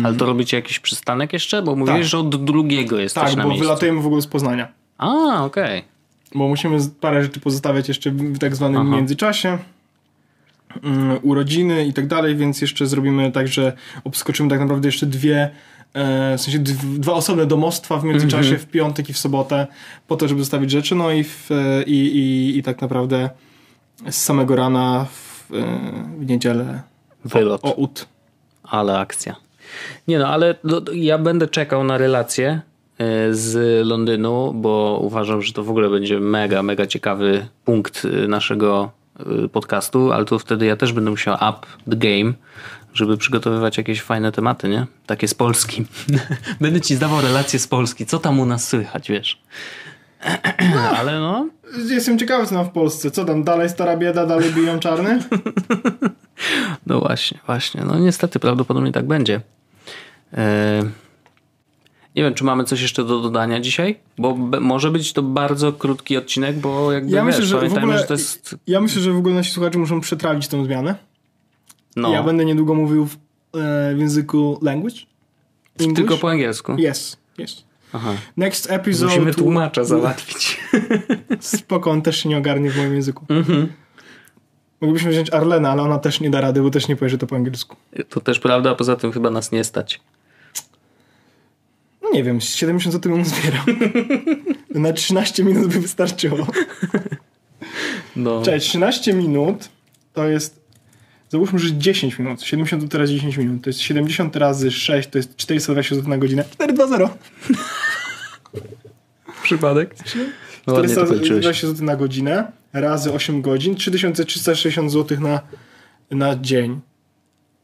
Ale 0.04 0.16
to 0.16 0.26
robicie 0.26 0.56
jakiś 0.56 0.78
przystanek 0.78 1.32
jeszcze? 1.32 1.62
Bo 1.62 1.76
mówiłeś, 1.76 2.00
Tak. 2.00 2.08
że 2.08 2.18
od 2.18 2.44
drugiego 2.44 2.98
jesteś 2.98 3.22
Tak, 3.24 3.36
bo 3.36 3.48
miejscu. 3.48 3.64
wylatujemy 3.64 4.00
w 4.00 4.06
ogóle 4.06 4.22
z 4.22 4.26
Poznania. 4.26 4.68
A, 4.98 5.44
okej. 5.44 5.84
Bo 6.34 6.48
musimy 6.48 6.78
parę 7.00 7.22
rzeczy 7.22 7.40
pozostawiać 7.40 7.88
jeszcze 7.88 8.10
w 8.10 8.38
tak 8.38 8.56
zwanym 8.56 8.80
Aha. 8.86 8.96
międzyczasie. 8.96 9.58
Mm, 10.82 11.18
urodziny 11.22 11.86
i 11.86 11.92
tak 11.92 12.06
dalej, 12.06 12.36
więc 12.36 12.60
jeszcze 12.60 12.86
zrobimy 12.86 13.32
tak, 13.32 13.48
że 13.48 13.72
obskoczymy 14.04 14.50
tak 14.50 14.60
naprawdę 14.60 14.88
jeszcze 14.88 15.06
dwie, 15.06 15.50
e, 15.94 16.38
w 16.38 16.40
sensie 16.40 16.58
dw- 16.58 16.98
dwa 16.98 17.12
osobne 17.12 17.46
domostwa 17.46 17.98
w 17.98 18.04
międzyczasie 18.04 18.48
Mhm. 18.50 18.58
w 18.58 18.66
piątek 18.66 19.10
i 19.10 19.12
w 19.12 19.18
sobotę, 19.18 19.66
po 20.08 20.16
to, 20.16 20.28
żeby 20.28 20.40
zostawić 20.40 20.70
rzeczy, 20.70 20.94
no 20.94 21.10
i, 21.10 21.24
w, 21.24 21.50
e, 21.50 21.82
i, 21.82 22.16
i, 22.16 22.58
i 22.58 22.62
tak 22.62 22.80
naprawdę 22.80 23.30
z 24.10 24.16
samego 24.16 24.56
rana 24.56 25.06
w, 25.12 25.50
e, 25.54 25.64
w 26.18 26.26
niedzielę 26.30 26.82
Wylot. 27.24 27.60
o. 27.64 27.88
Ale 28.62 28.98
akcja. 28.98 29.36
Nie 30.08 30.18
no, 30.18 30.28
ale 30.28 30.54
do, 30.64 30.82
ja 30.94 31.18
będę 31.18 31.48
czekał 31.48 31.84
na 31.84 31.98
relację 31.98 32.60
e, 32.98 33.34
z 33.34 33.86
Londynu, 33.86 34.52
bo 34.54 35.00
uważam, 35.02 35.42
że 35.42 35.52
to 35.52 35.64
w 35.64 35.70
ogóle 35.70 35.90
będzie 35.90 36.20
mega, 36.20 36.62
mega 36.62 36.86
ciekawy 36.86 37.46
punkt 37.64 38.06
naszego 38.28 38.90
podcastu, 39.52 40.12
ale 40.12 40.24
to 40.24 40.38
wtedy 40.38 40.66
ja 40.66 40.76
też 40.76 40.92
będę 40.92 41.10
musiał 41.10 41.34
up 41.34 41.66
the 41.90 41.96
game, 41.96 42.32
żeby 42.94 43.16
przygotowywać 43.16 43.78
jakieś 43.78 44.02
fajne 44.02 44.32
tematy, 44.32 44.68
nie? 44.68 44.86
Takie 45.06 45.28
z 45.28 45.34
Polski. 45.34 45.86
będę 46.60 46.80
ci 46.80 46.96
zdawał 46.96 47.20
relacje 47.20 47.58
z 47.58 47.68
Polski. 47.68 48.06
Co 48.06 48.18
tam 48.18 48.40
u 48.40 48.46
nas 48.46 48.68
słychać, 48.68 49.08
wiesz? 49.08 49.42
ale 50.98 51.20
no, 51.20 51.46
Jestem 51.88 52.18
ciekawy, 52.18 52.46
co 52.46 52.54
tam 52.54 52.64
w 52.64 52.70
Polsce. 52.70 53.10
Co 53.10 53.24
tam, 53.24 53.44
dalej 53.44 53.68
stara 53.68 53.96
bieda, 53.96 54.26
dalej 54.26 54.52
biją 54.52 54.78
czarny? 54.78 55.18
No 56.86 57.00
właśnie, 57.00 57.38
właśnie. 57.46 57.84
No 57.84 57.98
niestety 57.98 58.38
prawdopodobnie 58.38 58.92
tak 58.92 59.06
będzie. 59.06 59.40
E, 60.34 60.82
Nie 62.16 62.22
wiem, 62.22 62.34
czy 62.34 62.44
mamy 62.44 62.64
coś 62.64 62.82
jeszcze 62.82 63.04
do 63.04 63.20
dodania 63.20 63.60
dzisiaj? 63.60 63.98
Bo 64.18 64.34
może 64.60 64.90
być 64.90 65.12
to 65.12 65.22
bardzo 65.22 65.72
krótki 65.72 66.16
odcinek, 66.16 66.56
bo 66.58 66.92
jakby 66.92 67.10
Ja 67.10 67.24
wiesz, 67.24 67.34
myślę, 67.34 67.46
że 67.46 67.56
pamiętajmy, 67.56 67.86
ogóle- 67.86 67.98
że 67.98 68.04
to 68.06 68.14
jest... 68.14 68.56
Ja 68.66 68.80
myślę, 68.80 69.02
że 69.02 69.12
w 69.12 69.16
ogóle 69.16 69.34
nasi 69.34 69.50
słuchacze 69.52 69.78
muszą 69.78 70.00
przetrawić 70.00 70.48
tą 70.48 70.64
zmianę. 70.64 70.94
No, 71.96 72.12
Ja 72.12 72.22
będę 72.22 72.44
niedługo 72.44 72.74
mówił 72.74 73.06
w, 73.06 73.14
e, 73.14 73.94
w 73.94 73.98
języku 73.98 74.58
language. 74.62 74.96
English. 75.78 75.96
tylko 75.96 76.16
po 76.16 76.30
angielsku. 76.30 76.72
Yes, 76.72 77.16
yes. 77.38 77.64
Aha. 77.92 78.12
Next 78.36 78.70
episode... 78.70 79.06
Musimy 79.12 79.34
tłumacza 79.34 79.84
załatwić. 79.94 80.60
Spoko, 81.40 81.90
on 81.90 82.02
też 82.02 82.22
się 82.22 82.28
nie 82.28 82.38
ogarnie 82.38 82.70
w 82.70 82.76
moim 82.76 82.94
języku. 82.94 83.26
Mhm. 83.28 83.72
Moglibyśmy 84.80 85.10
wziąć 85.10 85.32
Arlena, 85.32 85.70
ale 85.70 85.82
ona 85.82 85.98
też 85.98 86.20
nie 86.20 86.30
da 86.30 86.40
rady, 86.40 86.62
bo 86.62 86.70
też 86.70 86.88
nie 86.88 86.96
powie, 86.96 87.08
że 87.08 87.18
to 87.18 87.26
po 87.26 87.36
angielsku. 87.36 87.76
To 88.08 88.20
też 88.20 88.38
prawda, 88.40 88.70
a 88.70 88.74
poza 88.74 88.96
tym 88.96 89.12
chyba 89.12 89.30
nas 89.30 89.52
nie 89.52 89.64
stać. 89.64 90.00
Nie 92.12 92.24
wiem, 92.24 92.40
z 92.40 92.54
70 92.54 92.92
zł 92.92 93.12
bym 93.12 93.24
zbierał. 93.24 93.64
Na 94.74 94.92
13 94.92 95.44
minut 95.44 95.66
by 95.66 95.80
wystarczyło. 95.80 96.46
No. 98.16 98.42
Cześć, 98.42 98.68
13 98.68 99.14
minut 99.14 99.68
to 100.12 100.28
jest... 100.28 100.62
Załóżmy, 101.28 101.58
że 101.58 101.72
10 101.72 102.18
minut. 102.18 102.42
70 102.42 102.92
teraz 102.92 103.10
10 103.10 103.36
minut. 103.36 103.62
To 103.64 103.70
jest 103.70 103.80
70 103.80 104.36
razy 104.36 104.70
6, 104.70 105.08
to 105.08 105.18
jest 105.18 105.36
420 105.36 105.94
zł 105.94 106.10
na 106.10 106.18
godzinę. 106.18 106.44
420. 106.44 107.08
Przypadek? 109.42 109.94
No 110.66 110.74
ładnie 110.74 110.94
to 110.94 111.06
policzyłeś. 111.06 111.26
420 111.26 111.66
zł 111.66 111.86
na 111.86 111.96
godzinę 111.96 112.52
razy 112.72 113.12
8 113.12 113.42
godzin, 113.42 113.74
3360 113.74 114.92
zł 114.92 115.20
na, 115.20 115.40
na 116.10 116.36
dzień. 116.36 116.80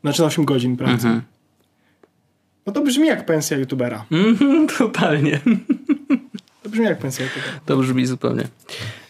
Znaczy 0.01 0.21
na 0.21 0.27
8 0.27 0.45
godzin 0.45 0.77
pracy. 0.77 0.93
Mhm. 0.93 1.23
No 2.69 2.73
to 2.73 2.81
brzmi 2.81 3.07
jak 3.07 3.27
pensja 3.27 3.57
youtubera. 3.57 4.05
Mhm, 4.11 4.67
totalnie. 4.79 5.41
To 6.63 6.69
brzmi 6.69 6.85
jak 6.85 6.99
pensja 6.99 7.25
youtubera. 7.25 7.53
To 7.67 7.77
brzmi 7.77 8.07
zupełnie. 8.07 8.49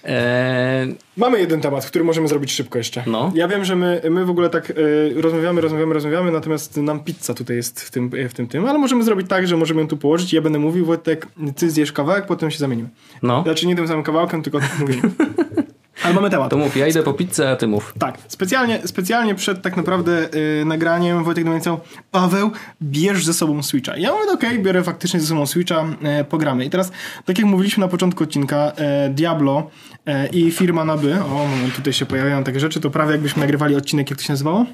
Eee, 0.05 0.95
Mamy 1.17 1.41
jeden 1.41 1.61
temat, 1.61 1.87
który 1.87 2.05
możemy 2.05 2.29
zrobić 2.29 2.53
szybko 2.53 2.79
jeszcze. 2.79 3.03
No. 3.07 3.33
Ja 3.35 3.49
wiem, 3.49 3.65
że 3.65 3.77
my, 3.77 4.01
my 4.11 4.25
w 4.25 4.31
ogóle 4.31 4.51
tak 4.51 4.71
y, 4.71 4.75
rozmawiamy, 5.17 5.61
rozmawiamy, 5.61 5.95
rozmawiamy, 5.95 6.33
natomiast 6.33 6.77
nam 6.77 7.01
pizza 7.05 7.35
tutaj 7.35 7.57
jest 7.57 7.81
w 7.81 7.91
tym, 7.91 8.11
w 8.29 8.35
tym, 8.35 8.47
tym, 8.49 8.67
ale 8.67 8.79
możemy 8.79 9.05
zrobić 9.05 9.29
tak, 9.29 9.47
że 9.49 9.57
możemy 9.57 9.81
ją 9.81 9.89
tu 9.89 9.97
położyć 9.97 10.33
i 10.33 10.37
ja 10.37 10.43
będę 10.43 10.59
mówił, 10.59 10.87
Wojtek, 10.87 11.27
ty 11.57 11.71
zjesz 11.71 11.93
kawałek, 11.93 12.27
potem 12.27 12.51
się 12.51 12.59
zamienimy. 12.59 12.89
no, 13.23 13.43
Znaczy 13.43 13.67
nie 13.67 13.77
tym 13.77 13.89
samym 13.89 14.03
kawałkiem, 14.03 14.43
tylko 14.43 14.59
mówieniem. 14.81 15.11
Ale 16.05 16.15
mamy 16.15 16.31
temat. 16.31 16.51
to 16.51 16.59
mów, 16.59 16.77
ja 16.77 16.87
idę 16.87 17.03
po 17.03 17.13
pizzę, 17.13 17.51
a 17.51 17.57
ty 17.57 17.67
mów. 17.67 17.95
Tak, 17.99 18.19
specjalnie, 18.29 18.81
specjalnie 18.85 19.35
przed 19.35 19.63
tak 19.63 19.77
naprawdę 19.77 20.29
y, 20.35 20.65
nagraniem 20.65 21.25
Wojtek 21.25 21.45
do 21.45 21.51
mnie 21.51 21.59
napisał 21.59 21.81
Paweł, 22.11 22.51
bierz 22.83 23.25
ze 23.25 23.35
sobą 23.35 23.63
Switcha. 23.63 23.97
Ja 23.97 24.13
mówię, 24.13 24.33
okej, 24.33 24.59
biorę 24.59 24.83
faktycznie 24.83 25.21
ze 25.21 25.27
sobą 25.27 25.47
Switcha, 25.47 25.87
y, 26.21 26.25
pogramy. 26.25 26.65
I 26.65 26.71
teraz, 26.71 26.93
tak 27.25 27.39
jak 27.39 27.47
mówiliśmy 27.47 27.81
na 27.81 27.89
początku 27.89 28.25
odcinka, 28.25 28.73
y, 29.07 29.11
Diablo 29.11 29.71
y, 30.09 30.29
i 30.29 30.51
firma 30.51 30.85
Naby, 30.85 31.21
o 31.25 31.29
moment, 31.29 31.77
tutaj 31.77 31.93
się 31.93 32.07
pojawiają 32.07 32.45
takie 32.45 32.61
rzeczy, 32.61 32.81
to 32.81 32.91
prawie 32.91 33.13
jakbyśmy 33.13 33.41
nagrywali 33.41 33.77
odcinek, 33.77 34.11
jak 34.11 34.19
to 34.19 34.25
się 34.25 34.33
nazywało? 34.33 34.67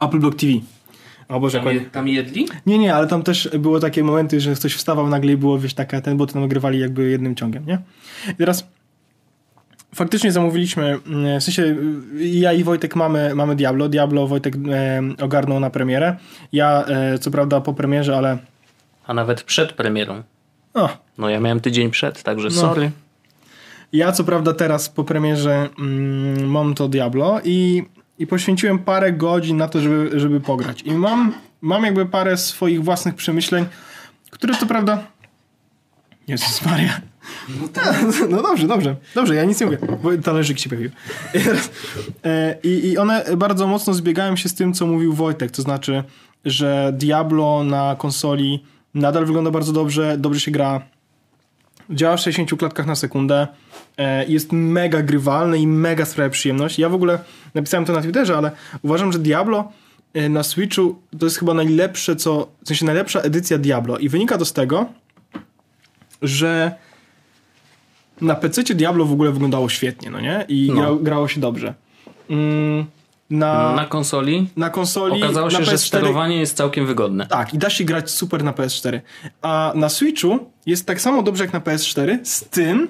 Apple 0.00 0.18
Block 0.18 0.38
TV. 0.38 0.52
O 1.28 1.40
Boże, 1.40 1.58
jak 1.58 1.66
ładnie. 1.66 1.80
tam 1.80 2.08
jedli? 2.08 2.48
Nie, 2.66 2.78
nie, 2.78 2.94
ale 2.94 3.06
tam 3.06 3.22
też 3.22 3.48
było 3.58 3.80
takie 3.80 4.04
momenty, 4.04 4.40
że 4.40 4.54
ktoś 4.54 4.74
wstawał 4.74 5.08
nagle 5.08 5.32
i 5.32 5.36
było, 5.36 5.58
wiesz, 5.58 5.74
taka 5.74 6.00
ten, 6.00 6.16
bo 6.16 6.26
to 6.26 6.40
nagrywali 6.40 6.80
jakby 6.80 7.10
jednym 7.10 7.34
ciągiem, 7.34 7.66
nie? 7.66 7.78
I 8.28 8.34
teraz 8.34 8.66
faktycznie 9.94 10.32
zamówiliśmy, 10.32 10.98
mm, 11.06 11.40
w 11.40 11.44
sensie 11.44 11.62
y, 11.62 11.76
ja 12.28 12.52
i 12.52 12.64
Wojtek 12.64 12.96
mamy, 12.96 13.34
mamy 13.34 13.56
Diablo. 13.56 13.88
Diablo 13.88 14.26
Wojtek 14.26 14.54
e, 14.56 15.02
ogarnął 15.24 15.60
na 15.60 15.70
premierę. 15.70 16.16
Ja 16.52 16.84
e, 16.86 17.18
co 17.18 17.30
prawda 17.30 17.60
po 17.60 17.74
premierze, 17.74 18.16
ale 18.16 18.38
A 19.06 19.14
nawet 19.14 19.42
przed 19.42 19.72
premierą. 19.72 20.22
o, 20.74 20.88
No 21.18 21.28
ja 21.30 21.40
miałem 21.40 21.60
tydzień 21.60 21.90
przed, 21.90 22.22
także 22.22 22.48
No. 22.48 22.54
sorry. 22.54 22.90
ja 23.92 24.12
co 24.12 24.24
prawda 24.24 24.52
teraz 24.52 24.88
po 24.88 25.04
premierze 25.04 25.68
mm, 25.78 26.46
mam 26.50 26.74
to 26.74 26.88
Diablo 26.88 27.40
i, 27.44 27.84
i 28.18 28.26
poświęciłem 28.26 28.78
parę 28.78 29.12
godzin 29.12 29.56
na 29.56 29.68
to, 29.68 29.80
żeby, 29.80 30.20
żeby 30.20 30.40
pograć. 30.40 30.82
I 30.82 30.92
mam, 30.92 31.34
mam 31.60 31.84
jakby 31.84 32.06
parę 32.06 32.36
swoich 32.36 32.84
własnych 32.84 33.14
przemyśleń, 33.14 33.66
które 34.30 34.54
co 34.54 34.66
prawda... 34.66 35.13
Jezus 36.28 36.66
Maria. 36.66 37.00
No 38.30 38.42
dobrze, 38.42 38.66
dobrze. 38.66 38.96
Dobrze, 39.14 39.34
ja 39.34 39.44
nic 39.44 39.60
nie 39.60 39.66
mówię, 39.66 39.78
bo 40.02 40.16
talerzyk 40.22 40.58
się 40.58 40.68
pojawił. 40.68 40.90
E, 42.24 42.56
I, 42.62 42.88
I 42.88 42.98
one 42.98 43.24
bardzo 43.36 43.66
mocno 43.66 43.94
zbiegają 43.94 44.36
się 44.36 44.48
z 44.48 44.54
tym, 44.54 44.72
co 44.72 44.86
mówił 44.86 45.12
Wojtek, 45.12 45.50
to 45.50 45.62
znaczy, 45.62 46.04
że 46.44 46.92
Diablo 46.96 47.64
na 47.64 47.96
konsoli 47.98 48.64
nadal 48.94 49.26
wygląda 49.26 49.50
bardzo 49.50 49.72
dobrze, 49.72 50.18
dobrze 50.18 50.40
się 50.40 50.50
gra, 50.50 50.80
działa 51.90 52.16
w 52.16 52.20
60 52.20 52.58
klatkach 52.58 52.86
na 52.86 52.94
sekundę, 52.94 53.46
e, 53.98 54.26
jest 54.26 54.52
mega 54.52 55.02
grywalny 55.02 55.58
i 55.58 55.66
mega 55.66 56.04
sprawia 56.04 56.30
przyjemność. 56.30 56.78
Ja 56.78 56.88
w 56.88 56.94
ogóle 56.94 57.18
napisałem 57.54 57.84
to 57.84 57.92
na 57.92 58.02
Twitterze, 58.02 58.36
ale 58.36 58.50
uważam, 58.82 59.12
że 59.12 59.18
Diablo 59.18 59.72
e, 60.14 60.28
na 60.28 60.42
Switchu 60.42 60.98
to 61.18 61.26
jest 61.26 61.38
chyba 61.38 61.54
najlepsze, 61.54 62.16
co, 62.16 62.48
w 62.64 62.68
sensie 62.68 62.86
najlepsza 62.86 63.20
edycja 63.20 63.58
Diablo 63.58 63.98
i 63.98 64.08
wynika 64.08 64.38
to 64.38 64.44
z 64.44 64.52
tego, 64.52 64.86
że 66.26 66.72
na 68.20 68.34
PC 68.34 68.62
Diablo 68.62 69.04
w 69.04 69.12
ogóle 69.12 69.32
wyglądało 69.32 69.68
świetnie, 69.68 70.10
no 70.10 70.20
nie? 70.20 70.44
I 70.48 70.68
No. 70.68 70.74
gra, 70.74 70.90
grało 71.02 71.28
się 71.28 71.40
dobrze. 71.40 71.74
Mm, 72.30 72.84
na, 73.30 73.74
Na 73.74 73.84
konsoli 73.84 74.48
na 74.56 74.70
konsoli 74.70 75.22
okazało 75.22 75.50
się, 75.50 75.64
że 75.64 75.72
PS4 75.72 75.78
sterowanie 75.78 76.36
jest 76.36 76.56
całkiem 76.56 76.86
wygodne. 76.86 77.26
tak, 77.26 77.54
i 77.54 77.58
da 77.58 77.70
się 77.70 77.84
grać 77.84 78.10
super 78.10 78.44
na 78.44 78.52
PS4. 78.52 79.00
A 79.42 79.72
na 79.74 79.88
Switchu 79.88 80.38
jest 80.66 80.86
tak 80.86 81.00
samo 81.00 81.22
dobrze 81.22 81.44
jak 81.44 81.52
na 81.52 81.60
PS4, 81.60 82.18
z 82.24 82.44
tym, 82.44 82.88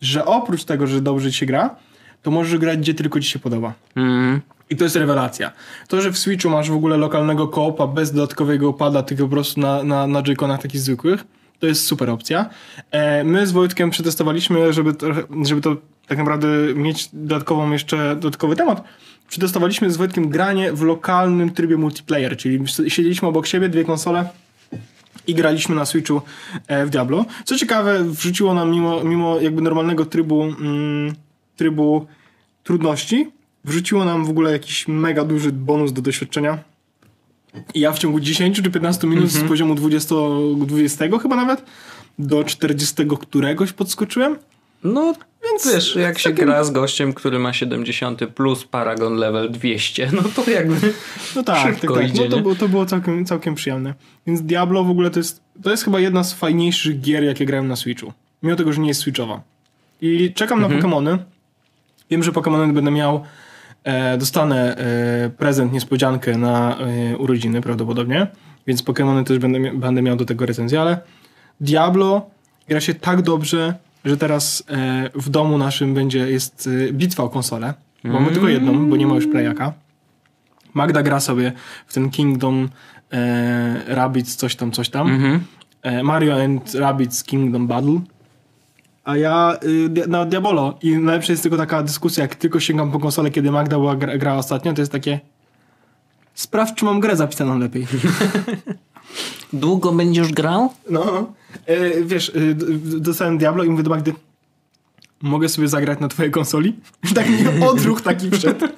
że 0.00 0.24
oprócz 0.24 0.64
tego, 0.64 0.86
że 0.86 1.00
dobrze 1.00 1.32
ci 1.32 1.38
się 1.38 1.46
gra, 1.46 1.76
to 2.22 2.30
możesz 2.30 2.58
grać 2.58 2.78
gdzie 2.78 2.94
tylko 2.94 3.20
ci 3.20 3.28
się 3.30 3.38
podoba. 3.38 3.72
Mm. 3.96 4.40
I 4.70 4.76
to 4.76 4.84
jest 4.84 4.96
rewelacja. 4.96 5.52
To, 5.88 6.00
że 6.00 6.10
w 6.12 6.18
Switchu 6.18 6.50
masz 6.50 6.70
w 6.70 6.74
ogóle 6.74 6.96
lokalnego 6.96 7.48
koopa 7.48 7.86
bez 7.86 8.12
dodatkowego 8.12 8.72
pada, 8.72 9.02
tylko 9.02 9.24
po 9.24 9.30
prostu 9.30 9.60
na, 9.60 9.82
na, 9.82 10.06
na 10.06 10.22
Joy-Conach 10.22 10.58
takich 10.62 10.80
zwykłych, 10.80 11.24
to 11.62 11.66
jest 11.66 11.86
super 11.86 12.10
opcja. 12.10 12.50
E, 12.90 13.24
my 13.24 13.46
z 13.46 13.52
Wojtkiem 13.52 13.90
przetestowaliśmy, 13.90 14.72
żeby, 14.72 14.94
trochę, 14.94 15.22
żeby 15.44 15.60
to 15.60 15.76
tak 16.06 16.18
naprawdę 16.18 16.48
mieć 16.74 17.08
dodatkową 17.12 17.70
jeszcze, 17.70 18.16
dodatkowy 18.16 18.56
temat. 18.56 18.84
Przetestowaliśmy 19.28 19.90
z 19.90 19.96
Wojtkiem 19.96 20.28
granie 20.28 20.72
w 20.72 20.82
lokalnym 20.82 21.50
trybie 21.50 21.76
multiplayer, 21.76 22.36
czyli 22.36 22.64
siedzieliśmy 22.68 23.28
obok 23.28 23.46
siebie, 23.46 23.68
dwie 23.68 23.84
konsole 23.84 24.28
i 25.26 25.34
graliśmy 25.34 25.74
na 25.74 25.86
Switchu 25.86 26.22
e, 26.66 26.86
w 26.86 26.90
Diablo. 26.90 27.24
Co 27.44 27.58
ciekawe, 27.58 28.04
wrzuciło 28.04 28.54
nam 28.54 28.70
mimo, 28.70 29.04
mimo 29.04 29.40
jakby 29.40 29.62
normalnego 29.62 30.06
trybu, 30.06 30.42
mm, 30.42 31.14
trybu 31.56 32.06
trudności, 32.64 33.30
wrzuciło 33.64 34.04
nam 34.04 34.24
w 34.24 34.30
ogóle 34.30 34.52
jakiś 34.52 34.88
mega 34.88 35.24
duży 35.24 35.52
bonus 35.52 35.92
do 35.92 36.02
doświadczenia. 36.02 36.71
I 37.74 37.80
ja 37.80 37.92
w 37.92 37.98
ciągu 37.98 38.20
10 38.20 38.56
czy 38.62 38.70
15 38.70 39.06
minut 39.06 39.30
z 39.30 39.44
poziomu 39.48 39.74
20, 39.74 40.14
20 40.56 41.04
chyba 41.22 41.36
nawet 41.36 41.64
do 42.18 42.44
40 42.44 42.94
któregoś 43.20 43.72
podskoczyłem. 43.72 44.36
No, 44.84 45.14
Więc 45.50 45.74
wiesz, 45.74 45.96
jak 45.96 46.18
się 46.18 46.30
takim- 46.30 46.44
gra 46.46 46.64
z 46.64 46.70
gościem, 46.70 47.12
który 47.12 47.38
ma 47.38 47.52
70 47.52 48.20
plus 48.34 48.64
Paragon 48.64 49.16
level 49.16 49.50
200, 49.50 50.10
no 50.12 50.22
to 50.36 50.50
jakby 50.50 50.92
No 51.36 51.42
tak, 51.42 51.74
Szybko 51.76 51.94
tak, 51.94 52.02
tak. 52.02 52.12
idzie, 52.14 52.24
no 52.24 52.36
to, 52.36 52.42
było, 52.42 52.54
to 52.54 52.68
było 52.68 52.86
całkiem, 52.86 53.24
całkiem 53.24 53.54
przyjemne. 53.54 53.94
Więc 54.26 54.42
Diablo 54.42 54.84
w 54.84 54.90
ogóle 54.90 55.10
to 55.10 55.18
jest, 55.20 55.40
to 55.62 55.70
jest 55.70 55.84
chyba 55.84 56.00
jedna 56.00 56.24
z 56.24 56.32
fajniejszych 56.32 57.00
gier, 57.00 57.24
jakie 57.24 57.46
grałem 57.46 57.68
na 57.68 57.76
Switchu. 57.76 58.12
Mimo 58.42 58.56
tego, 58.56 58.72
że 58.72 58.80
nie 58.80 58.88
jest 58.88 59.00
Switchowa. 59.00 59.40
I 60.00 60.32
czekam 60.34 60.64
Mhm. 60.64 60.80
na 60.80 60.88
Pokémony. 60.88 61.18
Wiem, 62.10 62.22
że 62.22 62.32
Pokémony 62.32 62.72
będę 62.72 62.90
miał, 62.90 63.24
dostanę 64.18 64.76
e, 64.76 65.30
prezent, 65.30 65.72
niespodziankę 65.72 66.38
na 66.38 66.78
e, 66.78 67.16
urodziny 67.16 67.60
prawdopodobnie, 67.60 68.26
więc 68.66 68.82
Pokémony 68.82 69.24
też 69.24 69.38
będę, 69.38 69.72
będę 69.74 70.02
miał 70.02 70.16
do 70.16 70.24
tego 70.24 70.46
recenzję, 70.46 70.80
ale 70.80 71.00
Diablo 71.60 72.30
gra 72.68 72.80
się 72.80 72.94
tak 72.94 73.22
dobrze, 73.22 73.74
że 74.04 74.16
teraz 74.16 74.64
e, 74.68 75.10
w 75.14 75.30
domu 75.30 75.58
naszym 75.58 75.94
będzie, 75.94 76.18
jest 76.18 76.68
e, 76.88 76.92
bitwa 76.92 77.22
o 77.22 77.28
konsolę. 77.28 77.74
Mamy 78.04 78.30
tylko 78.30 78.48
jedną, 78.48 78.90
bo 78.90 78.96
nie 78.96 79.06
ma 79.06 79.14
już 79.14 79.26
playaka. 79.26 79.72
Magda 80.74 81.02
gra 81.02 81.20
sobie 81.20 81.52
w 81.86 81.94
ten 81.94 82.10
Kingdom 82.10 82.68
e, 83.12 83.94
Rabbids 83.94 84.36
coś 84.36 84.56
tam, 84.56 84.72
coś 84.72 84.88
tam. 84.88 85.10
Mhm. 85.10 85.40
E, 85.82 86.02
Mario 86.02 86.44
and 86.44 86.74
Rabbids 86.74 87.24
Kingdom 87.24 87.66
Battle. 87.66 88.00
A 89.04 89.16
ja 89.16 89.56
y, 89.64 90.08
na 90.08 90.24
Diabolo 90.24 90.78
i 90.82 90.90
najlepsza 90.98 91.32
jest 91.32 91.42
tylko 91.42 91.56
taka 91.58 91.82
dyskusja, 91.82 92.22
jak 92.22 92.34
tylko 92.34 92.60
sięgam 92.60 92.90
po 92.92 92.98
konsolę, 92.98 93.30
kiedy 93.30 93.50
Magda 93.50 93.76
była 93.78 93.96
gra, 93.96 94.18
grała 94.18 94.38
ostatnio, 94.38 94.72
to 94.72 94.82
jest 94.82 94.92
takie 94.92 95.20
sprawdź, 96.34 96.74
czy 96.74 96.84
mam 96.84 97.00
grę 97.00 97.16
zapisaną 97.16 97.58
lepiej. 97.58 97.86
Długo 99.52 99.92
będziesz 99.92 100.32
grał? 100.32 100.72
No, 100.90 101.32
e, 101.66 102.02
wiesz, 102.04 102.28
y, 102.28 102.54
dostałem 103.00 103.38
Diablo 103.38 103.64
i 103.64 103.70
mówię 103.70 103.82
do 103.82 103.90
Magdy 103.90 104.12
mogę 105.22 105.48
sobie 105.48 105.68
zagrać 105.68 106.00
na 106.00 106.08
twojej 106.08 106.32
konsoli? 106.32 106.76
tak 107.14 107.28
mi 107.28 107.64
odruch 107.64 108.00
taki 108.00 108.30
wszedł. 108.30 108.66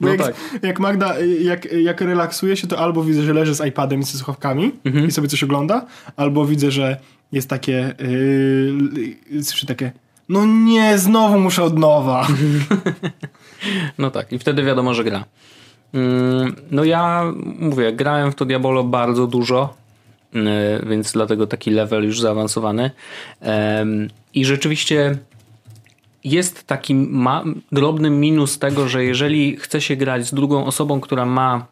Bo 0.00 0.06
No 0.06 0.08
jak, 0.08 0.22
tak. 0.22 0.34
jak 0.62 0.80
Magda, 0.80 1.18
y, 1.18 1.26
jak, 1.42 1.72
jak 1.72 2.00
relaksuje 2.00 2.56
się, 2.56 2.66
to 2.66 2.78
albo 2.78 3.04
widzę, 3.04 3.22
że 3.22 3.32
leży 3.32 3.54
z 3.54 3.66
iPadem 3.66 4.00
i 4.00 4.04
ze 4.04 4.18
słuchawkami 4.18 4.72
Mhm. 4.84 5.06
i 5.06 5.10
sobie 5.10 5.28
coś 5.28 5.44
ogląda, 5.44 5.86
albo 6.16 6.46
widzę, 6.46 6.70
że 6.70 6.96
jest 7.32 7.50
takie, 7.50 7.94
yy, 9.32 9.42
słyszę 9.42 9.66
takie, 9.66 9.92
no 10.28 10.46
nie, 10.46 10.98
znowu 10.98 11.40
muszę 11.40 11.62
od 11.62 11.78
nowa. 11.78 12.26
No 13.98 14.10
tak, 14.10 14.32
i 14.32 14.38
wtedy 14.38 14.62
wiadomo, 14.62 14.94
że 14.94 15.04
gra. 15.04 15.24
Mm, 15.94 16.54
No 16.70 16.84
ja 16.84 17.32
mówię, 17.58 17.92
grałem 17.92 18.32
w 18.32 18.34
to 18.34 18.44
Diabolo 18.44 18.84
bardzo 18.84 19.26
dużo, 19.26 19.74
yy, 20.32 20.42
więc 20.86 21.12
dlatego 21.12 21.46
taki 21.46 21.70
level 21.70 22.04
już 22.04 22.20
zaawansowany. 22.20 22.90
I 24.34 24.44
rzeczywiście 24.44 25.18
jest 26.24 26.66
taki 26.66 26.94
ma- 26.94 27.44
drobny 27.72 28.10
minus 28.10 28.58
tego, 28.58 28.88
że 28.88 29.04
jeżeli 29.04 29.56
chce 29.56 29.80
się 29.80 29.96
grać 29.96 30.26
z 30.26 30.34
drugą 30.34 30.64
osobą, 30.66 31.00
która 31.00 31.26
ma 31.26 31.66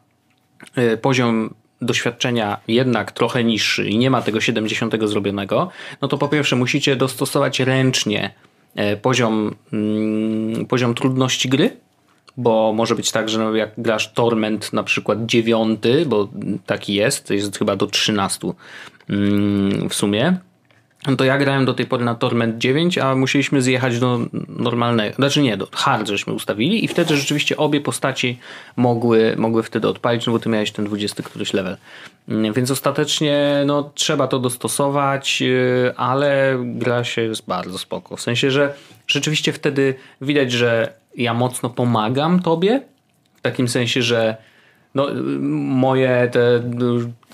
y, 0.79 0.97
poziom 0.97 1.55
doświadczenia 1.81 2.61
jednak 2.69 3.13
trochę 3.13 3.45
niższy 3.45 3.89
i 3.89 3.99
nie 3.99 4.11
ma 4.11 4.23
tego 4.23 4.41
70 4.41 4.95
zrobionego, 5.05 5.71
no 6.03 6.09
to 6.09 6.19
po 6.19 6.29
pierwsze 6.29 6.57
musicie 6.57 6.97
dostosować 6.97 7.61
ręcznie 7.61 8.35
e, 8.75 8.97
poziom, 8.97 9.55
mm, 9.73 10.67
poziom 10.67 10.95
trudności 10.95 11.49
gry, 11.49 11.77
bo 12.37 12.73
może 12.73 12.95
być 12.95 13.11
tak, 13.11 13.29
że 13.29 13.39
no 13.39 13.55
jak 13.55 13.71
grasz 13.79 14.13
Torment 14.13 14.73
na 14.73 14.83
przykład 14.83 15.27
dziewiąty, 15.27 16.07
bo 16.07 16.29
taki 16.67 16.95
jest, 16.95 17.31
jest 17.31 17.59
chyba 17.59 17.77
do 17.77 17.87
13 17.87 18.53
mm, 19.09 19.89
w 19.89 19.95
sumie, 19.95 20.37
to 21.19 21.25
ja 21.25 21.39
grałem 21.39 21.65
do 21.65 21.75
tej 21.75 21.87
pory 21.87 22.05
na 22.05 22.15
Torment 22.15 22.59
9, 22.59 22.99
a 22.99 23.15
musieliśmy 23.15 23.63
zjechać 23.63 23.99
do 23.99 24.21
normalnego, 24.49 25.17
znaczy 25.17 25.43
nie, 25.43 25.57
do 25.57 25.69
hard 25.73 26.09
żeśmy 26.09 26.33
ustawili 26.33 26.85
i 26.85 26.89
wtedy 26.89 27.17
rzeczywiście 27.17 27.57
obie 27.57 27.81
postaci 27.81 28.39
mogły, 28.77 29.35
mogły 29.37 29.63
wtedy 29.63 29.89
odpalić, 29.89 30.27
no 30.27 30.33
bo 30.33 30.39
ty 30.39 30.49
miałeś 30.49 30.71
ten 30.73 30.85
20 30.85 31.23
któryś 31.23 31.53
level. 31.53 31.77
Mm, 32.29 32.53
Więc 32.53 32.71
ostatecznie 32.71 33.63
no, 33.67 33.91
trzeba 33.95 34.27
to 34.27 34.39
dostosować, 34.39 35.41
yy, 35.41 35.93
ale 35.97 36.59
gra 36.65 37.05
się 37.05 37.23
jest 37.23 37.47
bardzo 37.47 37.79
spoko. 37.79 38.17
W 38.17 38.21
sensie, 38.21 38.51
że 38.51 38.75
rzeczywiście 39.07 39.53
wtedy 39.53 39.95
widać, 40.21 40.53
że 40.53 40.93
ja 41.17 41.35
mocno 41.35 41.71
pomagam 41.71 42.43
tobie, 42.43 42.83
w 43.37 43.41
takim 43.41 43.69
sensie, 43.69 44.03
że 44.03 44.37
no, 44.95 45.11
y, 45.11 45.23
moje 45.61 46.29
te 46.33 46.63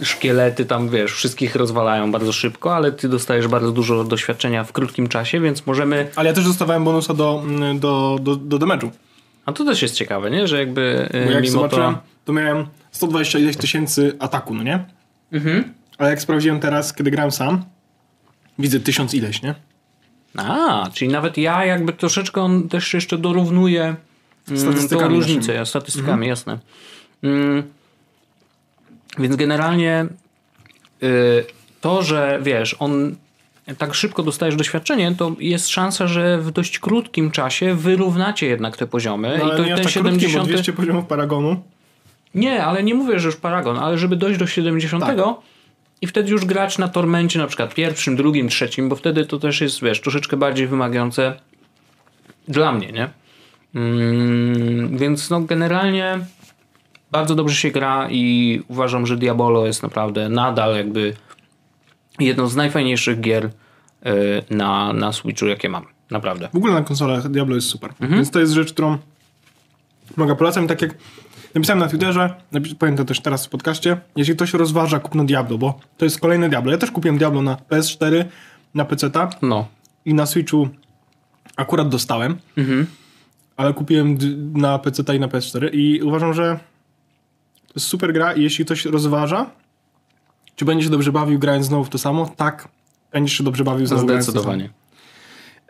szkielety 0.02 0.64
tam, 0.64 0.88
wiesz, 0.88 1.12
wszystkich 1.12 1.56
rozwalają 1.56 2.12
bardzo 2.12 2.32
szybko, 2.32 2.76
ale 2.76 2.92
ty 2.92 3.08
dostajesz 3.08 3.48
bardzo 3.48 3.72
dużo 3.72 4.04
doświadczenia 4.04 4.64
w 4.64 4.72
krótkim 4.72 5.08
czasie, 5.08 5.40
więc 5.40 5.66
możemy... 5.66 6.10
Ale 6.16 6.28
ja 6.28 6.34
też 6.34 6.44
dostawałem 6.44 6.84
bonusa 6.84 7.14
do, 7.14 7.44
do, 7.74 8.18
do, 8.22 8.36
do 8.36 8.58
damage'u. 8.58 8.90
A 9.46 9.52
to 9.52 9.64
też 9.64 9.82
jest 9.82 9.94
ciekawe, 9.94 10.30
nie? 10.30 10.48
Że 10.48 10.58
jakby 10.58 11.08
y, 11.14 11.24
Bo 11.24 11.30
jak 11.30 11.44
mimo 11.44 11.68
to... 11.68 11.98
to... 12.24 12.32
miałem 12.32 12.66
120 12.90 13.38
ileś 13.38 13.56
tysięcy 13.56 14.16
ataku, 14.18 14.54
no 14.54 14.62
nie? 14.62 14.84
Mhm. 15.32 15.74
Ale 15.98 16.10
jak 16.10 16.22
sprawdziłem 16.22 16.60
teraz, 16.60 16.94
kiedy 16.94 17.10
grałem 17.10 17.30
sam, 17.30 17.64
widzę 18.58 18.80
tysiąc 18.80 19.14
ileś, 19.14 19.42
nie? 19.42 19.54
A, 20.36 20.88
czyli 20.94 21.10
nawet 21.10 21.38
ja 21.38 21.64
jakby 21.64 21.92
troszeczkę 21.92 22.42
on 22.42 22.68
też 22.68 22.94
jeszcze 22.94 23.18
dorównuje 23.18 23.96
mm, 24.50 24.88
tą 24.88 25.08
różnicę, 25.08 25.38
naszymi. 25.38 25.56
ja, 25.56 25.64
statystykami, 25.64 26.26
jasne. 26.26 26.58
Mm, 27.22 27.62
więc 29.18 29.36
generalnie 29.36 30.06
y, 31.02 31.44
to, 31.80 32.02
że 32.02 32.38
wiesz, 32.42 32.76
on 32.78 33.16
tak 33.78 33.94
szybko 33.94 34.22
dostajesz 34.22 34.56
doświadczenie, 34.56 35.14
to 35.18 35.32
jest 35.38 35.68
szansa, 35.68 36.06
że 36.06 36.38
w 36.38 36.50
dość 36.50 36.78
krótkim 36.78 37.30
czasie 37.30 37.74
wyrównacie 37.74 38.46
jednak 38.46 38.76
te 38.76 38.86
poziomy. 38.86 39.38
No, 39.38 39.54
I 39.54 39.56
to 39.56 39.64
nie 39.64 39.74
ten 39.74 39.84
tak 39.84 39.92
krótkie, 39.92 40.20
70. 40.20 40.42
bo 40.42 40.48
200 40.48 40.72
poziomów 40.72 41.04
Paragonu. 41.04 41.62
Nie, 42.34 42.64
ale 42.64 42.82
nie 42.82 42.94
mówię, 42.94 43.20
że 43.20 43.26
już 43.28 43.36
Paragon, 43.36 43.78
ale 43.78 43.98
żeby 43.98 44.16
dojść 44.16 44.38
do 44.38 44.46
70 44.46 45.04
Tak. 45.04 45.18
i 46.00 46.06
wtedy 46.06 46.30
już 46.30 46.44
grać 46.44 46.78
na 46.78 46.88
tormencie 46.88 47.38
na 47.38 47.46
przykład 47.46 47.74
pierwszym, 47.74 48.16
drugim, 48.16 48.48
trzecim, 48.48 48.88
bo 48.88 48.96
wtedy 48.96 49.26
to 49.26 49.38
też 49.38 49.60
jest, 49.60 49.82
wiesz, 49.82 50.00
troszeczkę 50.00 50.36
bardziej 50.36 50.66
wymagające 50.66 51.34
dla 52.48 52.72
mnie, 52.72 52.92
nie? 52.92 53.08
Mm, 53.74 54.98
więc 54.98 55.30
no 55.30 55.40
generalnie 55.40 56.18
bardzo 57.10 57.34
dobrze 57.34 57.56
się 57.56 57.70
gra 57.70 58.08
i 58.10 58.62
uważam, 58.68 59.06
że 59.06 59.16
Diabolo 59.16 59.66
jest 59.66 59.82
naprawdę 59.82 60.28
nadal 60.28 60.76
jakby 60.76 61.14
jedną 62.18 62.46
z 62.46 62.56
najfajniejszych 62.56 63.20
gier 63.20 63.44
y, 63.46 63.50
na, 64.54 64.92
na 64.92 65.12
Switchu, 65.12 65.46
jakie 65.46 65.68
mam. 65.68 65.84
Naprawdę. 66.10 66.48
W 66.52 66.56
ogóle 66.56 66.72
na 66.72 66.82
konsolach 66.82 67.28
Diablo 67.28 67.54
jest 67.54 67.66
super. 67.68 67.90
Mhm. 67.90 68.12
Więc 68.14 68.30
to 68.30 68.40
jest 68.40 68.52
rzecz, 68.52 68.72
którą 68.72 68.98
mogę 70.16 70.36
polecam. 70.36 70.66
Tak 70.68 70.82
jak 70.82 70.94
napisałem 71.54 71.78
na 71.80 71.88
Twitterze, 71.88 72.34
powiem 72.78 72.96
to 72.96 73.04
też 73.04 73.20
teraz 73.20 73.46
w 73.46 73.48
podcaście, 73.48 73.96
jeśli 74.16 74.34
ktoś 74.34 74.54
rozważa 74.54 75.00
kupno 75.00 75.24
Diablo, 75.24 75.58
bo 75.58 75.78
to 75.98 76.04
jest 76.04 76.20
kolejne 76.20 76.48
Diablo. 76.48 76.72
Ja 76.72 76.78
też 76.78 76.90
kupiłem 76.90 77.18
Diablo 77.18 77.42
na 77.42 77.54
PS4, 77.70 78.24
na 78.74 78.84
PC 78.84 79.10
No. 79.42 79.68
i 80.04 80.14
na 80.14 80.26
Switchu 80.26 80.68
akurat 81.56 81.88
dostałem, 81.88 82.36
Mhm. 82.58 82.86
ale 83.56 83.74
kupiłem 83.74 84.18
na 84.54 84.78
PC 84.78 85.16
i 85.16 85.20
na 85.20 85.28
PS4 85.28 85.68
i 85.72 86.02
uważam, 86.02 86.34
że 86.34 86.58
to 87.70 87.74
jest 87.76 87.86
super 87.86 88.12
gra 88.12 88.32
i 88.32 88.42
jeśli 88.42 88.64
ktoś 88.64 88.84
rozważa, 88.84 89.50
czy 90.56 90.64
będzie 90.64 90.84
się 90.84 90.90
dobrze 90.90 91.12
bawił 91.12 91.38
grając 91.38 91.66
znowu 91.66 91.84
w 91.84 91.88
to 91.88 91.98
samo, 91.98 92.26
tak, 92.36 92.68
będziesz 93.12 93.38
się 93.38 93.44
dobrze 93.44 93.64
bawił 93.64 93.86
znowu. 93.86 94.02
Zdecydowanie. 94.02 94.70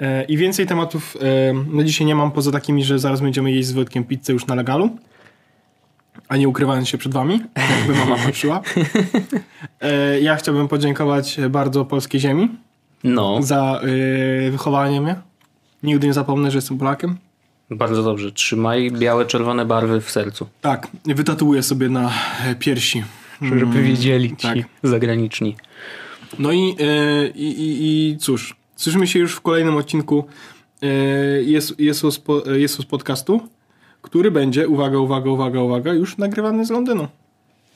E, 0.01 0.25
I 0.25 0.37
więcej 0.37 0.67
tematów 0.67 1.17
e, 1.21 1.53
na 1.77 1.85
dzisiaj 1.85 2.07
nie 2.07 2.15
mam, 2.15 2.31
poza 2.33 2.53
takimi, 2.53 2.85
że 2.85 2.99
zaraz 2.99 3.21
będziemy 3.21 3.53
jeść 3.53 3.69
z 3.69 3.73
Wojtkiem 3.73 4.05
pizzę 4.05 4.33
już 4.33 4.47
na 4.47 4.55
legalu, 4.55 4.91
a 6.29 6.37
nie 6.37 6.49
ukrywając 6.49 6.89
się 6.89 6.99
przed 6.99 7.13
wami, 7.13 7.41
jakby 7.79 7.95
mama 7.95 8.17
patrzyła. 8.27 8.61
E, 9.81 10.21
Ja 10.21 10.37
chciałbym 10.37 10.69
podziękować 10.69 11.41
bardzo 11.51 11.85
Polskiej 11.85 12.21
Ziemi 12.21 12.49
No. 13.05 13.43
za 13.43 13.81
wychowanie 14.51 15.01
mnie. 15.01 15.17
Nigdy 15.83 16.07
nie 16.07 16.13
zapomnę, 16.13 16.51
że 16.51 16.59
jestem 16.59 16.79
Polakiem. 16.79 17.17
Bardzo 17.71 18.03
dobrze. 18.03 18.33
Trzymaj 18.33 18.91
białe, 18.91 19.27
czerwone 19.27 19.65
barwy 19.65 20.01
w 20.01 20.11
sercu. 20.11 20.47
Tak, 20.61 20.89
wytatuuję 21.05 21.63
sobie 21.63 21.89
na 21.89 22.13
e, 22.47 22.55
piersi. 22.55 23.03
Żeby 23.43 23.83
wiedzieli 23.83 24.29
ci 24.37 24.37
tak. 24.37 24.59
zagraniczni. 24.83 25.57
No 26.39 26.53
i, 26.53 26.77
e, 26.81 27.29
i, 27.29 27.47
i, 27.47 28.09
i 28.11 28.19
cóż, 28.19 28.57
słyszymy 28.77 29.07
się 29.07 29.19
już 29.19 29.35
w 29.35 29.41
kolejnym 29.41 29.77
odcinku 29.77 30.25
e, 30.83 30.87
Jesu- 31.43 31.75
Jezus, 31.79 32.19
po- 32.19 32.51
Jezus 32.51 32.87
Podcastu, 32.87 33.41
który 34.03 34.31
będzie, 34.31 34.69
uwaga, 34.69 34.99
uwaga, 34.99 35.31
uwaga, 35.31 35.61
uwaga, 35.61 35.93
już 35.93 36.19
nagrywany 36.19 36.67
z 36.67 36.71
Londynu. 36.71 37.09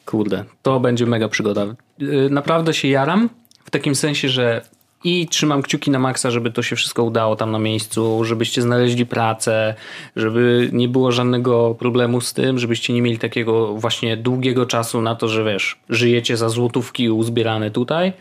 Kurde, 0.07 0.45
to 0.63 0.81
będzie 0.81 1.07
mega 1.07 1.29
przygoda. 1.29 1.67
Naprawdę 2.31 2.75
się 2.75 2.89
jaram 2.89 3.31
w 3.65 3.71
takim 3.71 3.95
sensie, 3.95 4.29
że 4.29 4.63
i 5.05 5.29
trzymam 5.29 5.63
kciuki 5.63 5.91
na 5.91 5.99
maksa, 5.99 6.31
żeby 6.31 6.51
to 6.51 6.63
się 6.63 6.77
wszystko 6.77 7.03
udało 7.03 7.37
tam 7.37 7.51
na 7.51 7.59
miejscu, 7.59 8.25
żebyście 8.25 8.63
znaleźli 8.63 9.07
pracę, 9.07 9.75
żeby 10.17 10.71
nie 10.73 10.89
było 10.89 11.13
żadnego 11.13 11.75
problemu 11.75 12.21
z 12.21 12.33
tym, 12.33 12.59
żebyście 12.59 12.93
nie 12.93 13.03
mieli 13.03 13.19
takiego 13.19 13.75
właśnie 13.75 14.17
długiego 14.17 14.67
czasu 14.67 15.03
na 15.03 15.15
to, 15.15 15.29
że 15.29 15.45
wiesz, 15.45 15.77
żyjecie 15.89 16.37
za 16.37 16.49
złotówki 16.49 17.11
uzbierane 17.11 17.71
tutaj. 17.71 18.13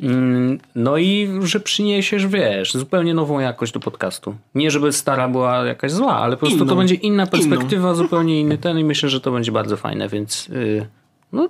Mm, 0.00 0.58
no 0.74 0.98
i 0.98 1.28
że 1.42 1.60
przyniesiesz, 1.60 2.26
wiesz, 2.26 2.72
zupełnie 2.72 3.14
nową 3.14 3.40
jakość 3.40 3.72
do 3.72 3.80
podcastu. 3.80 4.34
Nie, 4.54 4.70
żeby 4.70 4.92
stara 4.92 5.28
była 5.28 5.66
jakaś 5.66 5.92
zła, 5.92 6.16
ale 6.16 6.36
po 6.36 6.40
prostu 6.40 6.58
Inną. 6.58 6.68
to 6.68 6.76
będzie 6.76 6.94
inna 6.94 7.26
perspektywa, 7.26 7.88
Inną. 7.88 7.94
zupełnie 7.94 8.40
inny 8.40 8.58
ten 8.58 8.78
i 8.78 8.84
myślę, 8.84 9.08
że 9.08 9.20
to 9.20 9.32
będzie 9.32 9.52
bardzo 9.52 9.76
fajne, 9.76 10.08
więc 10.08 10.48
yy, 10.48 10.86
no 11.32 11.48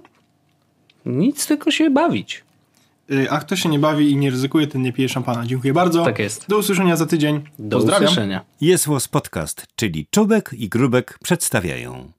nic 1.07 1.47
tylko 1.47 1.71
się 1.71 1.91
bawić. 1.91 2.45
Y, 3.13 3.31
A 3.31 3.39
kto 3.39 3.57
się 3.57 3.69
nie 3.69 3.79
bawi 3.79 4.11
i 4.11 4.17
nie 4.17 4.31
ryzykuje, 4.31 4.67
ten 4.67 4.83
nie 4.83 4.93
pije 4.93 5.09
szampana. 5.09 5.47
Dziękuję 5.47 5.73
bardzo. 5.73 6.05
Tak 6.05 6.19
jest. 6.19 6.49
Do 6.49 6.59
usłyszenia 6.59 6.97
za 6.97 7.07
tydzień. 7.07 7.45
Do 7.59 7.77
Pozdrawiam. 7.77 8.05
usłyszenia. 8.05 8.45
Jest 8.61 8.87
Podcast, 9.09 9.67
czyli 9.77 10.07
Czubek 10.11 10.51
i 10.59 10.69
Grubek 10.69 11.19
przedstawiają. 11.23 12.13